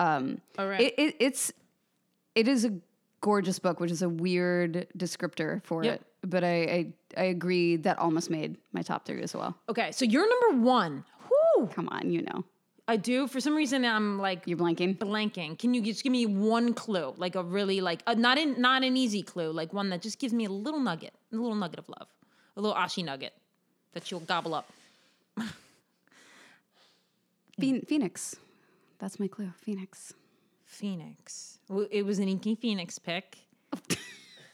Um, 0.00 0.40
All 0.58 0.66
right. 0.68 0.80
it, 0.80 0.94
it, 0.98 1.16
it's 1.20 1.52
it 2.34 2.48
is 2.48 2.64
a 2.64 2.72
gorgeous 3.24 3.58
book, 3.58 3.80
which 3.80 3.90
is 3.90 4.02
a 4.02 4.08
weird 4.08 4.86
descriptor 4.96 5.62
for 5.64 5.82
Yep. 5.84 5.94
it. 5.94 6.00
But 6.34 6.42
I, 6.44 6.56
I 6.76 6.80
I 7.22 7.24
agree 7.36 7.76
that 7.86 7.98
almost 7.98 8.28
made 8.30 8.56
my 8.72 8.82
top 8.90 9.00
three 9.06 9.22
as 9.22 9.34
well. 9.34 9.52
Okay, 9.68 9.88
so 9.92 10.04
you're 10.04 10.28
number 10.34 10.52
one. 10.78 11.04
Whoo! 11.30 11.66
Come 11.76 11.88
on, 11.96 12.10
you 12.10 12.22
know 12.22 12.44
I 12.86 12.96
do. 12.98 13.26
For 13.34 13.40
some 13.40 13.54
reason, 13.56 13.84
I'm 13.84 14.18
like 14.28 14.40
you're 14.48 14.58
blanking. 14.64 14.92
blanking. 14.98 15.58
Can 15.58 15.72
you 15.74 15.80
just 15.82 16.02
give 16.04 16.12
me 16.12 16.26
one 16.26 16.74
clue, 16.74 17.14
like 17.16 17.34
a 17.34 17.42
really 17.42 17.80
like 17.80 18.00
a, 18.06 18.14
not 18.14 18.36
in 18.42 18.60
not 18.60 18.82
an 18.84 18.94
easy 19.04 19.22
clue, 19.22 19.50
like 19.60 19.72
one 19.72 19.88
that 19.90 20.02
just 20.02 20.18
gives 20.18 20.34
me 20.40 20.44
a 20.44 20.50
little 20.66 20.80
nugget, 20.80 21.14
a 21.32 21.36
little 21.36 21.56
nugget 21.64 21.78
of 21.78 21.88
love, 21.88 22.08
a 22.56 22.60
little 22.60 22.76
ashi 22.76 23.02
nugget 23.02 23.32
that 23.94 24.10
you'll 24.10 24.20
gobble 24.34 24.54
up. 24.54 24.66
Phoenix. 27.58 28.36
That's 28.98 29.18
my 29.20 29.28
clue. 29.28 29.50
Phoenix. 29.64 30.12
Phoenix. 30.74 31.58
W- 31.68 31.88
It 31.90 32.04
was 32.04 32.18
an 32.18 32.28
Inky 32.28 32.54
Phoenix 32.54 32.98
pick. 32.98 33.38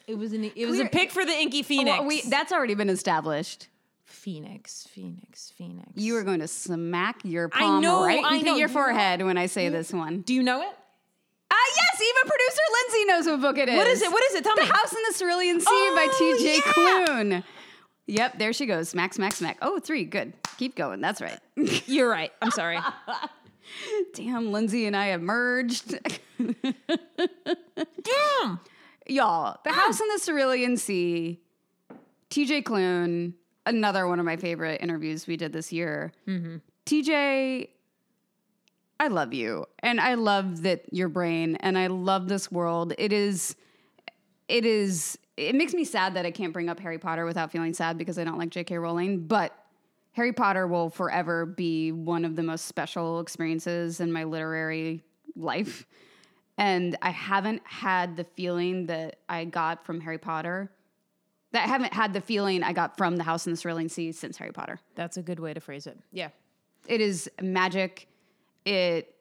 It 0.07 0.19
was 0.19 0.33
an 0.33 0.45
it 0.57 0.67
was 0.67 0.79
a 0.81 0.87
pick 0.87 1.11
for 1.11 1.25
the 1.25 1.33
Inky 1.33 1.63
Phoenix. 1.63 1.99
Well, 1.99 2.07
we, 2.07 2.23
that's 2.23 2.53
already 2.53 2.75
been 2.75 2.89
established. 2.91 3.69
Phoenix, 4.05 4.87
Phoenix, 4.91 5.53
Phoenix. 5.57 5.89
You 5.95 6.17
are 6.17 6.25
going 6.25 6.41
to 6.41 6.49
smack 6.49 7.21
your 7.25 7.49
palm 7.49 7.81
know, 7.83 8.05
right 8.05 8.23
I 8.25 8.35
into 8.35 8.47
know. 8.47 8.57
your 8.57 8.69
You- 8.69 8.75
forehead 8.75 9.23
when 9.23 9.39
I 9.39 9.47
say 9.47 9.69
this 9.69 9.93
one. 9.93 10.23
do 10.23 10.35
you 10.35 10.43
know 10.43 10.61
it? 10.63 10.69
Ah, 11.53 11.57
yes, 11.77 12.01
even 12.03 12.31
producer 12.31 12.63
Lindsay 12.83 13.05
knows 13.07 13.27
what 13.27 13.41
book 13.41 13.59
it 13.59 13.69
is. 13.69 13.77
What 13.77 13.87
is 13.87 14.03
it? 14.03 14.11
What 14.13 14.25
is 14.25 14.35
it? 14.35 14.45
Tell 14.45 14.55
the 14.57 14.63
me. 14.63 14.69
House 14.69 14.93
in 14.93 14.99
the 15.09 15.15
Cerulean 15.19 15.61
Sea 15.61 15.67
Oh, 15.69 15.93
by 15.97 16.07
T.J. 16.19 16.55
yeah. 16.55 17.05
Klune. 17.07 17.45
Yep, 18.07 18.39
there 18.39 18.53
she 18.53 18.67
goes. 18.67 18.89
Smack, 18.89 19.15
smack, 19.15 19.33
smack. 19.33 19.59
Oh, 19.63 19.79
three. 19.79 20.05
Good. 20.05 20.33
Keep 20.59 20.75
going. 20.77 21.01
That's 21.01 21.21
right. 21.21 21.39
You're 21.87 22.09
right. 22.11 22.33
I'm 22.43 22.51
sorry. 22.51 22.79
Damn, 24.15 24.53
Lindsay 24.53 24.87
and 24.87 24.97
I 24.97 25.07
have 25.07 25.23
merged. 25.23 25.99
Damn. 26.39 28.61
Y'all, 29.07 29.59
The 29.65 29.73
House 29.73 30.01
in 30.01 30.09
the 30.09 30.21
Cerulean 30.25 30.77
Sea, 30.77 31.41
TJ 32.31 32.63
Klune, 32.63 33.33
another 33.67 34.07
one 34.07 34.21
of 34.21 34.27
my 34.27 34.37
favorite 34.37 34.81
interviews 34.81 35.27
we 35.27 35.37
did 35.37 35.53
this 35.53 35.73
year. 35.73 36.13
Mm-hmm. 36.29 36.57
TJ, 36.87 37.69
I 39.01 39.09
love 39.09 39.33
you. 39.33 39.67
And 39.81 40.01
I 40.01 40.15
love 40.15 40.63
that 40.63 40.85
your 40.93 41.09
brain 41.09 41.57
and 41.57 41.77
I 41.77 41.89
love 41.89 42.29
this 42.29 42.53
world. 42.53 42.93
It 42.99 43.13
is, 43.13 43.57
it 44.49 44.65
is, 44.65 45.19
it 45.37 45.55
makes 45.55 45.75
me 45.75 45.85
sad 45.85 46.15
that 46.15 46.27
I 46.27 46.31
can't 46.31 46.53
bring 46.53 46.69
up 46.69 46.79
Harry 46.81 46.99
Potter 46.99 47.25
without 47.25 47.51
feeling 47.51 47.75
sad 47.75 47.99
because 47.99 48.19
I 48.19 48.25
don't 48.25 48.39
like 48.39 48.51
J.K. 48.51 48.79
Rowling. 48.79 49.27
But 49.27 49.57
Harry 50.13 50.33
Potter 50.33 50.67
will 50.67 50.91
forever 50.91 51.47
be 51.47 51.93
one 51.93 52.25
of 52.25 52.37
the 52.37 52.43
most 52.43 52.67
special 52.67 53.21
experiences 53.21 54.01
in 54.01 54.13
my 54.13 54.25
literary 54.25 55.03
life. 55.37 55.87
And 56.59 56.97
I 57.01 57.11
haven't 57.11 57.63
had 57.65 58.17
the 58.17 58.25
feeling 58.25 58.87
that 58.87 59.21
I 59.29 59.45
got 59.45 59.87
from 59.87 60.01
Harry 60.01 60.19
Potter. 60.19 60.71
That 61.53 61.65
I 61.65 61.69
haven't 61.69 61.93
had 61.93 62.13
the 62.13 62.21
feeling 62.21 62.63
I 62.63 62.73
got 62.73 62.97
from 62.97 63.17
The 63.17 63.25
House 63.25 63.47
in 63.47 63.53
the 63.55 63.59
Cerulean 63.59 63.89
Sea 63.89 64.13
since 64.13 64.37
Harry 64.37 64.53
Potter. 64.53 64.79
That's 64.95 65.17
a 65.17 65.23
good 65.23 65.41
way 65.41 65.55
to 65.55 65.61
phrase 65.61 65.87
it. 65.87 65.99
Yeah. 66.13 66.29
It 66.87 67.01
is 67.01 67.31
magic. 67.41 68.09
It 68.65 69.15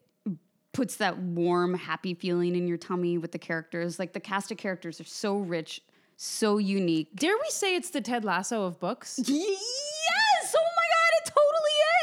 puts 0.74 0.98
that 0.98 1.18
warm, 1.18 1.74
happy 1.74 2.14
feeling 2.14 2.56
in 2.56 2.68
your 2.68 2.78
tummy 2.78 3.18
with 3.18 3.32
the 3.32 3.40
characters. 3.40 4.00
Like 4.00 4.14
the 4.14 4.20
cast 4.20 4.52
of 4.52 4.58
characters 4.58 5.00
are 5.00 5.06
so 5.06 5.38
rich, 5.38 5.82
so 6.18 6.58
unique. 6.58 7.16
Dare 7.16 7.36
we 7.36 7.50
say 7.50 7.76
it's 7.76 7.90
the 7.90 8.02
Ted 8.02 8.26
Lasso 8.26 8.64
of 8.64 8.80
books? 8.80 9.20
Yes! 9.30 10.19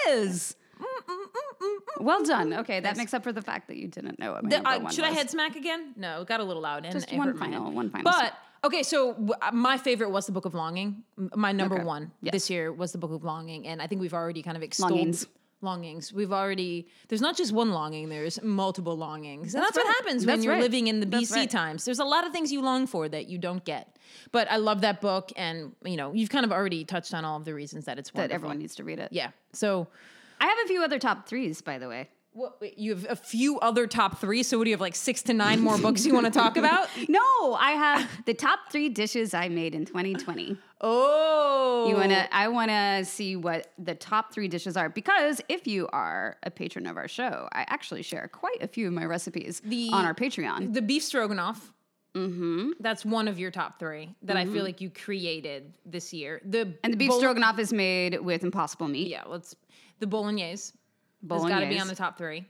Is. 0.09 0.55
Well 1.99 2.23
done. 2.25 2.53
Okay, 2.53 2.81
that 2.81 2.97
makes 2.97 3.15
up 3.15 3.23
for 3.23 3.33
the 3.33 3.41
fact 3.43 3.69
that 3.69 3.77
you 3.77 3.89
didn't 3.89 4.19
know 4.19 4.33
what 4.35 4.51
The- 4.51 4.59
uh, 4.69 4.79
one 4.81 4.93
should 4.93 5.05
I 5.05 5.11
head 5.11 5.31
smack 5.31 5.57
again? 5.57 5.95
No, 5.97 6.21
it 6.23 6.29
got 6.29 6.41
a 6.41 6.45
little 6.45 6.63
loud. 6.63 6.85
And 6.85 6.93
Just 6.93 7.11
it 7.11 7.17
one 7.17 7.29
hurt 7.29 7.37
my 7.37 7.47
final- 7.47 7.65
head. 7.67 7.75
one 7.75 7.91
final 7.91 8.13
But 8.13 8.35
okay, 8.65 8.83
so 8.83 9.13
w- 9.15 9.33
uh, 9.41 9.51
my 9.53 9.79
favorite 9.79 10.11
was 10.11 10.27
the 10.27 10.33
Book 10.33 10.45
of 10.45 10.55
Longing. 10.55 11.03
M- 11.19 11.31
My 11.35 11.53
number 11.53 11.77
Okay. 11.77 11.85
one 11.85 12.13
Yes. 12.21 12.33
this 12.33 12.51
year 12.51 12.73
was 12.73 12.93
the 12.93 12.99
Book 12.99 13.13
of 13.13 13.25
Longing, 13.25 13.67
and 13.67 13.81
I 13.81 13.87
think 13.87 14.01
we've 14.03 14.13
already 14.15 14.43
kind 14.43 14.57
of 14.57 14.63
extolled 14.63 14.91
Longings. 14.93 15.27
Longings. 15.61 16.13
We've 16.13 16.33
already 16.33 16.89
there's 17.09 17.21
not 17.21 17.37
just 17.37 17.53
one 17.53 17.71
longing. 17.73 18.09
There's 18.09 18.43
multiple 18.43 18.97
longings, 18.97 19.55
and 19.55 19.63
That's 19.63 19.75
that's, 19.75 19.85
what 19.85 19.87
right. 19.87 19.97
happens 20.05 20.27
when 20.27 20.43
you're 20.43 20.55
right. 20.55 20.63
living 20.63 20.87
in 20.87 21.01
the 21.01 21.07
That's 21.07 21.31
BC 21.31 21.37
right. 21.37 21.51
times. 21.51 21.85
There's 21.85 21.99
a 21.99 22.05
lot 22.05 22.27
of 22.27 22.33
things 22.33 22.53
you 22.53 22.61
long 22.63 22.87
for 22.87 23.09
that 23.09 23.27
you 23.29 23.39
don't 23.39 23.65
get. 23.65 23.97
But 24.33 24.51
I 24.51 24.57
love 24.57 24.83
that 24.83 25.01
book, 25.01 25.33
and 25.37 25.73
you 25.85 25.97
know 25.97 26.13
you've 26.13 26.31
kind 26.31 26.45
of 26.45 26.53
already 26.53 26.85
touched 26.85 27.15
on 27.15 27.25
all 27.25 27.37
of 27.37 27.45
the 27.45 27.55
reasons 27.55 27.85
that 27.87 27.99
it's 27.99 28.11
that 28.11 28.19
wonderful. 28.19 28.35
everyone 28.35 28.59
needs 28.59 28.75
to 28.77 28.85
read 28.85 28.99
it. 28.99 29.09
Yeah. 29.13 29.31
So. 29.53 29.89
I 30.39 30.45
have 30.49 30.59
a 30.67 30.69
few 30.69 30.83
other 30.85 30.99
top 30.99 31.27
threes, 31.27 31.63
by 31.63 31.79
the 31.79 31.89
way. 31.89 32.11
What, 32.37 32.61
wait, 32.61 32.77
you 32.77 32.95
have 32.95 33.07
a 33.09 33.17
few 33.17 33.59
other 33.61 33.87
top 33.87 34.19
three. 34.21 34.43
So, 34.43 34.59
what 34.59 34.65
do 34.65 34.71
you 34.71 34.75
have, 34.75 34.81
like 34.83 34.95
six 34.95 35.23
to 35.23 35.33
nine 35.33 35.61
more 35.61 35.79
books 35.79 36.05
you 36.05 36.13
want 36.13 36.27
to 36.27 36.31
talk 36.33 36.57
about? 36.59 36.89
No, 37.09 37.55
I 37.55 37.71
have 37.73 38.09
the 38.27 38.35
top 38.35 38.71
three 38.71 38.91
dishes 38.91 39.33
I 39.33 39.49
made 39.49 39.75
in 39.75 39.87
2020. 39.87 40.59
Oh, 40.83 41.87
You 41.89 41.95
wanna? 41.97 42.29
I 42.31 42.49
wanna 42.49 43.05
see 43.07 43.37
what 43.37 43.69
the 43.79 43.95
top 43.95 44.35
three 44.35 44.49
dishes 44.49 44.77
are 44.77 44.91
because 44.91 45.41
if 45.49 45.67
you 45.67 45.89
are 45.95 46.37
a 46.43 46.51
patron 46.51 46.87
of 46.87 46.97
our 46.99 47.09
show, 47.09 47.49
I 47.53 47.65
actually 47.69 48.03
share 48.03 48.29
quite 48.29 48.63
a 48.63 48.69
few 48.69 48.87
of 48.89 48.93
my 48.93 49.05
recipes 49.07 49.63
The- 49.65 49.89
on 49.93 50.05
our 50.05 50.15
Patreon. 50.15 50.75
the 50.75 50.83
beef 50.83 51.03
stroganoff. 51.05 51.73
Mm-hmm. 52.15 52.71
That's 52.81 53.05
one 53.05 53.29
of 53.29 53.39
your 53.39 53.51
top 53.51 53.79
three 53.79 54.15
that 54.23 54.37
I 54.39 54.45
feel 54.47 54.65
like 54.65 54.81
you 54.81 54.89
created 54.91 55.73
this 55.85 56.13
year. 56.15 56.41
The 56.45 56.75
And 56.83 56.93
the 56.93 56.97
beef 56.99 57.09
bolo- 57.11 57.21
stroganoff 57.21 57.59
is 57.59 57.73
made 57.73 58.19
with 58.21 58.43
impossible 58.43 58.89
meat. 58.89 59.09
Yeah, 59.09 59.25
let's 59.27 59.55
the 60.01 60.07
bolognese. 60.07 60.73
Has 61.31 61.45
got 61.45 61.61
to 61.61 61.67
be 61.67 61.79
on 61.79 61.89
the 61.89 61.95
top 61.95 62.19
three. 62.19 62.47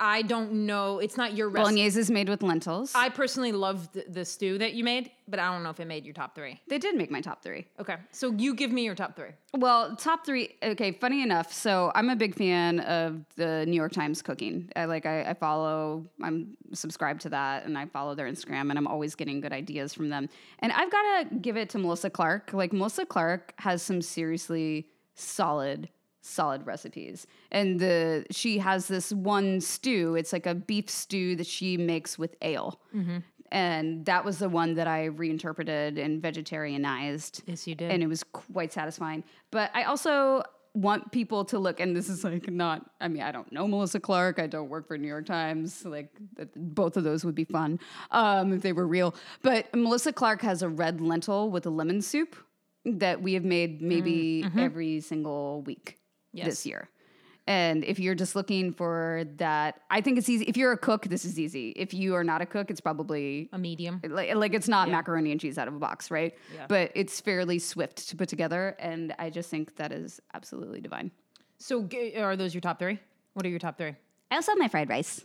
I 0.00 0.22
don't 0.22 0.66
know. 0.66 0.98
It's 0.98 1.16
not 1.16 1.34
your 1.34 1.48
recipe. 1.48 1.62
Bolognese 1.62 1.98
is 1.98 2.10
made 2.10 2.28
with 2.28 2.42
lentils. 2.42 2.92
I 2.96 3.08
personally 3.10 3.52
loved 3.52 3.92
the, 3.92 4.04
the 4.08 4.24
stew 4.24 4.58
that 4.58 4.74
you 4.74 4.82
made, 4.82 5.12
but 5.28 5.38
I 5.38 5.52
don't 5.52 5.62
know 5.62 5.70
if 5.70 5.78
it 5.78 5.86
made 5.86 6.04
your 6.04 6.14
top 6.14 6.34
three. 6.34 6.60
they 6.68 6.78
did 6.78 6.96
make 6.96 7.12
my 7.12 7.20
top 7.20 7.42
three. 7.42 7.66
Okay, 7.78 7.96
so 8.10 8.32
you 8.32 8.54
give 8.54 8.72
me 8.72 8.84
your 8.84 8.96
top 8.96 9.14
three. 9.14 9.30
Well, 9.56 9.94
top 9.94 10.26
three. 10.26 10.56
Okay, 10.62 10.92
funny 10.92 11.22
enough. 11.22 11.52
So 11.52 11.92
I'm 11.94 12.10
a 12.10 12.16
big 12.16 12.34
fan 12.34 12.80
of 12.80 13.24
the 13.36 13.64
New 13.66 13.76
York 13.76 13.92
Times 13.92 14.20
cooking. 14.20 14.68
I 14.74 14.86
like. 14.86 15.06
I, 15.06 15.30
I 15.30 15.34
follow. 15.34 16.06
I'm 16.20 16.56
subscribed 16.72 17.20
to 17.22 17.28
that, 17.30 17.64
and 17.64 17.78
I 17.78 17.86
follow 17.86 18.16
their 18.16 18.26
Instagram, 18.26 18.70
and 18.70 18.76
I'm 18.76 18.88
always 18.88 19.14
getting 19.14 19.40
good 19.40 19.52
ideas 19.52 19.94
from 19.94 20.08
them. 20.08 20.28
And 20.58 20.72
I've 20.72 20.90
got 20.90 21.30
to 21.30 21.36
give 21.36 21.56
it 21.56 21.70
to 21.70 21.78
Melissa 21.78 22.10
Clark. 22.10 22.52
Like 22.52 22.72
Melissa 22.72 23.06
Clark 23.06 23.54
has 23.58 23.80
some 23.80 24.02
seriously 24.02 24.88
solid 25.14 25.88
solid 26.24 26.64
recipes 26.66 27.26
and 27.50 27.78
the 27.80 28.24
she 28.30 28.58
has 28.58 28.88
this 28.88 29.12
one 29.12 29.60
stew 29.60 30.14
it's 30.16 30.32
like 30.32 30.46
a 30.46 30.54
beef 30.54 30.88
stew 30.88 31.36
that 31.36 31.46
she 31.46 31.76
makes 31.76 32.18
with 32.18 32.34
ale 32.42 32.80
mm-hmm. 32.94 33.18
and 33.52 34.04
that 34.06 34.24
was 34.24 34.38
the 34.38 34.48
one 34.48 34.74
that 34.74 34.86
i 34.86 35.04
reinterpreted 35.04 35.98
and 35.98 36.22
vegetarianized 36.22 37.42
Yes, 37.46 37.66
you 37.66 37.74
did. 37.74 37.90
and 37.90 38.02
it 38.02 38.06
was 38.06 38.22
quite 38.24 38.72
satisfying. 38.72 39.24
But 39.50 39.70
I 39.74 39.84
also 39.84 40.42
want 40.74 41.12
people 41.12 41.44
to 41.46 41.58
look, 41.58 41.78
and 41.78 41.94
this 41.94 42.08
is 42.08 42.24
like 42.24 42.50
not. 42.50 42.90
I 43.00 43.08
mean, 43.08 43.22
I 43.22 43.32
don't 43.32 43.50
know 43.52 43.66
Melissa 43.68 44.00
Clark. 44.00 44.38
I 44.38 44.46
don't 44.46 44.68
work 44.68 44.88
for 44.88 44.98
New 44.98 45.08
York 45.08 45.26
Times. 45.26 45.84
Like 45.84 46.10
th- 46.36 46.48
both 46.56 46.96
of 46.96 47.04
those 47.04 47.24
would 47.24 47.34
be 47.34 47.44
fun 47.44 47.78
um, 48.10 48.52
if 48.52 48.62
they 48.62 48.72
were 48.72 48.86
real. 48.86 49.14
But 49.42 49.74
Melissa 49.74 50.12
Clark 50.12 50.42
has 50.42 50.62
a 50.62 50.68
red 50.68 51.00
lentil 51.00 51.50
with 51.50 51.66
a 51.66 51.70
lemon 51.70 52.02
soup 52.02 52.36
that 52.84 53.22
we 53.22 53.34
have 53.34 53.44
made 53.44 53.80
maybe 53.80 54.42
mm-hmm. 54.42 54.48
Mm-hmm. 54.48 54.58
every 54.58 55.00
single 55.00 55.62
week 55.62 55.98
Yes. 56.34 56.46
this 56.46 56.66
year. 56.66 56.88
And 57.46 57.84
if 57.84 57.98
you're 57.98 58.14
just 58.14 58.34
looking 58.34 58.72
for 58.72 59.24
that, 59.36 59.82
I 59.90 60.00
think 60.00 60.16
it's 60.16 60.30
easy. 60.30 60.46
If 60.46 60.56
you're 60.56 60.72
a 60.72 60.78
cook, 60.78 61.04
this 61.04 61.26
is 61.26 61.38
easy. 61.38 61.70
If 61.76 61.92
you 61.92 62.14
are 62.14 62.24
not 62.24 62.40
a 62.40 62.46
cook, 62.46 62.70
it's 62.70 62.80
probably 62.80 63.50
A 63.52 63.58
medium. 63.58 64.00
like, 64.08 64.34
like 64.34 64.54
it's 64.54 64.68
not 64.68 64.90
macaroni 64.90 65.30
and 65.30 65.38
cheese 65.38 65.58
out 65.58 65.68
of 65.68 65.74
a 65.74 65.78
box, 65.78 66.10
right? 66.10 66.34
Yeah. 66.54 66.64
But 66.68 66.92
it's 66.94 67.20
fairly 67.20 67.58
swift 67.58 68.08
to 68.08 68.16
put 68.16 68.30
together, 68.30 68.74
and 68.78 69.14
I 69.18 69.28
just 69.28 69.50
think 69.50 69.76
that 69.76 69.92
is 69.92 70.20
absolutely 70.32 70.80
divine. 70.80 71.10
So, 71.58 71.86
are 72.18 72.34
those 72.34 72.54
your 72.54 72.62
top 72.62 72.78
three? 72.78 72.98
What 73.34 73.44
are 73.44 73.50
your 73.50 73.58
top 73.58 73.76
three? 73.76 73.94
I 74.30 74.36
also 74.36 74.52
have 74.52 74.58
my 74.58 74.68
fried 74.68 74.88
rice. 74.88 75.22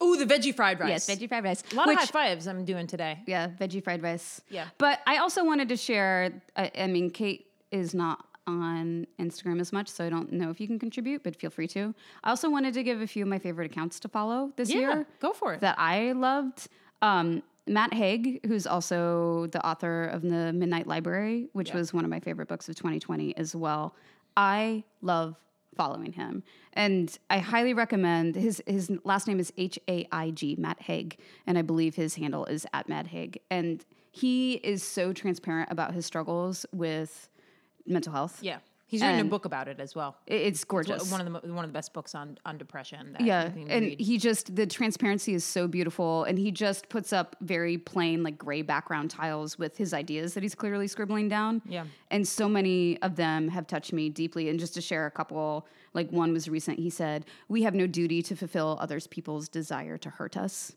Oh, 0.00 0.16
the 0.16 0.26
veggie 0.26 0.54
fried 0.54 0.80
rice. 0.80 1.06
Yes, 1.06 1.10
veggie 1.10 1.28
fried 1.28 1.44
rice. 1.44 1.62
A 1.72 1.74
lot 1.74 1.86
which, 1.86 1.96
of 1.98 2.10
high 2.10 2.28
fives 2.28 2.46
I'm 2.46 2.64
doing 2.64 2.86
today. 2.86 3.20
yeah, 3.26 3.48
veggie 3.48 3.82
fried 3.82 4.02
rice. 4.02 4.40
Yeah. 4.48 4.68
But 4.78 5.00
I 5.06 5.18
also 5.18 5.44
wanted 5.44 5.68
to 5.68 5.76
share. 5.76 6.42
I, 6.56 6.70
I 6.78 6.86
mean, 6.86 7.10
Kate 7.10 7.46
is 7.70 7.94
not 7.94 8.24
on 8.46 9.06
Instagram 9.18 9.60
as 9.60 9.72
much, 9.72 9.88
so 9.88 10.04
I 10.06 10.08
don't 10.10 10.32
know 10.32 10.50
if 10.50 10.60
you 10.60 10.66
can 10.66 10.78
contribute, 10.78 11.22
but 11.22 11.36
feel 11.36 11.50
free 11.50 11.68
to. 11.68 11.94
I 12.24 12.30
also 12.30 12.48
wanted 12.50 12.74
to 12.74 12.82
give 12.82 13.00
a 13.00 13.06
few 13.06 13.22
of 13.24 13.28
my 13.28 13.38
favorite 13.38 13.70
accounts 13.70 13.98
to 14.00 14.08
follow 14.08 14.52
this 14.56 14.70
Yeah, 14.70 14.78
year. 14.78 15.06
go 15.20 15.32
for 15.32 15.54
it. 15.54 15.60
That 15.60 15.76
I 15.78 16.12
loved. 16.12 16.68
Um, 17.02 17.42
Matt 17.66 17.92
Haig, 17.92 18.46
who's 18.46 18.66
also 18.66 19.48
the 19.48 19.64
author 19.66 20.04
of 20.04 20.22
the 20.22 20.52
Midnight 20.52 20.86
Library, 20.86 21.48
which 21.52 21.72
was 21.72 21.92
one 21.92 22.04
of 22.04 22.10
my 22.10 22.20
favorite 22.20 22.46
books 22.48 22.68
of 22.68 22.76
2020 22.76 23.36
as 23.36 23.56
well. 23.56 23.94
I 24.36 24.84
love 25.02 25.34
following 25.76 26.12
him, 26.12 26.42
and 26.74 27.18
I 27.28 27.38
highly 27.38 27.74
recommend 27.74 28.34
his 28.36 28.62
his 28.66 28.90
last 29.04 29.26
name 29.26 29.40
is 29.40 29.52
H 29.58 29.78
A 29.88 30.06
I 30.12 30.30
G 30.30 30.54
Matt 30.58 30.80
Haig, 30.82 31.18
and 31.46 31.58
I 31.58 31.62
believe 31.62 31.96
his 31.96 32.14
handle 32.14 32.46
is 32.46 32.66
at 32.72 32.88
Matt 32.88 33.08
Haig, 33.08 33.40
and 33.50 33.84
he 34.12 34.54
is 34.54 34.82
so 34.82 35.12
transparent 35.12 35.70
about 35.72 35.92
his 35.92 36.06
struggles 36.06 36.64
with 36.72 37.28
mental 37.86 38.12
health. 38.12 38.38
Yeah. 38.42 38.58
He's 38.88 39.00
written 39.00 39.18
And- 39.18 39.26
a 39.26 39.30
book 39.30 39.46
about 39.46 39.66
it 39.66 39.80
as 39.80 39.96
well. 39.96 40.16
It's 40.28 40.62
gorgeous. 40.62 41.10
One 41.10 41.20
of 41.20 41.42
the 41.42 41.52
one 41.52 41.64
of 41.64 41.70
the 41.70 41.74
best 41.74 41.92
books 41.92 42.14
on 42.14 42.38
on 42.46 42.56
depression. 42.56 43.14
That 43.14 43.22
yeah 43.22 43.46
and 43.46 43.68
read. 43.68 44.00
he 44.00 44.16
just 44.16 44.54
the 44.54 44.64
transparency 44.64 45.34
is 45.34 45.42
so 45.44 45.66
beautiful 45.66 46.22
and 46.22 46.38
he 46.38 46.52
just 46.52 46.88
puts 46.88 47.12
up 47.12 47.34
very 47.40 47.78
plain 47.78 48.22
like 48.22 48.38
gray 48.38 48.62
background 48.62 49.10
tiles 49.10 49.58
with 49.58 49.76
his 49.76 49.92
ideas 49.92 50.34
that 50.34 50.44
he's 50.44 50.54
clearly 50.54 50.86
scribbling 50.86 51.28
down 51.28 51.62
Yeah. 51.68 51.86
and 52.12 52.28
so 52.28 52.48
many 52.48 52.96
of 53.02 53.16
them 53.16 53.48
have 53.48 53.66
touched 53.66 53.92
me 53.92 54.08
deeply 54.08 54.48
and 54.50 54.60
just 54.60 54.74
to 54.74 54.80
share 54.80 55.04
a 55.06 55.10
couple 55.10 55.66
like 55.92 56.08
one 56.12 56.32
was 56.32 56.48
recent 56.48 56.78
he 56.78 56.88
said 56.90 57.24
we 57.48 57.64
have 57.64 57.74
no 57.74 57.88
duty 57.88 58.22
to 58.22 58.36
fulfill 58.36 58.78
others 58.80 59.08
people's 59.08 59.48
desire 59.48 59.98
to 59.98 60.10
hurt 60.10 60.36
us 60.36 60.76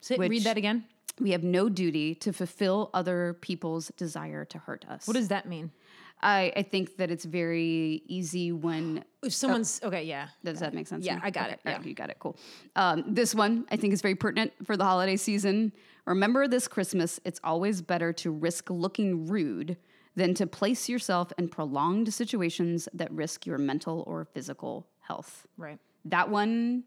Sit, 0.00 0.20
which- 0.20 0.30
read 0.30 0.44
that 0.44 0.56
again. 0.56 0.84
we 1.20 1.32
have 1.32 1.42
no 1.42 1.68
duty 1.68 2.14
to 2.14 2.32
fulfill 2.32 2.90
other 2.94 3.36
people's 3.40 3.90
desire 3.96 4.44
to 4.44 4.58
hurt 4.58 4.84
us 4.88 5.08
What 5.08 5.14
does 5.14 5.26
that 5.28 5.48
mean? 5.48 5.72
I, 6.20 6.52
I 6.56 6.62
think 6.62 6.96
that 6.96 7.10
it's 7.10 7.24
very 7.24 8.02
easy 8.06 8.52
when 8.52 9.04
If 9.22 9.32
someone's 9.34 9.80
okay, 9.82 10.02
yeah. 10.04 10.28
Does 10.44 10.60
that 10.60 10.74
make 10.74 10.86
sense? 10.88 11.04
Yeah, 11.04 11.20
I 11.22 11.30
got 11.30 11.46
Okay, 11.46 11.52
it, 11.54 11.60
yeah. 11.64 11.80
you 11.82 11.94
got 11.94 12.10
it. 12.10 12.16
Cool. 12.18 12.36
Um, 12.76 13.04
this 13.06 13.34
one 13.34 13.66
I 13.70 13.76
think 13.76 13.92
is 13.92 14.02
very 14.02 14.14
pertinent 14.14 14.52
for 14.64 14.76
the 14.76 14.84
holiday 14.84 15.16
season. 15.16 15.72
Remember 16.06 16.48
this 16.48 16.66
Christmas, 16.68 17.20
it's 17.24 17.40
always 17.44 17.82
better 17.82 18.12
to 18.14 18.30
risk 18.30 18.70
looking 18.70 19.26
rude 19.26 19.76
than 20.16 20.34
to 20.34 20.46
place 20.46 20.88
yourself 20.88 21.32
in 21.38 21.48
prolonged 21.48 22.12
situations 22.12 22.88
that 22.94 23.10
risk 23.12 23.46
your 23.46 23.58
mental 23.58 24.02
or 24.06 24.24
physical 24.24 24.88
health. 25.00 25.46
Right. 25.56 25.78
That 26.06 26.30
one 26.30 26.84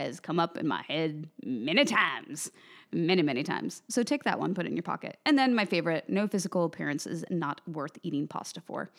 has 0.00 0.20
come 0.20 0.38
up 0.40 0.56
in 0.58 0.66
my 0.66 0.82
head 0.88 1.28
many 1.44 1.84
times. 1.84 2.50
Many, 2.94 3.22
many 3.22 3.42
times. 3.42 3.80
So 3.88 4.02
take 4.02 4.24
that 4.24 4.38
one, 4.38 4.52
put 4.54 4.66
it 4.66 4.68
in 4.68 4.76
your 4.76 4.82
pocket. 4.82 5.16
And 5.24 5.38
then 5.38 5.54
my 5.54 5.64
favorite 5.64 6.10
no 6.10 6.26
physical 6.28 6.64
appearance 6.66 7.06
is 7.06 7.24
not 7.30 7.62
worth 7.66 7.98
eating 8.02 8.28
pasta 8.28 8.60
for. 8.60 8.90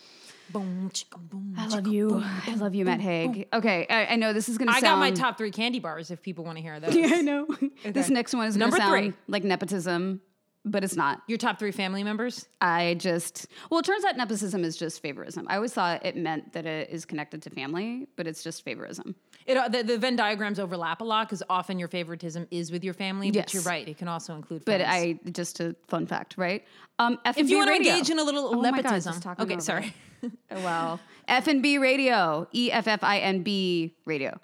Boom, 0.50 0.90
chicka, 0.92 1.20
boom. 1.30 1.54
I 1.56 1.68
love 1.68 1.86
you. 1.86 2.24
I 2.48 2.56
love 2.56 2.74
you, 2.74 2.86
Matt 2.86 3.02
Haig. 3.02 3.48
Okay, 3.54 3.86
I, 3.88 4.08
I 4.08 4.16
know 4.16 4.34
this 4.34 4.50
is 4.50 4.58
going 4.58 4.68
to 4.70 4.74
I 4.74 4.80
sound. 4.80 4.96
got 4.96 5.00
my 5.00 5.12
top 5.12 5.38
three 5.38 5.52
candy 5.52 5.80
bars 5.80 6.10
if 6.10 6.24
people 6.24 6.44
want 6.44 6.58
to 6.58 6.64
hear 6.64 6.80
those. 6.80 6.96
Yeah, 6.96 7.10
I 7.14 7.22
know. 7.22 7.46
This 7.86 8.10
next 8.10 8.34
one 8.34 8.48
is 8.48 8.58
Number 8.58 8.80
three. 8.80 9.14
like 9.28 9.44
nepotism, 9.44 10.22
but 10.66 10.84
it's 10.84 10.96
not. 10.96 11.22
Your 11.28 11.38
top 11.38 11.60
three 11.60 11.72
family 11.72 12.04
members? 12.04 12.48
I 12.62 12.96
just, 12.96 13.46
well, 13.70 13.80
it 13.82 13.86
turns 13.86 14.04
out 14.06 14.18
nepotism 14.18 14.64
is 14.64 14.76
just 14.76 15.04
favorism. 15.04 15.44
I 15.48 15.56
always 15.58 15.72
thought 15.74 16.04
it 16.04 16.16
meant 16.18 16.54
that 16.54 16.66
it 16.66 16.90
is 16.90 17.06
connected 17.06 17.44
to 17.44 17.52
family, 17.52 18.08
but 18.16 18.26
it's 18.26 18.42
just 18.44 18.66
favorism. 18.66 19.14
It, 19.46 19.58
uh, 19.58 19.68
the, 19.68 19.84
the 19.84 19.98
Venn 19.98 20.16
diagrams 20.16 20.60
overlap 20.60 21.02
a 21.02 21.04
lot 21.04 21.28
because 21.28 21.44
often 21.50 21.80
your 21.80 21.88
favoritism 21.88 22.48
is 22.52 22.72
with 22.72 22.84
your 22.84 22.94
family, 22.94 23.32
but 23.32 23.54
you're 23.54 23.64
right. 23.64 23.88
It 23.88 23.98
can 23.98 24.08
also 24.08 24.36
include 24.36 24.66
But. 24.66 24.82
I, 24.82 25.20
just 25.32 25.60
a 25.60 25.76
fun 25.88 26.08
fact, 26.08 26.36
right? 26.38 26.64
Um, 27.00 27.20
F 27.26 27.38
if 27.38 27.50
you 27.50 27.58
want 27.58 27.70
to 27.70 27.76
engage 27.76 28.10
in 28.10 28.20
a 28.20 28.24
little 28.24 28.48
Oh 28.48 28.62
God, 28.62 28.76
nepotism. 28.76 29.20
talking 29.20 29.46
okay, 29.46 29.60
sorry. 29.60 29.94
well, 30.52 31.00
F 31.28 31.48
and 31.48 31.62
B 31.62 31.78
radio, 31.78 32.48
E 32.54 32.72
F 32.72 32.88
F 32.88 33.04
I 33.04 33.20
N 33.20 33.44
B 33.44 33.94
radio. 34.06 34.40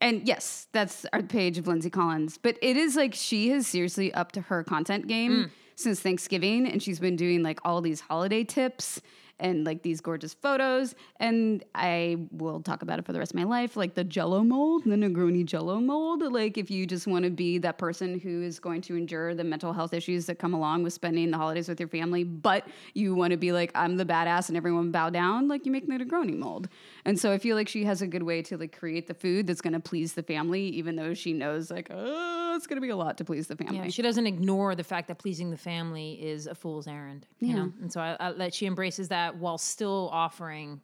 And 0.00 0.26
yes, 0.26 0.68
that's 0.72 1.06
our 1.12 1.22
page 1.22 1.58
of 1.58 1.66
Lindsay 1.66 1.90
Collins. 1.90 2.38
But 2.38 2.56
it 2.62 2.76
is 2.76 2.94
like 2.96 3.14
she 3.14 3.50
has 3.50 3.66
seriously 3.66 4.12
upped 4.14 4.36
her 4.36 4.62
content 4.62 5.08
game 5.08 5.50
since 5.74 6.00
Thanksgiving. 6.00 6.68
And 6.68 6.80
she's 6.82 7.00
been 7.00 7.16
doing 7.16 7.42
like 7.42 7.58
all 7.64 7.80
these 7.80 8.00
holiday 8.00 8.44
tips 8.44 9.00
and 9.40 9.64
like 9.64 9.82
these 9.82 10.00
gorgeous 10.00 10.34
photos. 10.34 10.94
And 11.20 11.64
I 11.74 12.26
will 12.30 12.60
talk 12.60 12.82
about 12.82 12.98
it 12.98 13.04
for 13.04 13.12
the 13.12 13.18
rest 13.18 13.32
of 13.32 13.36
my 13.36 13.44
life. 13.44 13.76
Like 13.76 13.94
the 13.94 14.04
jello 14.04 14.42
mold, 14.42 14.84
the 14.84 14.96
Negroni 14.96 15.44
jello 15.44 15.80
mold. 15.80 16.22
Like 16.22 16.58
if 16.58 16.70
you 16.70 16.86
just 16.86 17.06
want 17.06 17.24
to 17.24 17.30
be 17.30 17.58
that 17.58 17.78
person 17.78 18.18
who 18.18 18.42
is 18.42 18.58
going 18.58 18.82
to 18.82 18.96
endure 18.96 19.34
the 19.34 19.44
mental 19.44 19.72
health 19.72 19.92
issues 19.94 20.26
that 20.26 20.38
come 20.38 20.54
along 20.54 20.82
with 20.82 20.92
spending 20.92 21.30
the 21.30 21.38
holidays 21.38 21.68
with 21.68 21.80
your 21.80 21.88
family, 21.88 22.24
but 22.24 22.66
you 22.94 23.14
want 23.14 23.30
to 23.32 23.36
be 23.36 23.52
like, 23.52 23.70
I'm 23.74 23.96
the 23.96 24.04
badass 24.04 24.48
and 24.48 24.56
everyone 24.56 24.90
bow 24.90 25.10
down, 25.10 25.48
like 25.48 25.66
you 25.66 25.72
make 25.72 25.86
the 25.86 25.94
Negroni 25.94 26.36
mold. 26.36 26.68
And 27.04 27.18
so 27.18 27.32
I 27.32 27.38
feel 27.38 27.56
like 27.56 27.68
she 27.68 27.84
has 27.84 28.02
a 28.02 28.06
good 28.06 28.22
way 28.22 28.42
to 28.42 28.56
like 28.58 28.76
create 28.76 29.06
the 29.06 29.14
food 29.14 29.46
that's 29.46 29.60
going 29.60 29.72
to 29.72 29.80
please 29.80 30.14
the 30.14 30.22
family, 30.22 30.62
even 30.68 30.96
though 30.96 31.14
she 31.14 31.32
knows 31.32 31.70
like, 31.70 31.88
oh, 31.90 32.54
it's 32.56 32.66
going 32.66 32.76
to 32.76 32.80
be 32.80 32.90
a 32.90 32.96
lot 32.96 33.16
to 33.18 33.24
please 33.24 33.46
the 33.46 33.56
family. 33.56 33.76
Yeah, 33.78 33.88
she 33.88 34.02
doesn't 34.02 34.26
ignore 34.26 34.74
the 34.74 34.84
fact 34.84 35.08
that 35.08 35.18
pleasing 35.18 35.50
the 35.50 35.56
family 35.56 36.12
is 36.14 36.46
a 36.46 36.54
fool's 36.54 36.86
errand. 36.88 37.26
You 37.38 37.54
know, 37.54 37.72
and 37.80 37.92
so 37.92 38.00
I, 38.00 38.16
I, 38.20 38.32
that 38.32 38.54
she 38.54 38.66
embraces 38.66 39.08
that 39.08 39.36
while 39.36 39.58
still 39.58 40.10
offering 40.12 40.80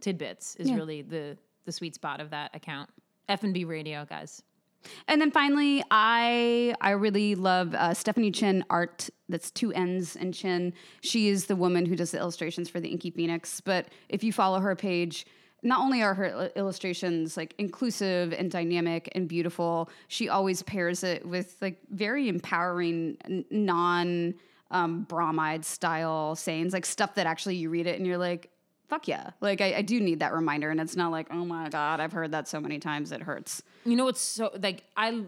tidbits 0.00 0.56
is 0.56 0.68
Yeah. 0.68 0.76
really 0.76 1.02
the 1.02 1.36
the 1.64 1.72
sweet 1.72 1.94
spot 1.94 2.20
of 2.20 2.30
that 2.30 2.54
account. 2.54 2.88
F 3.28 3.42
and 3.44 3.52
B 3.52 3.64
Radio, 3.64 4.06
guys. 4.08 4.42
And 5.06 5.20
then 5.20 5.30
finally, 5.30 5.82
I 5.90 6.74
I 6.80 6.90
really 6.90 7.34
love 7.34 7.74
uh, 7.74 7.92
Stephanie 7.94 8.30
Chinn 8.30 8.64
art. 8.70 9.10
That's 9.28 9.50
two 9.50 9.72
N's 9.72 10.16
in 10.16 10.32
Chinn. 10.32 10.72
She 11.02 11.28
is 11.28 11.46
the 11.46 11.56
woman 11.56 11.84
who 11.84 11.96
does 11.96 12.12
the 12.12 12.18
illustrations 12.18 12.70
for 12.70 12.80
the 12.80 12.88
Inky 12.88 13.10
Phoenix. 13.10 13.60
But 13.60 13.88
if 14.08 14.22
you 14.24 14.32
follow 14.32 14.60
her 14.60 14.74
page, 14.76 15.26
not 15.62 15.80
only 15.80 16.02
are 16.02 16.14
her 16.14 16.50
illustrations 16.56 17.36
like 17.36 17.54
inclusive 17.58 18.32
and 18.32 18.50
dynamic 18.50 19.08
and 19.12 19.28
beautiful, 19.28 19.90
she 20.06 20.28
always 20.28 20.62
pairs 20.62 21.02
it 21.02 21.26
with 21.26 21.56
like 21.60 21.78
very 21.90 22.28
empowering 22.28 23.16
non 23.50 24.34
um, 24.70 25.06
style 25.62 26.36
sayings, 26.36 26.72
like 26.72 26.86
stuff 26.86 27.14
that 27.14 27.26
actually 27.26 27.56
you 27.56 27.70
read 27.70 27.86
it 27.86 27.96
and 27.98 28.06
you're 28.06 28.18
like, 28.18 28.50
fuck 28.88 29.08
yeah. 29.08 29.30
Like 29.40 29.60
I, 29.60 29.76
I 29.76 29.82
do 29.82 30.00
need 30.00 30.20
that 30.20 30.32
reminder. 30.32 30.70
And 30.70 30.80
it's 30.80 30.96
not 30.96 31.10
like, 31.10 31.26
oh 31.30 31.44
my 31.44 31.68
God, 31.68 32.00
I've 32.00 32.12
heard 32.12 32.32
that 32.32 32.48
so 32.48 32.60
many 32.60 32.78
times 32.78 33.12
it 33.12 33.22
hurts. 33.22 33.62
You 33.84 33.96
know 33.96 34.04
what's 34.04 34.20
so 34.20 34.50
like 34.60 34.84
I 34.96 35.22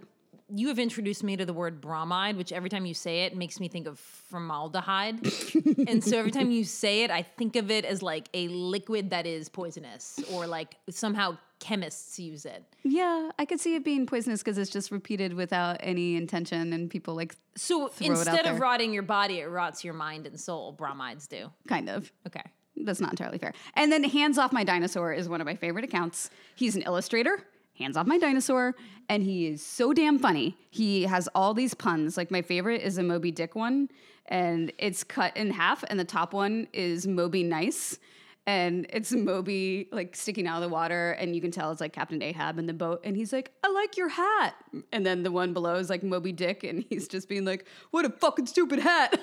you 0.54 0.68
have 0.68 0.78
introduced 0.78 1.22
me 1.22 1.36
to 1.36 1.44
the 1.44 1.52
word 1.52 1.80
bromide, 1.80 2.36
which 2.36 2.52
every 2.52 2.68
time 2.70 2.86
you 2.86 2.94
say 2.94 3.24
it 3.24 3.36
makes 3.36 3.60
me 3.60 3.68
think 3.68 3.86
of 3.86 3.98
formaldehyde. 3.98 5.20
and 5.88 6.02
so 6.02 6.18
every 6.18 6.30
time 6.30 6.50
you 6.50 6.64
say 6.64 7.04
it, 7.04 7.10
I 7.10 7.22
think 7.22 7.56
of 7.56 7.70
it 7.70 7.84
as 7.84 8.02
like 8.02 8.28
a 8.34 8.48
liquid 8.48 9.10
that 9.10 9.26
is 9.26 9.48
poisonous 9.48 10.20
or 10.32 10.46
like 10.46 10.76
somehow 10.88 11.36
chemists 11.58 12.18
use 12.18 12.44
it. 12.44 12.64
Yeah, 12.82 13.30
I 13.38 13.44
could 13.44 13.60
see 13.60 13.74
it 13.74 13.84
being 13.84 14.06
poisonous 14.06 14.42
because 14.42 14.58
it's 14.58 14.70
just 14.70 14.90
repeated 14.90 15.34
without 15.34 15.76
any 15.80 16.16
intention, 16.16 16.72
and 16.72 16.90
people 16.90 17.14
like 17.14 17.36
So 17.54 17.88
Throw 17.88 18.06
it 18.06 18.10
out 18.10 18.18
instead 18.18 18.46
of 18.46 18.60
rotting 18.60 18.92
your 18.92 19.02
body, 19.02 19.40
it 19.40 19.46
rots 19.46 19.84
your 19.84 19.94
mind 19.94 20.26
and 20.26 20.40
soul. 20.40 20.72
Bromides 20.72 21.26
do. 21.26 21.50
kind 21.68 21.88
of. 21.88 22.10
Okay. 22.26 22.42
That's 22.82 23.00
not 23.00 23.10
entirely 23.10 23.38
fair. 23.38 23.52
And 23.74 23.92
then 23.92 24.04
Hands 24.04 24.38
Off 24.38 24.52
My 24.52 24.64
Dinosaur 24.64 25.12
is 25.12 25.28
one 25.28 25.40
of 25.42 25.44
my 25.44 25.54
favorite 25.54 25.84
accounts. 25.84 26.30
He's 26.54 26.76
an 26.76 26.82
illustrator, 26.82 27.44
Hands 27.80 27.96
Off 27.96 28.06
My 28.06 28.18
Dinosaur, 28.18 28.74
and 29.08 29.22
he 29.22 29.46
is 29.46 29.64
so 29.64 29.92
damn 29.92 30.18
funny. 30.18 30.56
He 30.70 31.04
has 31.04 31.28
all 31.34 31.54
these 31.54 31.74
puns. 31.74 32.16
Like 32.16 32.30
my 32.30 32.42
favorite 32.42 32.82
is 32.82 32.98
a 32.98 33.02
Moby 33.02 33.30
Dick 33.30 33.54
one, 33.54 33.88
and 34.26 34.72
it's 34.78 35.02
cut 35.02 35.36
in 35.36 35.50
half, 35.50 35.82
and 35.88 35.98
the 35.98 36.04
top 36.04 36.32
one 36.32 36.68
is 36.72 37.06
Moby 37.06 37.42
Nice. 37.42 37.98
And 38.46 38.86
it's 38.90 39.12
Moby 39.12 39.88
like 39.92 40.16
sticking 40.16 40.46
out 40.46 40.62
of 40.62 40.68
the 40.68 40.68
water, 40.68 41.12
and 41.12 41.34
you 41.34 41.40
can 41.40 41.50
tell 41.50 41.70
it's 41.72 41.80
like 41.80 41.92
Captain 41.92 42.22
Ahab 42.22 42.58
in 42.58 42.66
the 42.66 42.72
boat. 42.72 43.00
And 43.04 43.16
he's 43.16 43.32
like, 43.32 43.52
I 43.62 43.70
like 43.70 43.96
your 43.96 44.08
hat. 44.08 44.54
And 44.92 45.04
then 45.04 45.22
the 45.22 45.30
one 45.30 45.52
below 45.52 45.76
is 45.76 45.88
like 45.90 46.02
Moby 46.02 46.32
Dick, 46.32 46.64
and 46.64 46.84
he's 46.88 47.06
just 47.08 47.28
being 47.28 47.44
like, 47.44 47.66
What 47.90 48.04
a 48.04 48.10
fucking 48.10 48.46
stupid 48.46 48.80
hat. 48.80 49.18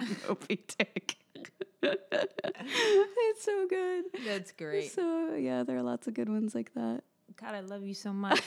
Moby 0.28 0.64
Dick. 0.76 1.17
It's 1.82 3.44
so 3.44 3.66
good. 3.68 4.04
That's 4.26 4.52
great. 4.52 4.92
So 4.92 5.34
yeah, 5.34 5.62
there 5.62 5.76
are 5.76 5.82
lots 5.82 6.06
of 6.06 6.14
good 6.14 6.28
ones 6.28 6.54
like 6.54 6.72
that. 6.74 7.02
God, 7.40 7.54
I 7.54 7.60
love 7.60 7.82
you 7.84 7.94
so 7.94 8.12
much. 8.12 8.42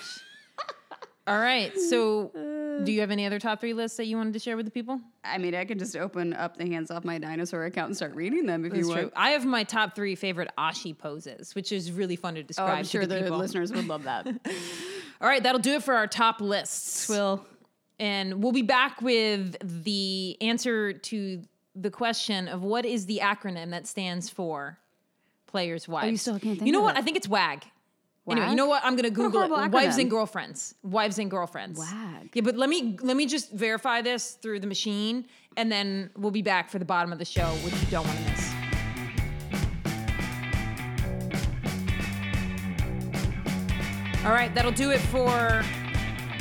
All 1.28 1.38
right. 1.38 1.72
So, 1.78 2.32
do 2.84 2.92
you 2.92 3.00
have 3.02 3.12
any 3.12 3.26
other 3.28 3.40
top 3.40 3.62
three 3.62 3.74
lists 3.74 3.96
that 3.98 4.06
you 4.06 4.18
wanted 4.18 4.34
to 4.34 4.40
share 4.40 4.58
with 4.58 4.66
the 4.66 4.72
people? 4.72 5.00
I 5.24 5.38
mean, 5.38 5.54
I 5.54 5.66
can 5.66 5.78
just 5.78 5.96
open 5.96 6.34
up 6.34 6.58
the 6.58 6.66
hands 6.66 6.90
off 6.90 7.06
my 7.06 7.20
dinosaur 7.20 7.64
account 7.66 7.88
and 7.90 7.96
start 7.96 8.16
reading 8.16 8.48
them 8.48 8.66
if 8.66 8.72
you 8.74 8.78
That's 8.80 8.88
want. 8.90 9.00
true. 9.02 9.12
I 9.16 9.30
have 9.30 9.46
my 9.46 9.64
top 9.64 9.96
three 9.96 10.16
favorite 10.16 10.50
ashi 10.58 10.98
poses, 10.98 11.54
which 11.54 11.72
is 11.72 11.92
really 11.92 12.16
fun 12.16 12.34
to 12.36 12.42
Oh, 12.42 12.44
describe 12.44 12.78
I'm 12.80 12.84
to 12.84 12.90
sure 12.90 13.06
the, 13.06 13.16
the 13.16 13.22
people. 13.24 13.38
listeners 13.38 13.72
would 13.72 13.88
love 13.88 14.04
that. 14.04 14.26
All 15.22 15.28
right, 15.28 15.42
that'll 15.44 15.62
do 15.62 15.74
it 15.76 15.84
for 15.84 15.94
our 15.94 16.08
top 16.08 16.42
lists. 16.42 17.08
Will 17.08 17.46
And 18.00 18.42
we'll 18.44 18.52
be 18.52 18.64
back 18.64 19.00
with 19.02 19.56
the 19.84 20.38
answer 20.42 20.94
to 20.94 21.44
the 21.76 21.90
question 21.92 22.48
of 22.48 22.64
what 22.64 22.86
is 22.86 23.06
the 23.06 23.20
acronym 23.24 23.72
that 23.72 23.88
stands 23.88 24.30
for 24.30 24.78
Players 25.48 25.88
Wives. 25.88 26.06
Oh, 26.06 26.10
you 26.10 26.18
still 26.18 26.40
can't 26.40 26.58
think 26.60 26.66
You 26.68 26.72
know 26.72 26.82
what? 26.82 26.96
it. 26.96 27.00
I 27.00 27.02
think 27.02 27.18
it's 27.18 27.28
WAG. 27.28 27.64
Anyway, 28.30 28.50
you 28.50 28.56
know 28.56 28.68
what? 28.68 28.84
I'm 28.86 28.96
gonna 28.96 29.10
Google 29.10 29.42
it. 29.42 29.72
Wives 29.72 29.98
and 29.98 30.10
girlfriends. 30.10 30.76
Wives 30.84 31.18
and 31.20 31.30
girlfriends. 31.30 31.80
WAG. 31.80 32.30
Yeah, 32.34 32.42
but 32.44 32.56
let 32.56 32.70
me 32.70 32.98
let 33.02 33.18
me 33.18 33.26
just 33.26 33.52
verify 33.52 34.02
this 34.02 34.32
through 34.42 34.60
the 34.60 34.68
machine, 34.68 35.26
and 35.58 35.72
then 35.72 36.12
we'll 36.16 36.32
be 36.32 36.44
back 36.44 36.70
for 36.70 36.80
the 36.80 36.86
bottom 36.86 37.12
of 37.12 37.20
the 37.20 37.26
show, 37.26 37.48
which 37.66 37.74
you 37.74 37.88
don't 37.90 38.06
want 38.06 38.18
to 38.20 38.24
miss. 38.30 38.54
All 44.24 44.32
right, 44.32 44.54
that'll 44.54 44.72
do 44.72 44.92
it 44.92 45.00
for 45.00 45.64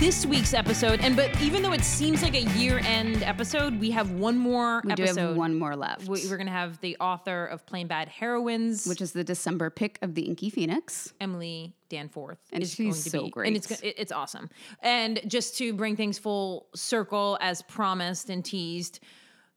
this 0.00 0.24
week's 0.24 0.54
episode. 0.54 1.00
And 1.00 1.14
but 1.14 1.38
even 1.42 1.62
though 1.62 1.72
it 1.72 1.82
seems 1.84 2.22
like 2.22 2.34
a 2.34 2.42
year-end 2.58 3.22
episode, 3.22 3.78
we 3.78 3.90
have 3.90 4.10
one 4.12 4.38
more 4.38 4.80
we 4.84 4.94
do 4.94 5.02
episode. 5.02 5.20
have 5.20 5.36
one 5.36 5.58
more 5.58 5.76
left, 5.76 6.08
We- 6.08 6.26
We're 6.26 6.38
gonna 6.38 6.50
have 6.50 6.80
the 6.80 6.96
author 6.98 7.44
of 7.44 7.66
Plain 7.66 7.86
Bad 7.86 8.08
Heroines, 8.08 8.86
which 8.86 9.02
is 9.02 9.12
the 9.12 9.22
December 9.24 9.68
pick 9.68 9.98
of 10.00 10.14
the 10.14 10.22
Inky 10.22 10.48
Phoenix. 10.48 11.12
Emily 11.20 11.74
Danforth, 11.90 12.38
And 12.52 12.62
is 12.62 12.70
she's 12.74 12.78
going 12.78 12.92
to 12.94 13.10
so 13.10 13.22
be, 13.24 13.30
great. 13.30 13.46
and 13.48 13.56
it's 13.56 13.66
go- 13.66 13.76
it- 13.82 13.94
it's 13.98 14.12
awesome. 14.12 14.48
And 14.82 15.20
just 15.26 15.58
to 15.58 15.74
bring 15.74 15.96
things 15.96 16.18
full 16.18 16.68
circle, 16.74 17.36
as 17.42 17.60
promised 17.62 18.30
and 18.30 18.42
teased, 18.44 19.00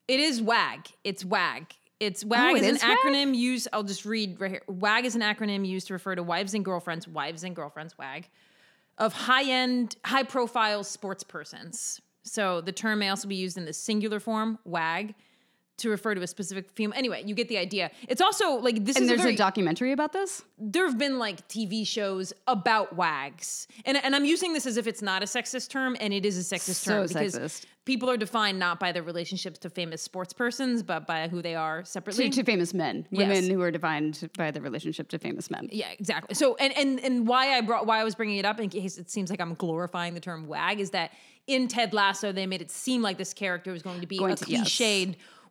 it 0.10 0.20
is 0.20 0.42
WAG. 0.42 0.88
It's 1.06 1.24
WAG. 1.24 1.68
It's 2.02 2.26
WAG 2.26 2.52
Oh, 2.52 2.56
it 2.58 2.64
is 2.64 2.84
an 2.84 2.90
WAG? 2.90 2.98
acronym 2.98 3.34
used. 3.36 3.70
I'll 3.72 3.84
just 3.84 4.04
read 4.04 4.42
right 4.42 4.52
here. 4.52 4.64
WAG 4.68 5.06
is 5.06 5.16
an 5.16 5.22
acronym 5.22 5.66
used 5.66 5.88
to 5.88 5.94
refer 5.94 6.16
to 6.16 6.24
wives 6.24 6.54
and 6.54 6.66
girlfriends, 6.66 7.08
wives 7.08 7.46
and 7.46 7.56
girlfriends, 7.56 7.98
WAG, 7.98 8.28
of 8.98 9.14
high 9.14 9.50
end, 9.50 9.96
high 10.06 10.24
profile 10.24 10.84
sports 10.84 11.24
persons. 11.24 12.02
So 12.24 12.62
the 12.62 12.72
term 12.72 13.00
may 13.00 13.10
also 13.10 13.28
be 13.28 13.36
used 13.36 13.58
in 13.58 13.66
the 13.66 13.74
singular 13.74 14.20
form, 14.20 14.60
WAG, 14.64 15.14
to 15.78 15.90
refer 15.90 16.14
to 16.14 16.22
a 16.22 16.28
specific 16.28 16.70
female. 16.70 16.94
Anyway, 16.96 17.24
you 17.26 17.34
get 17.34 17.48
the 17.50 17.58
idea. 17.58 17.90
It's 18.08 18.22
also 18.22 18.52
like 18.58 18.86
this 18.86 18.96
And 18.96 19.04
is 19.04 19.10
there's 19.10 19.20
a, 19.22 19.24
very, 19.24 19.34
a 19.34 19.38
documentary 19.38 19.92
about 19.92 20.14
this. 20.14 20.44
there 20.60 20.86
have 20.86 20.98
been 21.00 21.18
like 21.18 21.48
TV 21.48 21.86
shows 21.86 22.32
about 22.48 22.96
wags, 22.96 23.68
and 23.86 23.98
and 23.98 24.16
I'm 24.16 24.26
using 24.26 24.54
this 24.54 24.66
as 24.68 24.78
if 24.78 24.86
it's 24.88 25.02
not 25.02 25.24
a 25.24 25.26
sexist 25.26 25.70
term, 25.70 25.98
and 26.00 26.14
it 26.14 26.26
is 26.26 26.38
a 26.38 26.56
sexist 26.56 26.76
So 26.76 26.92
term 27.00 27.08
because 27.08 27.36
sexist. 27.36 27.66
people 27.86 28.08
are 28.10 28.18
defined 28.18 28.60
not 28.60 28.80
by 28.80 28.92
their 28.92 29.02
relationships 29.02 29.58
to 29.60 29.70
famous 29.72 30.02
sports 30.04 30.32
persons, 30.32 30.84
but 30.84 31.08
by 31.08 31.28
who 31.28 31.42
they 31.42 31.56
are 31.56 31.84
separately. 31.86 32.30
To, 32.30 32.36
to 32.38 32.44
famous 32.44 32.74
men, 32.74 33.08
women 33.12 33.50
who 33.50 33.60
are 33.62 33.72
defined 33.72 34.30
by 34.38 34.52
the 34.52 34.62
relationship 34.62 35.10
to 35.10 35.18
famous 35.18 35.50
men. 35.50 35.70
yeah, 35.72 35.88
exactly. 35.90 36.36
So, 36.36 36.56
and 36.58 36.72
and 36.78 37.00
and 37.00 37.28
why 37.28 37.58
I 37.58 37.62
brought 37.62 37.88
why 37.88 38.00
I 38.00 38.04
was 38.04 38.14
bringing 38.14 38.38
it 38.38 38.46
up 38.46 38.60
in 38.60 38.70
case 38.70 39.00
it 39.00 39.10
seems 39.10 39.32
like 39.32 39.42
I'm 39.42 39.56
glorifying 39.56 40.14
the 40.14 40.20
term 40.20 40.46
wag 40.46 40.80
is 40.80 40.92
that 40.92 41.12
in 41.48 41.68
Ted 41.68 41.94
Lasso 41.94 42.32
they 42.32 42.46
made 42.46 42.62
it 42.62 42.70
seem 42.72 43.02
like 43.02 43.18
this 43.18 43.34
character 43.34 43.72
was 43.72 43.82
going 43.82 44.00
to 44.02 44.08
be 44.08 44.18
Going 44.20 44.34
a 44.34 44.36
to- 44.36 44.50
yes. 44.52 44.68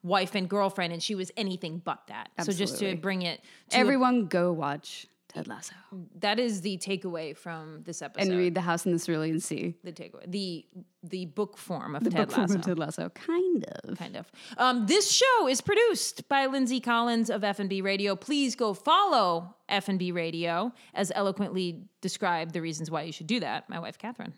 Wife 0.02 0.34
and 0.34 0.48
girlfriend, 0.48 0.92
and 0.92 1.02
she 1.02 1.14
was 1.14 1.30
anything 1.36 1.80
but 1.84 2.00
that. 2.08 2.30
So 2.42 2.52
just 2.52 2.78
to 2.80 2.96
bring 2.96 3.22
it 3.22 3.40
to 3.70 3.76
a 3.76 3.80
Everyone 3.80 4.26
go 4.26 4.52
watch 4.52 5.06
Ted 5.28 5.48
Lasso. 5.48 5.72
that 6.20 6.38
is 6.38 6.60
the 6.60 6.76
takeaway 6.76 7.34
from 7.34 7.82
this 7.84 8.02
episode. 8.02 8.28
And 8.28 8.36
read 8.38 8.54
The 8.54 8.60
House 8.60 8.84
in 8.84 8.92
the 8.92 8.98
Cerulean 8.98 9.40
Sea. 9.40 9.74
the 9.82 9.90
takeaway, 9.92 10.30
the 10.30 10.66
the 11.02 11.24
book 11.26 11.56
form 11.56 11.94
of 11.96 12.04
The 12.04 12.10
Ted 12.10 12.28
book 12.28 12.36
Lasso. 12.36 12.58
Ted 12.58 12.78
Lasso. 12.78 13.08
Kind 13.10 13.64
of. 13.64 13.96
kind 13.96 14.16
of. 14.16 14.30
Um, 14.58 14.86
this 14.86 15.10
show 15.10 15.48
is 15.48 15.60
produced 15.62 16.28
by 16.28 16.46
Lindsay 16.46 16.80
Collins 16.80 17.30
of 17.30 17.42
F&B 17.44 17.80
Radio. 17.80 18.14
Please 18.14 18.54
go 18.54 18.74
follow 18.74 19.54
F&B 19.70 20.12
Radio 20.12 20.70
as 20.94 21.10
eloquently 21.14 21.84
described 22.02 22.52
the 22.52 22.60
reasons 22.60 22.90
why 22.90 23.02
you 23.02 23.12
should 23.12 23.26
do 23.26 23.40
that. 23.40 23.68
My 23.70 23.78
wife, 23.78 23.96
Catherine. 23.98 24.34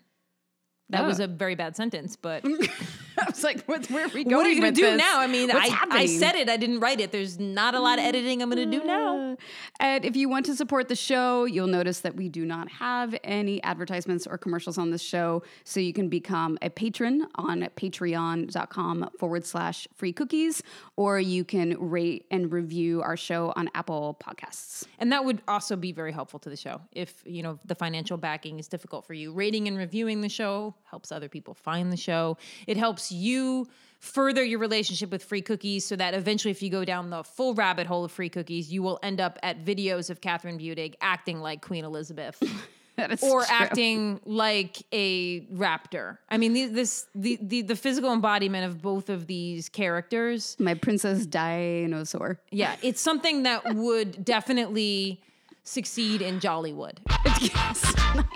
That 0.91 1.03
Oh. 1.03 1.07
was 1.07 1.19
a 1.19 1.27
very 1.27 1.55
bad 1.57 1.75
sentence, 1.77 2.15
but 2.15 2.45
I 3.19 3.25
was 3.27 3.45
like, 3.45 3.65
what, 3.65 3.89
where 3.91 4.07
are 4.07 4.09
we 4.09 4.25
going 4.25 4.37
what 4.37 4.47
are 4.47 4.51
you 4.51 4.61
going 4.61 4.75
to 4.75 4.81
do 4.81 4.87
this? 4.87 4.99
now? 4.99 5.21
I 5.21 5.27
mean, 5.27 5.49
What's 5.49 5.71
I, 5.71 5.87
I 5.91 6.07
said 6.07 6.35
it. 6.35 6.49
I 6.49 6.57
didn't 6.57 6.81
write 6.81 7.01
it. 7.01 7.13
There's 7.13 7.39
not 7.39 7.75
a 7.75 7.81
lot 7.81 7.99
of 7.99 8.01
mm-hmm. 8.01 8.09
editing 8.09 8.43
I'm 8.43 8.51
going 8.51 8.71
to 8.71 8.79
do 8.79 8.85
now. 8.85 9.37
And 9.81 10.05
if 10.05 10.17
you 10.17 10.29
want 10.29 10.47
to 10.47 10.57
support 10.57 10.89
the 10.89 10.97
show, 10.97 11.45
you'll 11.45 11.67
notice 11.67 12.01
that 12.01 12.17
we 12.17 12.29
do 12.29 12.45
not 12.45 12.71
have 12.71 13.15
any 13.25 13.63
advertisements 13.63 14.27
or 14.27 14.39
commercials 14.39 14.79
on 14.79 14.91
this 14.91 15.03
show. 15.03 15.43
So 15.65 15.81
you 15.81 15.93
can 15.93 16.09
become 16.09 16.59
a 16.63 16.71
patron 16.71 17.27
on 17.37 17.63
patreon.com 17.77 19.11
forward 19.19 19.45
slash 19.45 19.87
free 19.95 20.13
cookies, 20.13 20.63
or 20.97 21.21
you 21.21 21.45
can 21.45 21.77
rate 21.79 22.27
and 22.31 22.53
review 22.53 23.03
our 23.03 23.17
show 23.17 23.53
on 23.57 23.71
Apple 23.75 24.17
Podcasts. 24.23 24.85
And 24.99 25.13
that 25.13 25.25
would 25.25 25.43
also 25.49 25.77
be 25.77 25.93
very 25.93 26.13
helpful 26.13 26.39
to 26.41 26.51
the 26.51 26.57
show. 26.57 26.81
If, 26.93 27.23
you 27.25 27.43
know, 27.43 27.59
the 27.65 27.75
financial 27.75 28.17
backing 28.17 28.59
is 28.59 28.69
difficult 28.69 29.07
for 29.07 29.15
you, 29.15 29.33
rating 29.33 29.69
and 29.69 29.77
reviewing 29.77 30.21
the 30.21 30.29
show 30.29 30.75
helps 30.85 31.13
other 31.13 31.29
people 31.29 31.55
find 31.55 31.93
the 31.93 31.97
show. 31.97 32.37
It 32.67 32.77
helps 32.77 33.04
you 33.13 33.69
further 34.05 34.45
your 34.45 34.59
relationship 34.59 35.11
with 35.11 35.25
free 35.25 35.41
cookies 35.41 35.85
so 35.85 35.97
that 35.97 36.13
eventually 36.13 36.51
if 36.51 36.63
you 36.63 36.69
go 36.69 36.85
down 36.85 37.09
the 37.09 37.25
full 37.25 37.55
rabbit 37.55 37.87
hole 37.87 38.05
of 38.05 38.13
free 38.13 38.29
cookies, 38.29 38.71
you 38.71 38.83
will 38.83 38.99
end 39.03 39.19
up 39.19 39.39
at 39.43 39.65
videos 39.65 40.11
of 40.11 40.21
Catherine 40.21 40.59
Budig 40.59 40.95
acting 41.01 41.41
like 41.41 41.63
Queen 41.63 41.85
Elizabeth. 41.85 42.43
Or 42.97 43.09
true. 43.09 43.43
acting 43.49 44.21
like 44.25 44.81
a 44.93 45.41
raptor. 45.47 46.19
I 46.31 46.39
mean, 46.39 46.53
the, 46.53 46.67
this 46.67 47.07
the, 47.13 47.37
the 47.43 47.63
the 47.63 47.75
physical 47.75 48.13
embodiment 48.13 48.67
of 48.67 48.81
both 48.81 49.11
of 49.11 49.27
these 49.27 49.69
characters. 49.69 50.55
My 50.61 50.75
Princess 50.75 51.27
Dinosaur. 51.27 52.39
Yeah, 52.53 52.77
it's 52.83 53.01
something 53.01 53.43
that 53.43 53.75
would 53.75 54.25
definitely 54.25 55.21
succeed 55.65 56.23
in 56.23 56.39
Jollywood. 56.39 56.99
yes, 57.41 57.83
nice. 58.15 58.27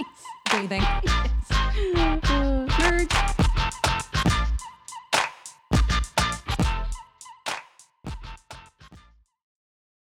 What 0.50 0.50
do 0.50 0.62
you 0.62 0.68
think? 0.68 0.84
Nerds. 2.72 3.34